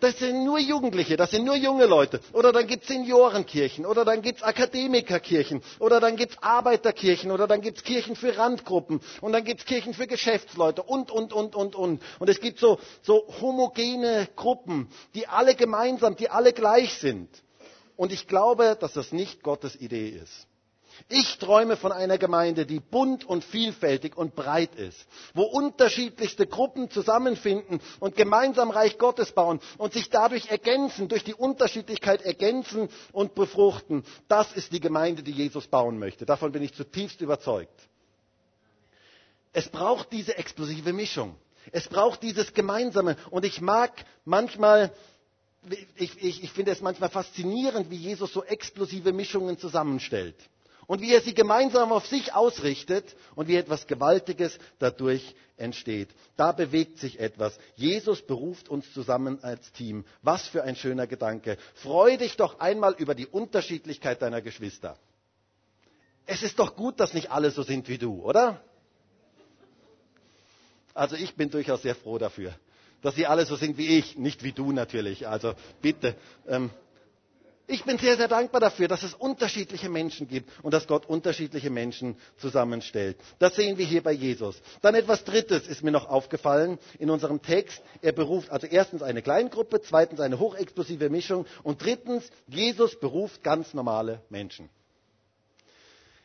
Das 0.00 0.18
sind 0.18 0.44
nur 0.44 0.58
Jugendliche, 0.58 1.18
das 1.18 1.30
sind 1.30 1.44
nur 1.44 1.56
junge 1.56 1.84
Leute. 1.84 2.20
Oder 2.32 2.52
dann 2.52 2.66
gibt 2.66 2.84
es 2.84 2.88
Seniorenkirchen, 2.88 3.84
oder 3.84 4.06
dann 4.06 4.22
gibt 4.22 4.38
es 4.38 4.42
Akademikerkirchen, 4.42 5.62
oder 5.78 6.00
dann 6.00 6.16
gibt 6.16 6.32
es 6.32 6.42
Arbeiterkirchen, 6.42 7.30
oder 7.30 7.46
dann 7.46 7.60
gibt 7.60 7.76
es 7.78 7.84
Kirchen 7.84 8.16
für 8.16 8.36
Randgruppen, 8.36 9.00
und 9.20 9.32
dann 9.32 9.44
gibt 9.44 9.60
es 9.60 9.66
Kirchen 9.66 9.92
für 9.92 10.06
Geschäftsleute, 10.06 10.82
und, 10.82 11.10
und, 11.10 11.34
und, 11.34 11.54
und, 11.54 11.76
und. 11.76 12.02
Und 12.18 12.28
es 12.30 12.40
gibt 12.40 12.58
so, 12.58 12.78
so 13.02 13.26
homogene 13.42 14.26
Gruppen, 14.36 14.88
die 15.14 15.26
alle 15.28 15.54
gemeinsam, 15.54 16.16
die 16.16 16.30
alle 16.30 16.54
gleich 16.54 16.94
sind. 16.94 17.28
Und 17.96 18.10
ich 18.10 18.26
glaube, 18.26 18.78
dass 18.80 18.94
das 18.94 19.12
nicht 19.12 19.42
Gottes 19.42 19.76
Idee 19.78 20.08
ist. 20.08 20.46
Ich 21.08 21.38
träume 21.38 21.76
von 21.76 21.92
einer 21.92 22.18
Gemeinde, 22.18 22.66
die 22.66 22.80
bunt 22.80 23.24
und 23.24 23.44
vielfältig 23.44 24.16
und 24.16 24.34
breit 24.34 24.74
ist, 24.74 25.06
wo 25.34 25.42
unterschiedlichste 25.42 26.46
Gruppen 26.46 26.90
zusammenfinden 26.90 27.80
und 28.00 28.16
gemeinsam 28.16 28.70
Reich 28.70 28.98
Gottes 28.98 29.32
bauen 29.32 29.60
und 29.78 29.92
sich 29.92 30.10
dadurch 30.10 30.50
ergänzen, 30.50 31.08
durch 31.08 31.24
die 31.24 31.34
Unterschiedlichkeit 31.34 32.22
ergänzen 32.22 32.88
und 33.12 33.34
befruchten. 33.34 34.04
Das 34.28 34.52
ist 34.52 34.72
die 34.72 34.80
Gemeinde, 34.80 35.22
die 35.22 35.32
Jesus 35.32 35.66
bauen 35.66 35.98
möchte. 35.98 36.26
Davon 36.26 36.52
bin 36.52 36.62
ich 36.62 36.74
zutiefst 36.74 37.20
überzeugt. 37.20 37.72
Es 39.52 39.68
braucht 39.68 40.12
diese 40.12 40.36
explosive 40.36 40.92
Mischung. 40.92 41.34
Es 41.72 41.88
braucht 41.88 42.22
dieses 42.22 42.52
Gemeinsame. 42.54 43.16
Und 43.30 43.44
ich 43.44 43.60
mag 43.60 43.92
manchmal 44.24 44.92
ich, 45.96 46.22
ich, 46.22 46.42
ich, 46.42 46.52
finde 46.52 46.70
es 46.72 46.80
manchmal 46.80 47.10
faszinierend, 47.10 47.90
wie 47.90 47.96
Jesus 47.96 48.32
so 48.32 48.42
explosive 48.44 49.12
Mischungen 49.12 49.58
zusammenstellt 49.58 50.34
und 50.90 51.00
wie 51.02 51.14
er 51.14 51.20
sie 51.20 51.34
gemeinsam 51.34 51.92
auf 51.92 52.08
sich 52.08 52.34
ausrichtet 52.34 53.14
und 53.36 53.46
wie 53.46 53.54
etwas 53.54 53.86
Gewaltiges 53.86 54.58
dadurch 54.80 55.36
entsteht. 55.56 56.08
Da 56.36 56.50
bewegt 56.50 56.98
sich 56.98 57.20
etwas. 57.20 57.56
Jesus 57.76 58.22
beruft 58.22 58.68
uns 58.68 58.92
zusammen 58.92 59.38
als 59.44 59.70
Team. 59.70 60.04
Was 60.22 60.48
für 60.48 60.64
ein 60.64 60.74
schöner 60.74 61.06
Gedanke. 61.06 61.58
Freu 61.74 62.16
dich 62.16 62.36
doch 62.36 62.58
einmal 62.58 62.94
über 62.94 63.14
die 63.14 63.28
Unterschiedlichkeit 63.28 64.20
deiner 64.20 64.42
Geschwister. 64.42 64.96
Es 66.26 66.42
ist 66.42 66.58
doch 66.58 66.74
gut, 66.74 66.98
dass 66.98 67.14
nicht 67.14 67.30
alle 67.30 67.52
so 67.52 67.62
sind 67.62 67.88
wie 67.88 67.98
du, 67.98 68.24
oder? 68.24 68.60
Also 70.92 71.14
ich 71.14 71.36
bin 71.36 71.50
durchaus 71.52 71.82
sehr 71.82 71.94
froh 71.94 72.18
dafür, 72.18 72.52
dass 73.00 73.14
sie 73.14 73.28
alle 73.28 73.46
so 73.46 73.54
sind 73.54 73.78
wie 73.78 73.96
ich, 73.96 74.18
nicht 74.18 74.42
wie 74.42 74.50
du 74.50 74.72
natürlich. 74.72 75.28
Also 75.28 75.54
bitte. 75.80 76.16
Ähm, 76.48 76.70
ich 77.70 77.84
bin 77.84 77.98
sehr, 77.98 78.16
sehr 78.16 78.28
dankbar 78.28 78.60
dafür, 78.60 78.88
dass 78.88 79.02
es 79.04 79.14
unterschiedliche 79.14 79.88
Menschen 79.88 80.26
gibt 80.28 80.50
und 80.62 80.74
dass 80.74 80.86
Gott 80.88 81.06
unterschiedliche 81.06 81.70
Menschen 81.70 82.16
zusammenstellt. 82.36 83.16
Das 83.38 83.54
sehen 83.54 83.78
wir 83.78 83.86
hier 83.86 84.02
bei 84.02 84.12
Jesus. 84.12 84.60
Dann 84.82 84.94
etwas 84.96 85.24
Drittes 85.24 85.66
ist 85.68 85.82
mir 85.84 85.92
noch 85.92 86.08
aufgefallen 86.08 86.78
in 86.98 87.10
unserem 87.10 87.40
Text. 87.42 87.80
Er 88.02 88.12
beruft 88.12 88.50
also 88.50 88.66
erstens 88.66 89.02
eine 89.02 89.22
Kleingruppe, 89.22 89.80
zweitens 89.80 90.20
eine 90.20 90.38
hochexplosive 90.38 91.10
Mischung 91.10 91.46
und 91.62 91.82
drittens, 91.82 92.30
Jesus 92.48 92.98
beruft 92.98 93.42
ganz 93.44 93.72
normale 93.72 94.20
Menschen. 94.30 94.68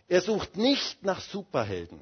Er 0.08 0.22
sucht 0.22 0.58
nicht 0.58 1.04
nach 1.04 1.22
Superhelden, 1.22 2.00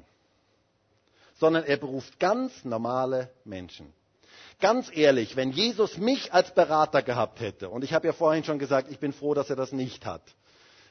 sondern 1.38 1.64
er 1.64 1.76
beruft 1.76 2.18
ganz 2.18 2.64
normale 2.64 3.30
Menschen. 3.44 3.92
Ganz 4.60 4.90
ehrlich, 4.94 5.36
wenn 5.36 5.50
Jesus 5.50 5.98
mich 5.98 6.32
als 6.32 6.54
Berater 6.54 7.02
gehabt 7.02 7.40
hätte, 7.40 7.68
und 7.68 7.84
ich 7.84 7.92
habe 7.92 8.06
ja 8.06 8.12
vorhin 8.12 8.44
schon 8.44 8.58
gesagt, 8.58 8.90
ich 8.90 8.98
bin 8.98 9.12
froh, 9.12 9.34
dass 9.34 9.50
er 9.50 9.56
das 9.56 9.72
nicht 9.72 10.06
hat. 10.06 10.22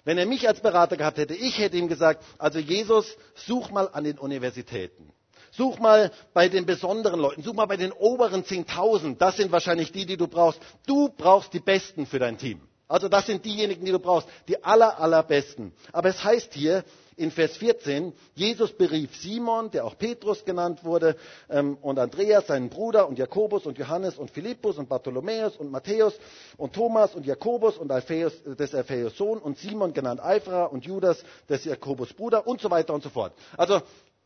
Wenn 0.05 0.17
er 0.17 0.25
mich 0.25 0.47
als 0.47 0.59
Berater 0.59 0.97
gehabt 0.97 1.17
hätte, 1.17 1.33
ich 1.33 1.57
hätte 1.57 1.77
ihm 1.77 1.88
gesagt, 1.88 2.23
also 2.38 2.59
Jesus, 2.59 3.17
such 3.35 3.71
mal 3.71 3.89
an 3.91 4.03
den 4.03 4.19
Universitäten. 4.19 5.13
Such 5.51 5.79
mal 5.79 6.11
bei 6.33 6.49
den 6.49 6.65
besonderen 6.65 7.19
Leuten, 7.19 7.43
such 7.43 7.53
mal 7.53 7.67
bei 7.67 7.77
den 7.77 7.91
oberen 7.91 8.43
10.000. 8.43 9.17
Das 9.17 9.38
sind 9.38 9.51
wahrscheinlich 9.51 9.91
die, 9.91 10.05
die 10.05 10.17
du 10.17 10.27
brauchst. 10.27 10.59
Du 10.88 11.09
brauchst 11.09 11.53
die 11.53 11.59
Besten 11.59 12.05
für 12.05 12.19
dein 12.19 12.38
Team. 12.38 12.59
Also 12.88 13.07
das 13.07 13.27
sind 13.27 13.45
diejenigen, 13.45 13.85
die 13.85 13.91
du 13.91 13.99
brauchst, 13.99 14.27
die 14.47 14.63
aller, 14.63 14.99
allerbesten. 14.99 15.71
Aber 15.91 16.09
es 16.09 16.23
heißt 16.23 16.53
hier 16.53 16.83
in 17.18 17.32
Vers 17.32 17.57
14, 17.57 18.14
Jesus 18.36 18.72
berief 18.74 19.16
Simon, 19.16 19.72
der 19.72 19.86
auch 19.86 19.97
Petrus 19.97 20.45
genannt 20.45 20.84
wurde, 20.84 21.16
ähm, 21.49 21.78
und 21.82 21.99
Andreas, 21.99 22.47
seinen 22.47 22.70
Bruder, 22.70 23.07
und 23.07 23.18
Jakobus 23.20 23.66
und 23.66 23.78
Johannes 23.78 24.18
und 24.18 24.32
Philippus 24.32 24.78
und 24.78 24.89
Bartholomäus 24.89 25.55
und 25.57 25.72
Matthäus 25.72 26.14
und 26.57 26.74
Thomas 26.74 27.16
und 27.16 27.26
Jakobus 27.26 27.78
und 27.78 27.91
Alphaeus, 27.91 28.34
des 28.43 28.74
Alphaeus 28.76 29.16
Sohn 29.18 29.39
und 29.39 29.57
Simon 29.57 29.93
genannt 29.93 30.22
Eiferer 30.24 30.72
und 30.72 30.86
Judas 30.86 31.24
des 31.49 31.66
Jakobus 31.66 32.14
Bruder 32.14 32.47
und 32.47 32.61
so 32.61 32.70
weiter 32.72 32.93
und 32.93 33.03
so 33.03 33.09
fort. 33.09 33.34
Also 33.57 33.82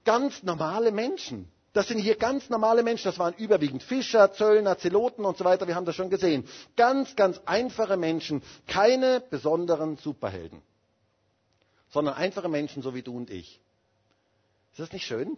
ganz 0.05 0.43
normale 0.43 0.91
Menschen. 0.91 1.49
Das 1.73 1.87
sind 1.89 1.99
hier 1.99 2.15
ganz 2.15 2.49
normale 2.49 2.81
Menschen. 2.81 3.05
Das 3.05 3.19
waren 3.19 3.35
überwiegend 3.35 3.83
Fischer, 3.83 4.31
Zöllner, 4.33 4.77
Zeloten 4.79 5.25
und 5.25 5.37
so 5.37 5.45
weiter. 5.45 5.67
Wir 5.67 5.75
haben 5.75 5.85
das 5.85 5.95
schon 5.95 6.09
gesehen. 6.09 6.47
Ganz, 6.75 7.15
ganz 7.15 7.39
einfache 7.45 7.97
Menschen. 7.97 8.41
Keine 8.67 9.21
besonderen 9.29 9.97
Superhelden. 9.97 10.61
Sondern 11.89 12.15
einfache 12.15 12.49
Menschen, 12.49 12.81
so 12.81 12.93
wie 12.93 13.01
du 13.01 13.15
und 13.15 13.29
ich. 13.29 13.59
Ist 14.71 14.79
das 14.79 14.91
nicht 14.91 15.05
schön? 15.05 15.37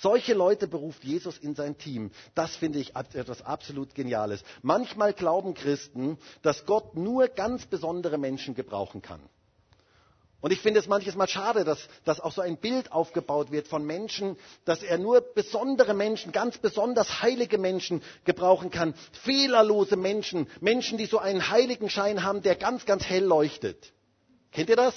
Solche 0.00 0.34
Leute 0.34 0.68
beruft 0.68 1.02
Jesus 1.02 1.38
in 1.38 1.56
sein 1.56 1.76
Team. 1.76 2.12
Das 2.34 2.54
finde 2.54 2.78
ich 2.78 2.94
etwas 2.94 3.42
absolut 3.42 3.96
Geniales. 3.96 4.44
Manchmal 4.62 5.12
glauben 5.12 5.54
Christen, 5.54 6.18
dass 6.42 6.66
Gott 6.66 6.94
nur 6.94 7.26
ganz 7.26 7.66
besondere 7.66 8.16
Menschen 8.16 8.54
gebrauchen 8.54 9.02
kann. 9.02 9.20
Und 10.40 10.52
ich 10.52 10.60
finde 10.60 10.78
es 10.78 10.86
manches 10.86 11.16
Mal 11.16 11.26
schade, 11.26 11.64
dass, 11.64 11.88
dass 12.04 12.20
auch 12.20 12.30
so 12.30 12.40
ein 12.42 12.58
Bild 12.58 12.92
aufgebaut 12.92 13.50
wird 13.50 13.66
von 13.66 13.84
Menschen, 13.84 14.36
dass 14.64 14.84
er 14.84 14.96
nur 14.98 15.20
besondere 15.20 15.94
Menschen, 15.94 16.30
ganz 16.30 16.58
besonders 16.58 17.20
heilige 17.22 17.58
Menschen 17.58 18.02
gebrauchen 18.24 18.70
kann. 18.70 18.94
Fehlerlose 19.24 19.96
Menschen, 19.96 20.48
Menschen, 20.60 20.96
die 20.96 21.06
so 21.06 21.18
einen 21.18 21.50
heiligen 21.50 21.90
Schein 21.90 22.22
haben, 22.22 22.42
der 22.42 22.54
ganz, 22.54 22.86
ganz 22.86 23.04
hell 23.04 23.24
leuchtet. 23.24 23.92
Kennt 24.52 24.68
ihr 24.68 24.76
das? 24.76 24.94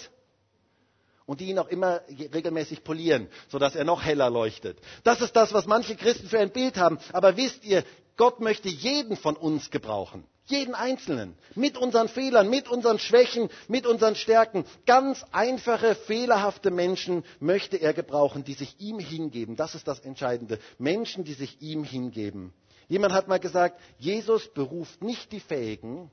Und 1.32 1.40
die 1.40 1.46
ihn 1.46 1.60
auch 1.60 1.70
immer 1.70 2.02
regelmäßig 2.10 2.84
polieren, 2.84 3.30
sodass 3.48 3.78
er 3.78 3.86
noch 3.86 4.04
heller 4.04 4.30
leuchtet. 4.30 4.78
Das 5.06 5.22
ist 5.22 5.34
das, 5.34 5.54
was 5.54 5.66
manche 5.66 5.96
Christen 5.96 6.28
für 6.28 6.40
ein 6.40 6.52
Bild 6.52 6.76
haben. 6.76 7.00
Aber 7.14 7.38
wisst 7.38 7.64
ihr, 7.64 7.86
Gott 8.18 8.42
möchte 8.42 8.68
jeden 8.68 9.16
von 9.16 9.38
uns 9.38 9.72
gebrauchen. 9.72 10.26
Jeden 10.48 10.76
Einzelnen. 10.76 11.38
Mit 11.56 11.78
unseren 11.78 12.10
Fehlern, 12.10 12.50
mit 12.50 12.68
unseren 12.68 13.00
Schwächen, 13.00 13.48
mit 13.70 13.88
unseren 13.88 14.16
Stärken. 14.16 14.66
Ganz 14.86 15.24
einfache, 15.32 15.96
fehlerhafte 15.96 16.70
Menschen 16.70 17.24
möchte 17.40 17.78
er 17.78 17.94
gebrauchen, 17.94 18.44
die 18.44 18.56
sich 18.56 18.76
ihm 18.82 19.00
hingeben. 19.00 19.56
Das 19.56 19.74
ist 19.74 19.88
das 19.88 20.02
Entscheidende. 20.02 20.60
Menschen, 20.80 21.24
die 21.24 21.32
sich 21.32 21.62
ihm 21.62 21.86
hingeben. 21.86 22.54
Jemand 22.90 23.14
hat 23.14 23.30
mal 23.30 23.40
gesagt, 23.40 23.80
Jesus 24.00 24.50
beruft 24.50 25.02
nicht 25.02 25.32
die 25.32 25.40
Fähigen, 25.40 26.12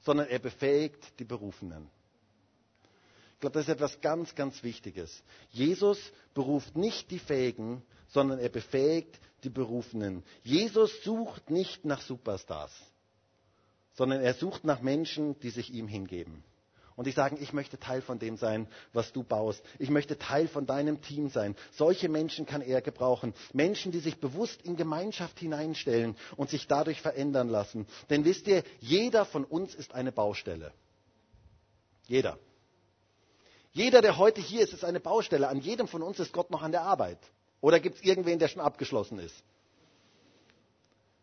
sondern 0.00 0.26
er 0.26 0.40
befähigt 0.40 1.20
die 1.20 1.24
Berufenen. 1.24 1.88
Ich 3.36 3.40
glaube, 3.40 3.54
das 3.54 3.68
ist 3.68 3.74
etwas 3.74 4.00
ganz, 4.00 4.34
ganz 4.34 4.62
Wichtiges. 4.62 5.22
Jesus 5.50 5.98
beruft 6.34 6.76
nicht 6.76 7.10
die 7.10 7.18
Fähigen, 7.18 7.82
sondern 8.08 8.38
er 8.38 8.48
befähigt 8.48 9.18
die 9.44 9.50
Berufenen. 9.50 10.22
Jesus 10.42 11.02
sucht 11.04 11.50
nicht 11.50 11.84
nach 11.84 12.00
Superstars 12.00 12.72
sondern 13.96 14.20
er 14.20 14.34
sucht 14.34 14.64
nach 14.64 14.82
Menschen, 14.82 15.38
die 15.40 15.50
sich 15.50 15.72
ihm 15.72 15.88
hingeben. 15.88 16.44
Und 16.96 17.06
die 17.06 17.12
sagen, 17.12 17.36
ich 17.40 17.52
möchte 17.52 17.78
Teil 17.78 18.00
von 18.00 18.18
dem 18.18 18.38
sein, 18.38 18.68
was 18.94 19.12
du 19.12 19.22
baust. 19.22 19.62
Ich 19.78 19.90
möchte 19.90 20.18
Teil 20.18 20.48
von 20.48 20.64
deinem 20.64 21.02
Team 21.02 21.28
sein. 21.28 21.54
Solche 21.72 22.08
Menschen 22.08 22.46
kann 22.46 22.62
er 22.62 22.80
gebrauchen. 22.80 23.34
Menschen, 23.52 23.92
die 23.92 23.98
sich 23.98 24.18
bewusst 24.18 24.62
in 24.62 24.76
Gemeinschaft 24.76 25.38
hineinstellen 25.38 26.16
und 26.36 26.48
sich 26.48 26.66
dadurch 26.68 27.02
verändern 27.02 27.48
lassen. 27.48 27.86
Denn 28.08 28.24
wisst 28.24 28.46
ihr, 28.46 28.62
jeder 28.80 29.26
von 29.26 29.44
uns 29.44 29.74
ist 29.74 29.94
eine 29.94 30.12
Baustelle. 30.12 30.72
Jeder. 32.06 32.38
Jeder, 33.76 34.00
der 34.00 34.16
heute 34.16 34.40
hier 34.40 34.62
ist, 34.62 34.72
ist 34.72 34.86
eine 34.86 35.00
Baustelle. 35.00 35.48
An 35.48 35.60
jedem 35.60 35.86
von 35.86 36.02
uns 36.02 36.18
ist 36.18 36.32
Gott 36.32 36.50
noch 36.50 36.62
an 36.62 36.72
der 36.72 36.80
Arbeit. 36.80 37.18
Oder 37.60 37.78
gibt 37.78 37.96
es 37.96 38.02
irgendwen, 38.02 38.38
der 38.38 38.48
schon 38.48 38.62
abgeschlossen 38.62 39.18
ist? 39.18 39.34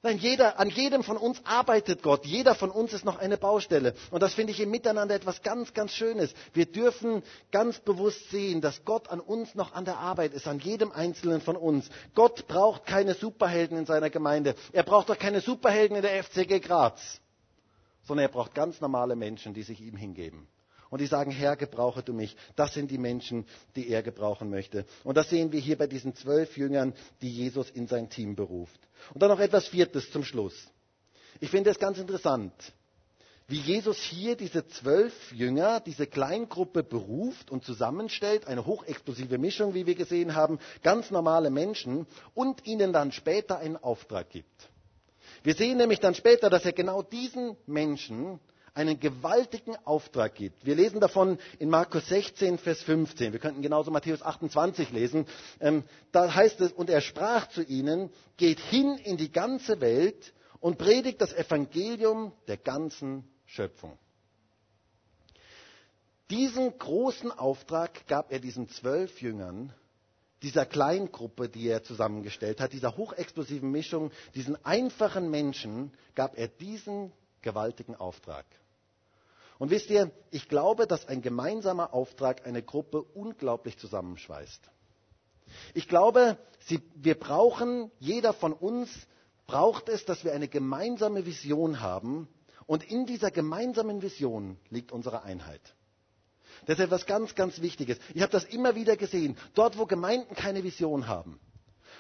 Nein, 0.04 0.20
jeder, 0.20 0.60
an 0.60 0.70
jedem 0.70 1.02
von 1.02 1.18
uns 1.18 1.42
arbeitet 1.46 2.04
Gott. 2.04 2.28
Jeder 2.28 2.54
von 2.54 2.70
uns 2.70 2.94
ist 2.94 3.06
noch 3.06 3.18
eine 3.18 3.38
Baustelle. 3.38 3.96
Und 4.12 4.22
das 4.22 4.36
finde 4.36 4.52
ich 4.52 4.60
im 4.60 4.70
Miteinander 4.70 5.16
etwas 5.16 5.42
ganz, 5.42 5.74
ganz 5.74 5.94
Schönes. 5.94 6.32
Wir 6.54 6.68
dürfen 6.68 7.24
ganz 7.52 7.80
bewusst 7.80 8.30
sehen, 8.30 8.62
dass 8.62 8.86
Gott 8.86 9.10
an 9.10 9.20
uns 9.20 9.56
noch 9.56 9.74
an 9.74 9.86
der 9.86 9.98
Arbeit 9.98 10.36
ist, 10.36 10.48
an 10.48 10.60
jedem 10.60 10.92
Einzelnen 10.92 11.42
von 11.42 11.56
uns. 11.56 11.90
Gott 12.14 12.48
braucht 12.48 12.86
keine 12.86 13.16
Superhelden 13.16 13.80
in 13.80 13.88
seiner 13.88 14.12
Gemeinde. 14.12 14.54
Er 14.74 14.84
braucht 14.84 15.10
auch 15.10 15.18
keine 15.18 15.42
Superhelden 15.42 15.96
in 15.96 16.04
der 16.04 16.24
FCG 16.24 16.60
Graz. 16.60 17.20
Sondern 18.04 18.26
er 18.28 18.32
braucht 18.32 18.54
ganz 18.54 18.80
normale 18.80 19.16
Menschen, 19.16 19.56
die 19.56 19.64
sich 19.64 19.82
ihm 19.82 19.98
hingeben 19.98 20.48
und 20.94 21.00
die 21.02 21.08
sagen, 21.08 21.32
Herr, 21.32 21.56
gebrauche 21.56 22.04
du 22.04 22.14
mich. 22.14 22.36
Das 22.56 22.76
sind 22.76 22.92
die 22.92 23.00
Menschen, 23.00 23.48
die 23.76 23.90
er 23.90 24.04
gebrauchen 24.04 24.52
möchte. 24.52 24.86
Und 25.04 25.18
das 25.18 25.28
sehen 25.28 25.52
wir 25.52 25.60
hier 25.60 25.76
bei 25.76 25.88
diesen 25.88 26.14
zwölf 26.14 26.56
Jüngern, 26.56 26.94
die 27.24 27.32
Jesus 27.32 27.72
in 27.72 27.88
sein 27.88 28.12
Team 28.12 28.36
beruft. 28.36 28.80
Und 29.12 29.24
dann 29.24 29.32
noch 29.32 29.40
etwas 29.40 29.68
Viertes 29.68 30.12
zum 30.12 30.24
Schluss. 30.24 30.54
Ich 31.40 31.50
finde 31.50 31.72
es 31.72 31.80
ganz 31.80 31.98
interessant, 31.98 32.54
wie 33.48 33.58
Jesus 33.58 33.98
hier 33.98 34.36
diese 34.36 34.68
zwölf 34.68 35.32
Jünger, 35.32 35.80
diese 35.80 36.06
Kleingruppe 36.06 36.84
beruft 36.84 37.50
und 37.50 37.66
zusammenstellt, 37.66 38.46
eine 38.46 38.68
hochexplosive 38.68 39.40
Mischung, 39.40 39.74
wie 39.74 39.88
wir 39.88 39.96
gesehen 39.96 40.36
haben, 40.36 40.60
ganz 40.84 41.10
normale 41.10 41.50
Menschen 41.50 42.06
und 42.36 42.68
ihnen 42.68 42.94
dann 42.94 43.12
später 43.12 43.58
einen 43.58 43.78
Auftrag 43.78 44.30
gibt. 44.30 44.70
Wir 45.42 45.56
sehen 45.56 45.78
nämlich 45.80 46.00
dann 46.02 46.14
später, 46.14 46.52
dass 46.52 46.66
er 46.66 46.74
genau 46.74 47.02
diesen 47.02 47.58
Menschen 47.66 48.40
einen 48.74 49.00
gewaltigen 49.00 49.76
Auftrag 49.86 50.36
gibt. 50.36 50.66
Wir 50.66 50.76
lesen 50.76 51.00
davon 51.00 51.38
in 51.60 51.70
Markus 51.70 52.08
16, 52.08 52.58
Vers 52.58 52.82
15. 52.82 53.32
Wir 53.32 53.40
könnten 53.40 53.62
genauso 53.62 53.92
Matthäus 53.92 54.22
28 54.24 54.92
lesen. 54.92 55.26
Ähm, 55.60 55.84
da 56.12 56.34
heißt 56.34 56.60
es, 56.62 56.72
und 56.72 56.90
er 56.90 57.02
sprach 57.02 57.48
zu 57.50 57.62
ihnen, 57.64 58.10
geht 58.38 58.60
hin 58.60 58.98
in 59.04 59.18
die 59.18 59.32
ganze 59.32 59.80
Welt 59.80 60.34
und 60.60 60.78
predigt 60.78 61.22
das 61.22 61.34
Evangelium 61.34 62.32
der 62.48 62.58
ganzen 62.58 63.28
Schöpfung. 63.46 63.98
Diesen 66.32 66.76
großen 66.80 67.32
Auftrag 67.32 68.08
gab 68.08 68.32
er 68.32 68.40
diesen 68.40 68.70
zwölf 68.70 69.22
Jüngern, 69.22 69.72
dieser 70.42 70.66
Kleingruppe, 70.66 71.48
die 71.48 71.68
er 71.68 71.84
zusammengestellt 71.84 72.60
hat, 72.60 72.74
dieser 72.74 72.98
hochexplosiven 72.98 73.70
Mischung, 73.70 74.12
diesen 74.34 74.56
einfachen 74.66 75.30
Menschen, 75.30 75.92
gab 76.16 76.38
er 76.38 76.48
diesen 76.48 77.12
gewaltigen 77.42 77.96
Auftrag. 77.96 78.46
Und 79.64 79.70
wisst 79.70 79.90
ihr, 79.90 80.12
ich 80.30 80.50
glaube, 80.50 80.88
dass 80.88 81.08
ein 81.08 81.22
gemeinsamer 81.22 81.94
Auftrag 81.94 82.46
eine 82.46 82.62
Gruppe 82.62 83.02
unglaublich 83.02 83.78
zusammenschweißt. 83.78 84.60
Ich 85.74 85.88
glaube, 85.88 86.38
sie, 86.66 86.82
wir 86.96 87.18
brauchen, 87.18 87.90
jeder 87.98 88.34
von 88.34 88.52
uns 88.52 88.90
braucht 89.48 89.88
es, 89.88 90.04
dass 90.04 90.26
wir 90.26 90.34
eine 90.34 90.50
gemeinsame 90.50 91.26
Vision 91.26 91.80
haben. 91.80 92.28
Und 92.66 92.84
in 92.92 93.06
dieser 93.06 93.32
gemeinsamen 93.32 94.02
Vision 94.02 94.58
liegt 94.70 94.92
unsere 94.92 95.24
Einheit. 95.24 95.62
Das 96.66 96.78
ist 96.78 96.84
etwas 96.84 97.06
ganz, 97.06 97.34
ganz 97.34 97.62
Wichtiges. 97.62 98.00
Ich 98.14 98.22
habe 98.22 98.34
das 98.34 98.44
immer 98.44 98.76
wieder 98.76 98.98
gesehen. 98.98 99.38
Dort, 99.54 99.78
wo 99.78 99.86
Gemeinden 99.86 100.36
keine 100.36 100.66
Vision 100.66 101.08
haben, 101.08 101.40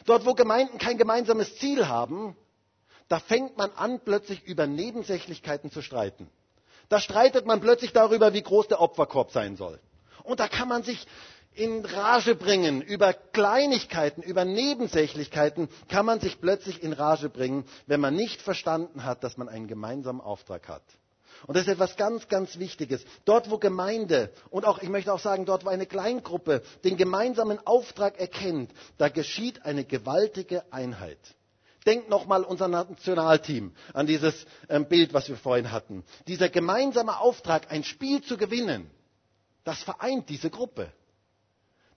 dort, 0.03 0.25
wo 0.25 0.33
Gemeinden 0.33 0.79
kein 0.79 0.97
gemeinsames 0.97 1.55
Ziel 1.59 1.87
haben, 1.87 2.35
da 3.07 3.19
fängt 3.19 3.55
man 3.55 3.71
an, 3.71 4.01
plötzlich 4.01 4.43
über 4.43 4.67
Nebensächlichkeiten 4.67 5.71
zu 5.71 5.81
streiten. 5.81 6.29
Da 6.89 6.99
streitet 6.99 7.45
man 7.45 7.61
plötzlich 7.61 7.93
darüber, 7.93 8.33
wie 8.33 8.41
groß 8.43 8.67
der 8.67 8.81
Opferkorb 8.81 9.31
sein 9.31 9.55
soll. 9.55 9.79
Und 10.23 10.39
da 10.39 10.47
kann 10.47 10.67
man 10.67 10.83
sich 10.83 11.07
in 11.55 11.85
Rage 11.85 12.35
bringen. 12.35 12.81
Über 12.81 13.13
Kleinigkeiten, 13.13 14.21
über 14.23 14.45
Nebensächlichkeiten 14.45 15.69
kann 15.87 16.05
man 16.05 16.19
sich 16.19 16.41
plötzlich 16.41 16.81
in 16.83 16.93
Rage 16.93 17.29
bringen, 17.29 17.65
wenn 17.87 17.99
man 17.99 18.15
nicht 18.15 18.41
verstanden 18.41 19.03
hat, 19.03 19.23
dass 19.23 19.37
man 19.37 19.49
einen 19.49 19.67
gemeinsamen 19.67 20.21
Auftrag 20.21 20.67
hat. 20.67 20.83
Und 21.47 21.55
das 21.55 21.63
ist 21.63 21.73
etwas 21.73 21.97
ganz, 21.97 22.27
ganz 22.27 22.57
Wichtiges. 22.59 23.03
Dort, 23.25 23.49
wo 23.51 23.57
Gemeinde 23.57 24.31
und 24.49 24.65
auch, 24.65 24.81
ich 24.81 24.89
möchte 24.89 25.11
auch 25.13 25.19
sagen, 25.19 25.45
dort, 25.45 25.65
wo 25.65 25.69
eine 25.69 25.85
Kleingruppe 25.85 26.61
den 26.83 26.95
gemeinsamen 26.95 27.59
Auftrag 27.65 28.19
erkennt, 28.19 28.71
da 28.97 29.09
geschieht 29.09 29.65
eine 29.65 29.83
gewaltige 29.83 30.63
Einheit. 30.71 31.19
Denkt 31.85 32.09
nochmal 32.09 32.43
unser 32.43 32.67
Nationalteam 32.67 33.73
an 33.93 34.07
dieses 34.07 34.45
ähm, 34.69 34.87
Bild, 34.87 35.13
was 35.13 35.27
wir 35.27 35.37
vorhin 35.37 35.71
hatten. 35.71 36.03
Dieser 36.27 36.49
gemeinsame 36.49 37.19
Auftrag, 37.19 37.71
ein 37.71 37.83
Spiel 37.83 38.21
zu 38.21 38.37
gewinnen, 38.37 38.89
das 39.63 39.81
vereint 39.83 40.29
diese 40.29 40.49
Gruppe. 40.49 40.91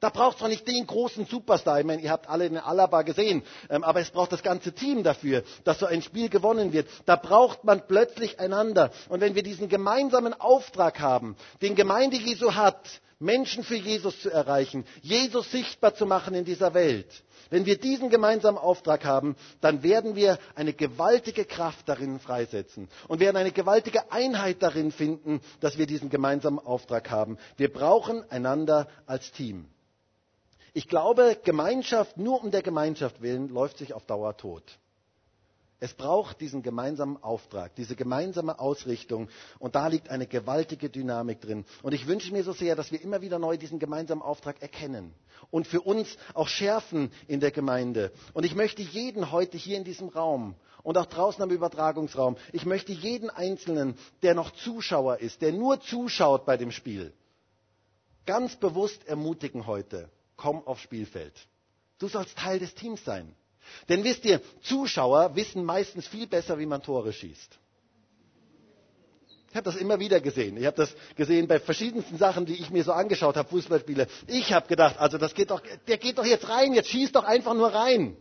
Da 0.01 0.11
braucht 0.11 0.37
es 0.37 0.43
doch 0.43 0.49
nicht 0.49 0.69
den 0.69 0.87
großen 0.87 1.27
Superstar. 1.27 1.81
Ich 1.81 1.87
meine, 1.87 2.03
ihr 2.03 2.11
habt 2.11 2.29
alle 2.29 2.49
den 2.49 2.59
Alaba 2.59 3.03
gesehen, 3.03 3.43
ähm, 3.71 3.83
aber 3.83 4.01
es 4.01 4.11
braucht 4.11 4.33
das 4.33 4.43
ganze 4.43 4.73
Team 4.73 5.03
dafür, 5.03 5.43
dass 5.65 5.79
so 5.79 5.87
ein 5.87 6.03
Spiel 6.03 6.29
gewonnen 6.29 6.73
wird. 6.73 6.89
Da 7.07 7.17
braucht 7.17 7.65
man 7.65 7.87
plötzlich 7.87 8.39
einander. 8.39 8.91
Und 9.09 9.21
wenn 9.21 9.35
wir 9.35 9.43
diesen 9.43 9.69
gemeinsamen 9.69 10.35
Auftrag 10.35 11.01
haben, 11.01 11.37
den 11.63 11.75
Gemeinde 11.75 12.17
Jesu 12.17 12.55
hat, 12.55 13.01
Menschen 13.19 13.65
für 13.65 13.77
Jesus 13.77 14.21
zu 14.21 14.31
erreichen, 14.31 14.85
Jesus 15.01 15.51
sichtbar 15.51 15.95
zu 15.95 16.05
machen 16.07 16.35
in 16.35 16.45
dieser 16.45 16.75
Welt, 16.75 17.07
wenn 17.51 17.65
wir 17.65 17.79
diesen 17.79 18.11
gemeinsamen 18.11 18.59
Auftrag 18.59 19.05
haben, 19.05 19.37
dann 19.61 19.83
werden 19.83 20.17
wir 20.17 20.39
eine 20.55 20.73
gewaltige 20.75 21.45
Kraft 21.45 21.89
darin 21.89 22.19
freisetzen 22.21 22.89
und 23.09 23.21
werden 23.21 23.37
eine 23.37 23.53
gewaltige 23.53 24.11
Einheit 24.13 24.63
darin 24.63 24.93
finden, 24.93 25.41
dass 25.61 25.79
wir 25.79 25.87
diesen 25.87 26.11
gemeinsamen 26.11 26.59
Auftrag 26.59 27.11
haben. 27.11 27.39
Wir 27.57 27.73
brauchen 27.73 28.29
einander 28.31 28.89
als 29.07 29.33
Team. 29.33 29.67
Ich 30.75 30.89
glaube, 30.89 31.39
Gemeinschaft 31.43 32.19
nur 32.19 32.43
um 32.45 32.51
der 32.51 32.63
Gemeinschaft 32.63 33.23
willen 33.23 33.49
läuft 33.49 33.79
sich 33.79 33.95
auf 33.95 34.05
Dauer 34.05 34.37
tot. 34.37 34.63
Es 35.79 35.93
braucht 35.93 36.41
diesen 36.41 36.63
gemeinsamen 36.63 37.23
Auftrag, 37.23 37.75
diese 37.75 37.97
gemeinsame 37.97 38.59
Ausrichtung. 38.59 39.29
Und 39.59 39.75
da 39.75 39.89
liegt 39.89 40.09
eine 40.09 40.27
gewaltige 40.27 40.89
Dynamik 40.89 41.41
drin. 41.43 41.67
Und 41.83 41.93
ich 41.93 42.07
wünsche 42.07 42.33
mir 42.33 42.45
so 42.45 42.53
sehr, 42.53 42.77
dass 42.77 42.93
wir 42.93 43.03
immer 43.03 43.21
wieder 43.21 43.39
neu 43.39 43.59
diesen 43.59 43.79
gemeinsamen 43.79 44.23
Auftrag 44.23 44.63
erkennen 44.63 45.13
und 45.51 45.67
für 45.67 45.83
uns 45.83 46.17
auch 46.33 46.49
schärfen 46.49 47.11
in 47.29 47.41
der 47.41 47.51
Gemeinde. 47.51 48.13
Und 48.33 48.45
ich 48.45 48.55
möchte 48.55 48.81
jeden 48.83 49.31
heute 49.31 49.59
hier 49.59 49.77
in 49.77 49.85
diesem 49.85 50.09
Raum 50.09 50.55
und 50.83 50.97
auch 50.97 51.07
draußen 51.07 51.43
am 51.43 51.51
Übertragungsraum, 51.51 52.37
ich 52.53 52.65
möchte 52.65 52.93
jeden 52.93 53.29
Einzelnen, 53.29 53.97
der 54.23 54.35
noch 54.35 54.53
Zuschauer 54.53 55.19
ist, 55.19 55.43
der 55.43 55.53
nur 55.53 55.81
zuschaut 55.81 56.47
bei 56.47 56.57
dem 56.57 56.71
Spiel, 56.73 57.13
ganz 58.25 58.57
bewusst 58.57 59.07
ermutigen 59.07 59.67
heute, 59.67 60.09
komm 60.37 60.67
aufs 60.67 60.83
Spielfeld. 60.83 61.35
Du 61.99 62.09
sollst 62.09 62.37
Teil 62.39 62.59
des 62.59 62.75
Teams 62.75 63.05
sein. 63.05 63.35
Denn 63.89 64.05
wisst 64.05 64.25
ihr, 64.25 64.41
Zuschauer 64.63 65.35
wissen 65.37 65.65
meistens 65.65 66.07
viel 66.07 66.27
besser, 66.27 66.59
wie 66.59 66.67
man 66.67 66.83
Tore 66.83 67.13
schießt. 67.13 67.59
Ich 69.51 69.57
habe 69.57 69.65
das 69.65 69.77
immer 69.77 69.99
wieder 69.99 70.21
gesehen. 70.21 70.57
Ich 70.59 70.67
habe 70.67 70.77
das 70.77 70.95
gesehen 71.17 71.49
bei 71.49 71.59
verschiedensten 71.59 72.19
Sachen, 72.19 72.45
die 72.45 72.55
ich 72.55 72.71
mir 72.71 72.85
so 72.85 72.93
angeschaut 72.93 73.37
habe, 73.37 73.49
Fußballspiele. 73.49 74.07
Ich 74.27 74.53
habe 74.53 74.67
gedacht, 74.69 74.99
also 74.99 75.17
das 75.17 75.33
geht 75.35 75.51
doch, 75.51 75.63
der 75.89 75.97
geht 75.97 76.19
doch 76.19 76.27
jetzt 76.27 76.49
rein, 76.49 76.75
jetzt 76.75 76.91
schießt 76.91 77.15
doch 77.17 77.25
einfach 77.25 77.55
nur 77.55 77.69
rein. 77.73 78.17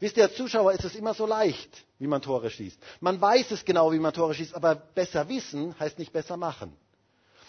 Wisst 0.00 0.16
ihr, 0.16 0.24
als 0.24 0.34
Zuschauer 0.34 0.72
ist 0.72 0.84
es 0.84 0.94
immer 0.94 1.14
so 1.14 1.26
leicht, 1.26 1.84
wie 1.98 2.06
man 2.06 2.22
Tore 2.22 2.50
schießt. 2.50 2.78
Man 3.00 3.20
weiß 3.20 3.50
es 3.50 3.64
genau, 3.64 3.92
wie 3.92 3.98
man 3.98 4.12
Tore 4.12 4.34
schießt, 4.34 4.54
aber 4.54 4.74
besser 4.74 5.28
wissen 5.28 5.78
heißt 5.78 5.98
nicht 5.98 6.12
besser 6.12 6.36
machen. 6.36 6.76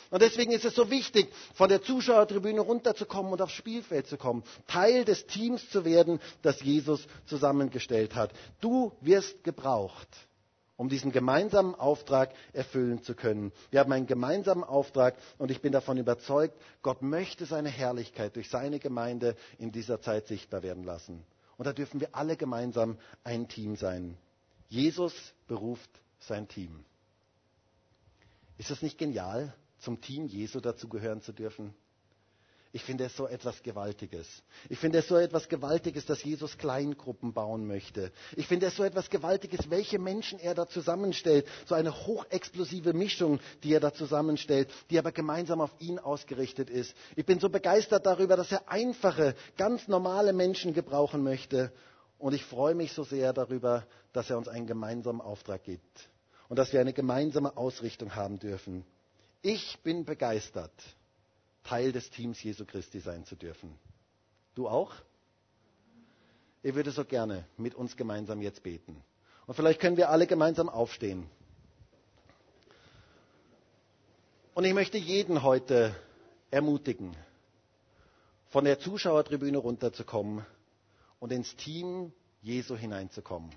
Und 0.09 0.21
deswegen 0.21 0.51
ist 0.51 0.65
es 0.65 0.75
so 0.75 0.89
wichtig, 0.89 1.29
von 1.53 1.69
der 1.69 1.81
Zuschauertribüne 1.81 2.61
runterzukommen 2.61 3.31
und 3.31 3.41
aufs 3.41 3.53
Spielfeld 3.53 4.07
zu 4.07 4.17
kommen, 4.17 4.43
Teil 4.67 5.05
des 5.05 5.25
Teams 5.27 5.69
zu 5.69 5.85
werden, 5.85 6.19
das 6.41 6.61
Jesus 6.61 7.05
zusammengestellt 7.25 8.15
hat. 8.15 8.31
Du 8.61 8.93
wirst 9.01 9.43
gebraucht, 9.43 10.07
um 10.77 10.89
diesen 10.89 11.11
gemeinsamen 11.11 11.75
Auftrag 11.75 12.33
erfüllen 12.53 13.03
zu 13.03 13.15
können. 13.15 13.51
Wir 13.71 13.79
haben 13.81 13.91
einen 13.91 14.07
gemeinsamen 14.07 14.63
Auftrag 14.63 15.15
und 15.37 15.51
ich 15.51 15.61
bin 15.61 15.73
davon 15.73 15.97
überzeugt, 15.97 16.55
Gott 16.81 17.01
möchte 17.01 17.45
seine 17.45 17.69
Herrlichkeit 17.69 18.35
durch 18.35 18.49
seine 18.49 18.79
Gemeinde 18.79 19.35
in 19.57 19.71
dieser 19.71 20.01
Zeit 20.01 20.27
sichtbar 20.27 20.63
werden 20.63 20.83
lassen. 20.83 21.23
Und 21.57 21.65
da 21.65 21.73
dürfen 21.73 21.99
wir 21.99 22.09
alle 22.15 22.37
gemeinsam 22.37 22.97
ein 23.23 23.47
Team 23.47 23.75
sein. 23.75 24.17
Jesus 24.69 25.13
beruft 25.47 25.89
sein 26.19 26.47
Team. 26.47 26.85
Ist 28.57 28.69
das 28.69 28.81
nicht 28.81 28.97
genial? 28.97 29.53
Zum 29.79 30.01
Team 30.01 30.25
Jesu 30.27 30.59
dazugehören 30.59 31.21
zu 31.21 31.31
dürfen? 31.33 31.73
Ich 32.73 32.83
finde 32.83 33.05
es 33.05 33.15
so 33.15 33.27
etwas 33.27 33.63
Gewaltiges. 33.63 34.27
Ich 34.69 34.77
finde 34.77 34.99
es 34.99 35.07
so 35.07 35.15
etwas 35.15 35.47
Gewaltiges, 35.47 36.05
dass 36.05 36.23
Jesus 36.23 36.57
Kleingruppen 36.57 37.33
bauen 37.33 37.65
möchte. 37.65 38.11
Ich 38.35 38.45
finde 38.47 38.67
es 38.67 38.75
so 38.75 38.83
etwas 38.83 39.09
Gewaltiges, 39.09 39.69
welche 39.69 39.99
Menschen 39.99 40.37
er 40.37 40.53
da 40.53 40.67
zusammenstellt. 40.67 41.47
So 41.65 41.75
eine 41.75 41.91
hochexplosive 42.05 42.93
Mischung, 42.93 43.39
die 43.63 43.73
er 43.73 43.79
da 43.79 43.93
zusammenstellt, 43.93 44.69
die 44.89 44.99
aber 44.99 45.11
gemeinsam 45.11 45.61
auf 45.61 45.71
ihn 45.79 45.97
ausgerichtet 45.97 46.69
ist. 46.69 46.93
Ich 47.15 47.25
bin 47.25 47.39
so 47.39 47.49
begeistert 47.49 48.05
darüber, 48.05 48.35
dass 48.35 48.51
er 48.51 48.69
einfache, 48.69 49.35
ganz 49.57 49.87
normale 49.87 50.33
Menschen 50.33 50.73
gebrauchen 50.73 51.23
möchte. 51.23 51.71
Und 52.19 52.33
ich 52.33 52.43
freue 52.43 52.75
mich 52.75 52.93
so 52.93 53.03
sehr 53.03 53.31
darüber, 53.31 53.87
dass 54.13 54.29
er 54.29 54.37
uns 54.37 54.47
einen 54.49 54.67
gemeinsamen 54.67 55.21
Auftrag 55.21 55.63
gibt. 55.63 56.09
Und 56.49 56.57
dass 56.59 56.73
wir 56.73 56.79
eine 56.81 56.93
gemeinsame 56.93 57.55
Ausrichtung 57.57 58.15
haben 58.15 58.39
dürfen. 58.39 58.85
Ich 59.41 59.79
bin 59.83 60.05
begeistert, 60.05 60.73
Teil 61.63 61.91
des 61.91 62.09
Teams 62.09 62.41
Jesu 62.41 62.65
Christi 62.65 62.99
sein 62.99 63.25
zu 63.25 63.35
dürfen. 63.35 63.77
Du 64.55 64.67
auch? 64.67 64.93
Ich 66.63 66.73
würde 66.75 66.91
so 66.91 67.05
gerne 67.05 67.45
mit 67.57 67.75
uns 67.75 67.95
gemeinsam 67.95 68.41
jetzt 68.41 68.63
beten. 68.63 69.03
Und 69.45 69.53
vielleicht 69.53 69.79
können 69.79 69.97
wir 69.97 70.09
alle 70.09 70.27
gemeinsam 70.27 70.69
aufstehen. 70.69 71.29
Und 74.53 74.63
ich 74.63 74.73
möchte 74.73 74.97
jeden 74.97 75.43
heute 75.43 75.95
ermutigen, 76.49 77.15
von 78.49 78.65
der 78.65 78.79
Zuschauertribüne 78.79 79.57
runterzukommen 79.57 80.45
und 81.19 81.31
ins 81.31 81.55
Team 81.55 82.11
Jesu 82.41 82.75
hineinzukommen. 82.75 83.51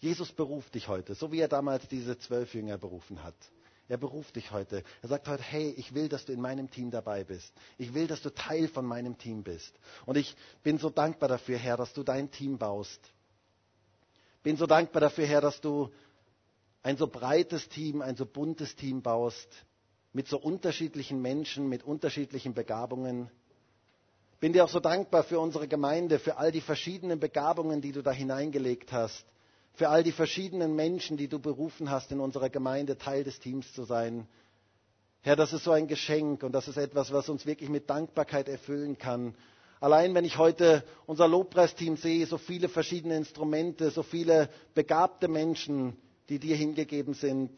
Jesus 0.00 0.32
beruft 0.32 0.74
dich 0.74 0.88
heute, 0.88 1.14
so 1.14 1.32
wie 1.32 1.40
er 1.40 1.48
damals 1.48 1.86
diese 1.88 2.18
zwölf 2.18 2.54
Jünger 2.54 2.76
berufen 2.76 3.22
hat. 3.22 3.36
Er 3.88 3.98
beruft 3.98 4.34
dich 4.34 4.50
heute. 4.50 4.82
Er 5.02 5.08
sagt 5.08 5.28
heute, 5.28 5.42
hey, 5.42 5.70
ich 5.76 5.94
will, 5.94 6.08
dass 6.08 6.24
du 6.24 6.32
in 6.32 6.40
meinem 6.40 6.70
Team 6.70 6.90
dabei 6.90 7.22
bist. 7.22 7.52
Ich 7.78 7.94
will, 7.94 8.06
dass 8.08 8.20
du 8.20 8.30
Teil 8.30 8.66
von 8.68 8.84
meinem 8.84 9.16
Team 9.16 9.44
bist. 9.44 9.72
Und 10.06 10.16
ich 10.16 10.34
bin 10.64 10.78
so 10.78 10.90
dankbar 10.90 11.28
dafür, 11.28 11.56
Herr, 11.56 11.76
dass 11.76 11.92
du 11.92 12.02
dein 12.02 12.30
Team 12.30 12.58
baust. 12.58 13.00
Bin 14.42 14.56
so 14.56 14.66
dankbar 14.66 15.00
dafür, 15.00 15.26
Herr, 15.26 15.40
dass 15.40 15.60
du 15.60 15.90
ein 16.82 16.96
so 16.96 17.06
breites 17.06 17.68
Team, 17.68 18.02
ein 18.02 18.16
so 18.16 18.26
buntes 18.26 18.74
Team 18.74 19.02
baust, 19.02 19.48
mit 20.12 20.26
so 20.28 20.38
unterschiedlichen 20.38 21.20
Menschen, 21.22 21.68
mit 21.68 21.84
unterschiedlichen 21.84 22.54
Begabungen. 22.54 23.30
Bin 24.40 24.52
dir 24.52 24.64
auch 24.64 24.68
so 24.68 24.80
dankbar 24.80 25.22
für 25.22 25.38
unsere 25.38 25.68
Gemeinde, 25.68 26.18
für 26.18 26.38
all 26.38 26.50
die 26.50 26.60
verschiedenen 26.60 27.20
Begabungen, 27.20 27.80
die 27.80 27.92
du 27.92 28.02
da 28.02 28.10
hineingelegt 28.10 28.92
hast 28.92 29.24
für 29.76 29.90
all 29.90 30.02
die 30.02 30.12
verschiedenen 30.12 30.74
Menschen, 30.74 31.18
die 31.18 31.28
du 31.28 31.38
berufen 31.38 31.90
hast, 31.90 32.10
in 32.10 32.18
unserer 32.18 32.48
Gemeinde 32.48 32.96
Teil 32.96 33.24
des 33.24 33.38
Teams 33.38 33.72
zu 33.74 33.84
sein. 33.84 34.26
Herr, 35.20 35.36
das 35.36 35.52
ist 35.52 35.64
so 35.64 35.70
ein 35.72 35.86
Geschenk 35.86 36.42
und 36.42 36.52
das 36.52 36.66
ist 36.66 36.78
etwas, 36.78 37.12
was 37.12 37.28
uns 37.28 37.44
wirklich 37.44 37.68
mit 37.68 37.90
Dankbarkeit 37.90 38.48
erfüllen 38.48 38.96
kann. 38.96 39.34
Allein 39.78 40.14
wenn 40.14 40.24
ich 40.24 40.38
heute 40.38 40.82
unser 41.04 41.28
Lobpreisteam 41.28 41.98
sehe, 41.98 42.24
so 42.26 42.38
viele 42.38 42.70
verschiedene 42.70 43.16
Instrumente, 43.18 43.90
so 43.90 44.02
viele 44.02 44.48
begabte 44.74 45.28
Menschen, 45.28 45.94
die 46.30 46.38
dir 46.38 46.56
hingegeben 46.56 47.12
sind. 47.12 47.50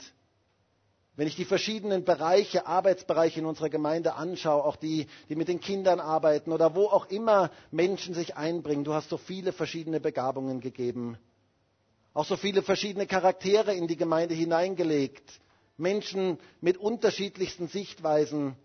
Wenn 1.15 1.29
ich 1.29 1.37
die 1.37 1.45
verschiedenen 1.45 2.05
Bereiche, 2.05 2.67
Arbeitsbereiche 2.67 3.39
in 3.39 3.47
unserer 3.47 3.69
Gemeinde 3.71 4.15
anschaue, 4.15 4.65
auch 4.65 4.77
die, 4.77 5.07
die 5.29 5.37
mit 5.37 5.47
den 5.47 5.61
Kindern 5.61 6.01
arbeiten 6.01 6.51
oder 6.51 6.75
wo 6.75 6.87
auch 6.87 7.07
immer 7.11 7.53
Menschen 7.71 8.13
sich 8.15 8.37
einbringen, 8.37 8.83
du 8.83 8.95
hast 8.95 9.09
so 9.09 9.19
viele 9.19 9.53
verschiedene 9.53 10.01
Begabungen 10.01 10.61
gegeben 10.61 11.17
auch 12.15 12.25
so 12.25 12.37
viele 12.37 12.63
verschiedene 12.63 13.07
Charaktere 13.07 13.75
in 13.75 13.87
die 13.87 13.97
Gemeinde 13.97 14.35
hineingelegt. 14.35 15.41
Menschen 15.77 16.39
mit 16.61 16.77
unterschiedlichsten 16.77 17.69
Sichtweisen. 17.69 18.57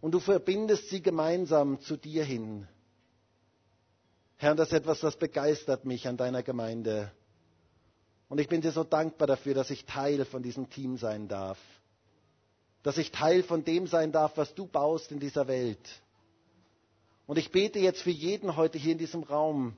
Und 0.00 0.12
du 0.12 0.20
verbindest 0.20 0.90
sie 0.90 1.02
gemeinsam 1.02 1.80
zu 1.80 1.96
dir 1.96 2.24
hin. 2.24 2.68
Herr, 4.36 4.54
das 4.54 4.68
ist 4.68 4.74
etwas, 4.74 5.00
das 5.00 5.16
begeistert 5.16 5.84
mich 5.84 6.06
an 6.06 6.16
deiner 6.16 6.42
Gemeinde. 6.44 7.10
Und 8.28 8.40
ich 8.40 8.48
bin 8.48 8.60
dir 8.60 8.70
so 8.72 8.84
dankbar 8.84 9.26
dafür, 9.26 9.54
dass 9.54 9.70
ich 9.70 9.84
Teil 9.84 10.24
von 10.24 10.42
diesem 10.42 10.70
Team 10.70 10.96
sein 10.96 11.26
darf. 11.28 11.58
Dass 12.84 12.98
ich 12.98 13.10
Teil 13.10 13.42
von 13.42 13.64
dem 13.64 13.86
sein 13.88 14.12
darf, 14.12 14.36
was 14.36 14.54
du 14.54 14.66
baust 14.66 15.10
in 15.10 15.18
dieser 15.18 15.48
Welt. 15.48 15.80
Und 17.26 17.38
ich 17.38 17.50
bete 17.50 17.78
jetzt 17.80 18.02
für 18.02 18.10
jeden 18.10 18.56
heute 18.56 18.78
hier 18.78 18.92
in 18.92 18.98
diesem 18.98 19.22
Raum, 19.22 19.76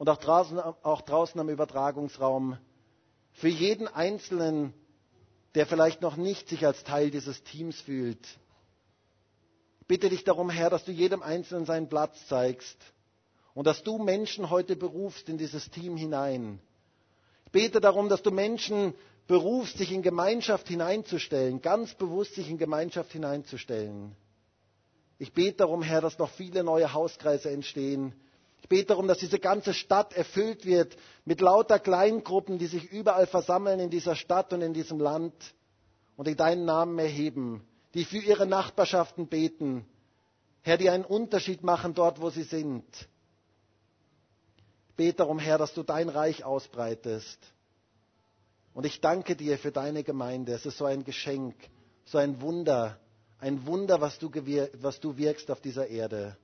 und 0.00 0.08
auch 0.08 0.16
draußen, 0.16 0.58
auch 0.58 1.02
draußen 1.02 1.38
am 1.38 1.50
Übertragungsraum 1.50 2.56
für 3.32 3.48
jeden 3.48 3.86
Einzelnen, 3.86 4.72
der 5.54 5.66
vielleicht 5.66 6.00
noch 6.00 6.16
nicht 6.16 6.48
sich 6.48 6.64
als 6.64 6.84
Teil 6.84 7.10
dieses 7.10 7.42
Teams 7.42 7.78
fühlt. 7.82 8.26
Bitte 9.88 10.08
dich 10.08 10.24
darum, 10.24 10.48
Herr, 10.48 10.70
dass 10.70 10.86
du 10.86 10.90
jedem 10.90 11.22
Einzelnen 11.22 11.66
seinen 11.66 11.90
Platz 11.90 12.26
zeigst 12.28 12.78
und 13.52 13.66
dass 13.66 13.82
du 13.82 13.98
Menschen 13.98 14.48
heute 14.48 14.74
berufst 14.74 15.28
in 15.28 15.36
dieses 15.36 15.68
Team 15.70 15.98
hinein. 15.98 16.60
Ich 17.44 17.52
bete 17.52 17.78
darum, 17.82 18.08
dass 18.08 18.22
du 18.22 18.30
Menschen 18.30 18.94
berufst, 19.26 19.76
sich 19.76 19.92
in 19.92 20.00
Gemeinschaft 20.00 20.66
hineinzustellen, 20.68 21.60
ganz 21.60 21.92
bewusst 21.92 22.36
sich 22.36 22.48
in 22.48 22.56
Gemeinschaft 22.56 23.12
hineinzustellen. 23.12 24.16
Ich 25.18 25.34
bete 25.34 25.58
darum, 25.58 25.82
Herr, 25.82 26.00
dass 26.00 26.18
noch 26.18 26.30
viele 26.30 26.64
neue 26.64 26.94
Hauskreise 26.94 27.50
entstehen, 27.50 28.14
ich 28.62 28.68
bete 28.68 28.86
darum, 28.88 29.08
dass 29.08 29.18
diese 29.18 29.38
ganze 29.38 29.74
Stadt 29.74 30.12
erfüllt 30.12 30.64
wird 30.64 30.96
mit 31.24 31.40
lauter 31.40 31.78
Kleingruppen, 31.78 32.58
die 32.58 32.66
sich 32.66 32.90
überall 32.92 33.26
versammeln 33.26 33.80
in 33.80 33.90
dieser 33.90 34.14
Stadt 34.14 34.52
und 34.52 34.62
in 34.62 34.74
diesem 34.74 35.00
Land 35.00 35.32
und 36.16 36.28
die 36.28 36.36
deinen 36.36 36.64
Namen 36.66 36.98
erheben, 36.98 37.66
die 37.94 38.04
für 38.04 38.18
ihre 38.18 38.46
Nachbarschaften 38.46 39.26
beten. 39.28 39.86
Herr, 40.62 40.76
die 40.76 40.90
einen 40.90 41.04
Unterschied 41.04 41.62
machen 41.62 41.94
dort, 41.94 42.20
wo 42.20 42.28
sie 42.30 42.42
sind. 42.42 42.84
Ich 44.90 44.94
bete 44.96 45.16
darum, 45.18 45.38
Herr, 45.38 45.56
dass 45.56 45.72
du 45.72 45.82
dein 45.82 46.10
Reich 46.10 46.44
ausbreitest. 46.44 47.38
Und 48.74 48.84
ich 48.84 49.00
danke 49.00 49.34
dir 49.34 49.58
für 49.58 49.72
deine 49.72 50.04
Gemeinde. 50.04 50.52
Es 50.52 50.66
ist 50.66 50.76
so 50.76 50.84
ein 50.84 51.04
Geschenk, 51.04 51.54
so 52.04 52.18
ein 52.18 52.40
Wunder, 52.42 53.00
ein 53.38 53.66
Wunder, 53.66 54.02
was 54.02 54.18
du, 54.18 54.30
was 54.80 55.00
du 55.00 55.16
wirkst 55.16 55.50
auf 55.50 55.62
dieser 55.62 55.86
Erde. 55.88 56.36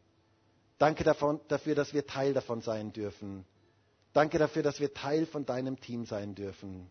Danke 0.79 1.05
davon, 1.05 1.41
dafür, 1.49 1.74
dass 1.74 1.95
wir 1.95 2.07
Teil 2.07 2.35
davon 2.35 2.61
sein 2.61 2.93
dürfen. 2.93 3.45
Danke 4.12 4.39
dafür, 4.39 4.62
dass 4.62 4.81
wir 4.81 4.93
Teil 4.93 5.27
von 5.27 5.47
deinem 5.47 5.81
Team 5.81 6.05
sein 6.05 6.35
dürfen. 6.35 6.91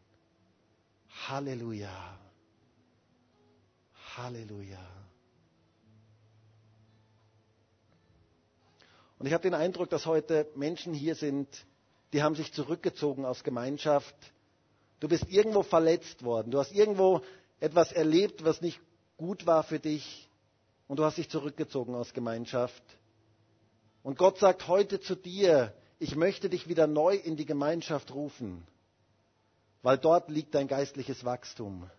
Halleluja. 1.27 2.19
Halleluja. 4.15 4.79
Und 9.17 9.27
ich 9.27 9.33
habe 9.33 9.43
den 9.43 9.53
Eindruck, 9.53 9.89
dass 9.89 10.05
heute 10.05 10.47
Menschen 10.55 10.93
hier 10.93 11.15
sind, 11.15 11.47
die 12.13 12.21
haben 12.21 12.36
sich 12.36 12.53
zurückgezogen 12.53 13.25
aus 13.25 13.43
Gemeinschaft. 13.43 14.15
Du 14.99 15.07
bist 15.07 15.27
irgendwo 15.29 15.63
verletzt 15.63 16.23
worden. 16.23 16.51
Du 16.51 16.59
hast 16.59 16.71
irgendwo 16.71 17.21
etwas 17.59 17.91
erlebt, 17.91 18.43
was 18.45 18.61
nicht 18.61 18.79
gut 19.17 19.45
war 19.45 19.63
für 19.63 19.79
dich. 19.79 20.29
Und 20.88 20.99
du 20.99 21.03
hast 21.03 21.17
dich 21.17 21.29
zurückgezogen 21.29 21.95
aus 21.95 22.13
Gemeinschaft. 22.13 22.83
Und 24.05 24.19
Gott 24.19 24.37
sagt 24.37 24.67
heute 24.67 24.99
zu 24.99 25.15
dir, 25.15 25.73
ich 25.97 26.15
möchte 26.15 26.47
dich 26.47 26.67
wieder 26.69 26.85
neu 26.85 27.15
in 27.15 27.37
die 27.37 27.45
Gemeinschaft 27.47 28.13
rufen, 28.13 28.63
weil 29.81 29.97
dort 29.97 30.29
liegt 30.29 30.53
dein 30.53 30.67
geistliches 30.67 31.25
Wachstum. 31.25 31.89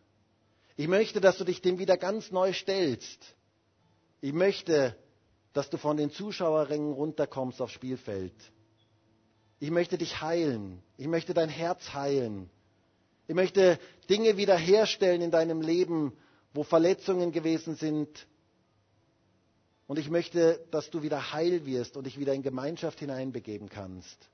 Ich 0.76 0.86
möchte, 0.86 1.20
dass 1.20 1.36
du 1.36 1.42
dich 1.42 1.62
dem 1.62 1.80
wieder 1.80 1.96
ganz 1.96 2.30
neu 2.30 2.52
stellst. 2.52 3.34
Ich 4.20 4.32
möchte, 4.32 4.96
dass 5.52 5.68
du 5.68 5.78
von 5.78 5.96
den 5.96 6.12
Zuschauerrängen 6.12 6.92
runterkommst 6.92 7.60
aufs 7.60 7.72
Spielfeld. 7.72 8.36
Ich 9.58 9.72
möchte 9.72 9.98
dich 9.98 10.20
heilen. 10.20 10.84
Ich 10.98 11.08
möchte 11.08 11.34
dein 11.34 11.48
Herz 11.48 11.92
heilen. 11.92 12.48
Ich 13.26 13.34
möchte 13.34 13.80
Dinge 14.08 14.36
wiederherstellen 14.36 15.22
in 15.22 15.32
deinem 15.32 15.60
Leben, 15.60 16.16
wo 16.54 16.62
Verletzungen 16.62 17.32
gewesen 17.32 17.74
sind. 17.74 18.28
Und 19.86 19.98
ich 19.98 20.10
möchte, 20.10 20.66
dass 20.70 20.90
du 20.90 21.02
wieder 21.02 21.32
heil 21.32 21.64
wirst 21.64 21.96
und 21.96 22.04
dich 22.04 22.18
wieder 22.18 22.34
in 22.34 22.42
Gemeinschaft 22.42 22.98
hineinbegeben 22.98 23.68
kannst. 23.68 24.28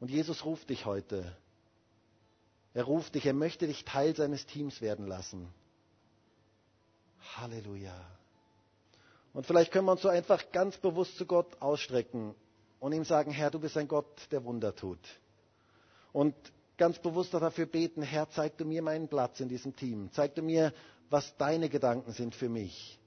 Und 0.00 0.10
Jesus 0.10 0.44
ruft 0.44 0.68
dich 0.68 0.84
heute. 0.84 1.36
Er 2.74 2.84
ruft 2.84 3.14
dich, 3.14 3.24
er 3.24 3.32
möchte 3.32 3.66
dich 3.66 3.84
Teil 3.86 4.14
seines 4.14 4.44
Teams 4.44 4.82
werden 4.82 5.06
lassen. 5.06 5.48
Halleluja. 7.36 7.94
Und 9.32 9.46
vielleicht 9.46 9.72
können 9.72 9.86
wir 9.86 9.92
uns 9.92 10.02
so 10.02 10.08
einfach 10.08 10.52
ganz 10.52 10.76
bewusst 10.76 11.16
zu 11.16 11.26
Gott 11.26 11.60
ausstrecken 11.60 12.34
und 12.78 12.92
ihm 12.92 13.04
sagen, 13.04 13.30
Herr, 13.30 13.50
du 13.50 13.58
bist 13.58 13.76
ein 13.76 13.88
Gott, 13.88 14.28
der 14.30 14.44
Wunder 14.44 14.74
tut. 14.74 15.00
Und 16.12 16.34
ganz 16.76 16.98
bewusst 16.98 17.32
dafür 17.34 17.66
beten, 17.66 18.02
Herr, 18.02 18.28
zeig 18.30 18.56
du 18.58 18.64
mir 18.64 18.82
meinen 18.82 19.08
Platz 19.08 19.40
in 19.40 19.48
diesem 19.48 19.74
Team. 19.74 20.10
Zeig 20.12 20.34
du 20.34 20.42
mir, 20.42 20.72
was 21.10 21.36
deine 21.36 21.68
Gedanken 21.68 22.12
sind 22.12 22.34
für 22.34 22.48
mich. 22.48 22.98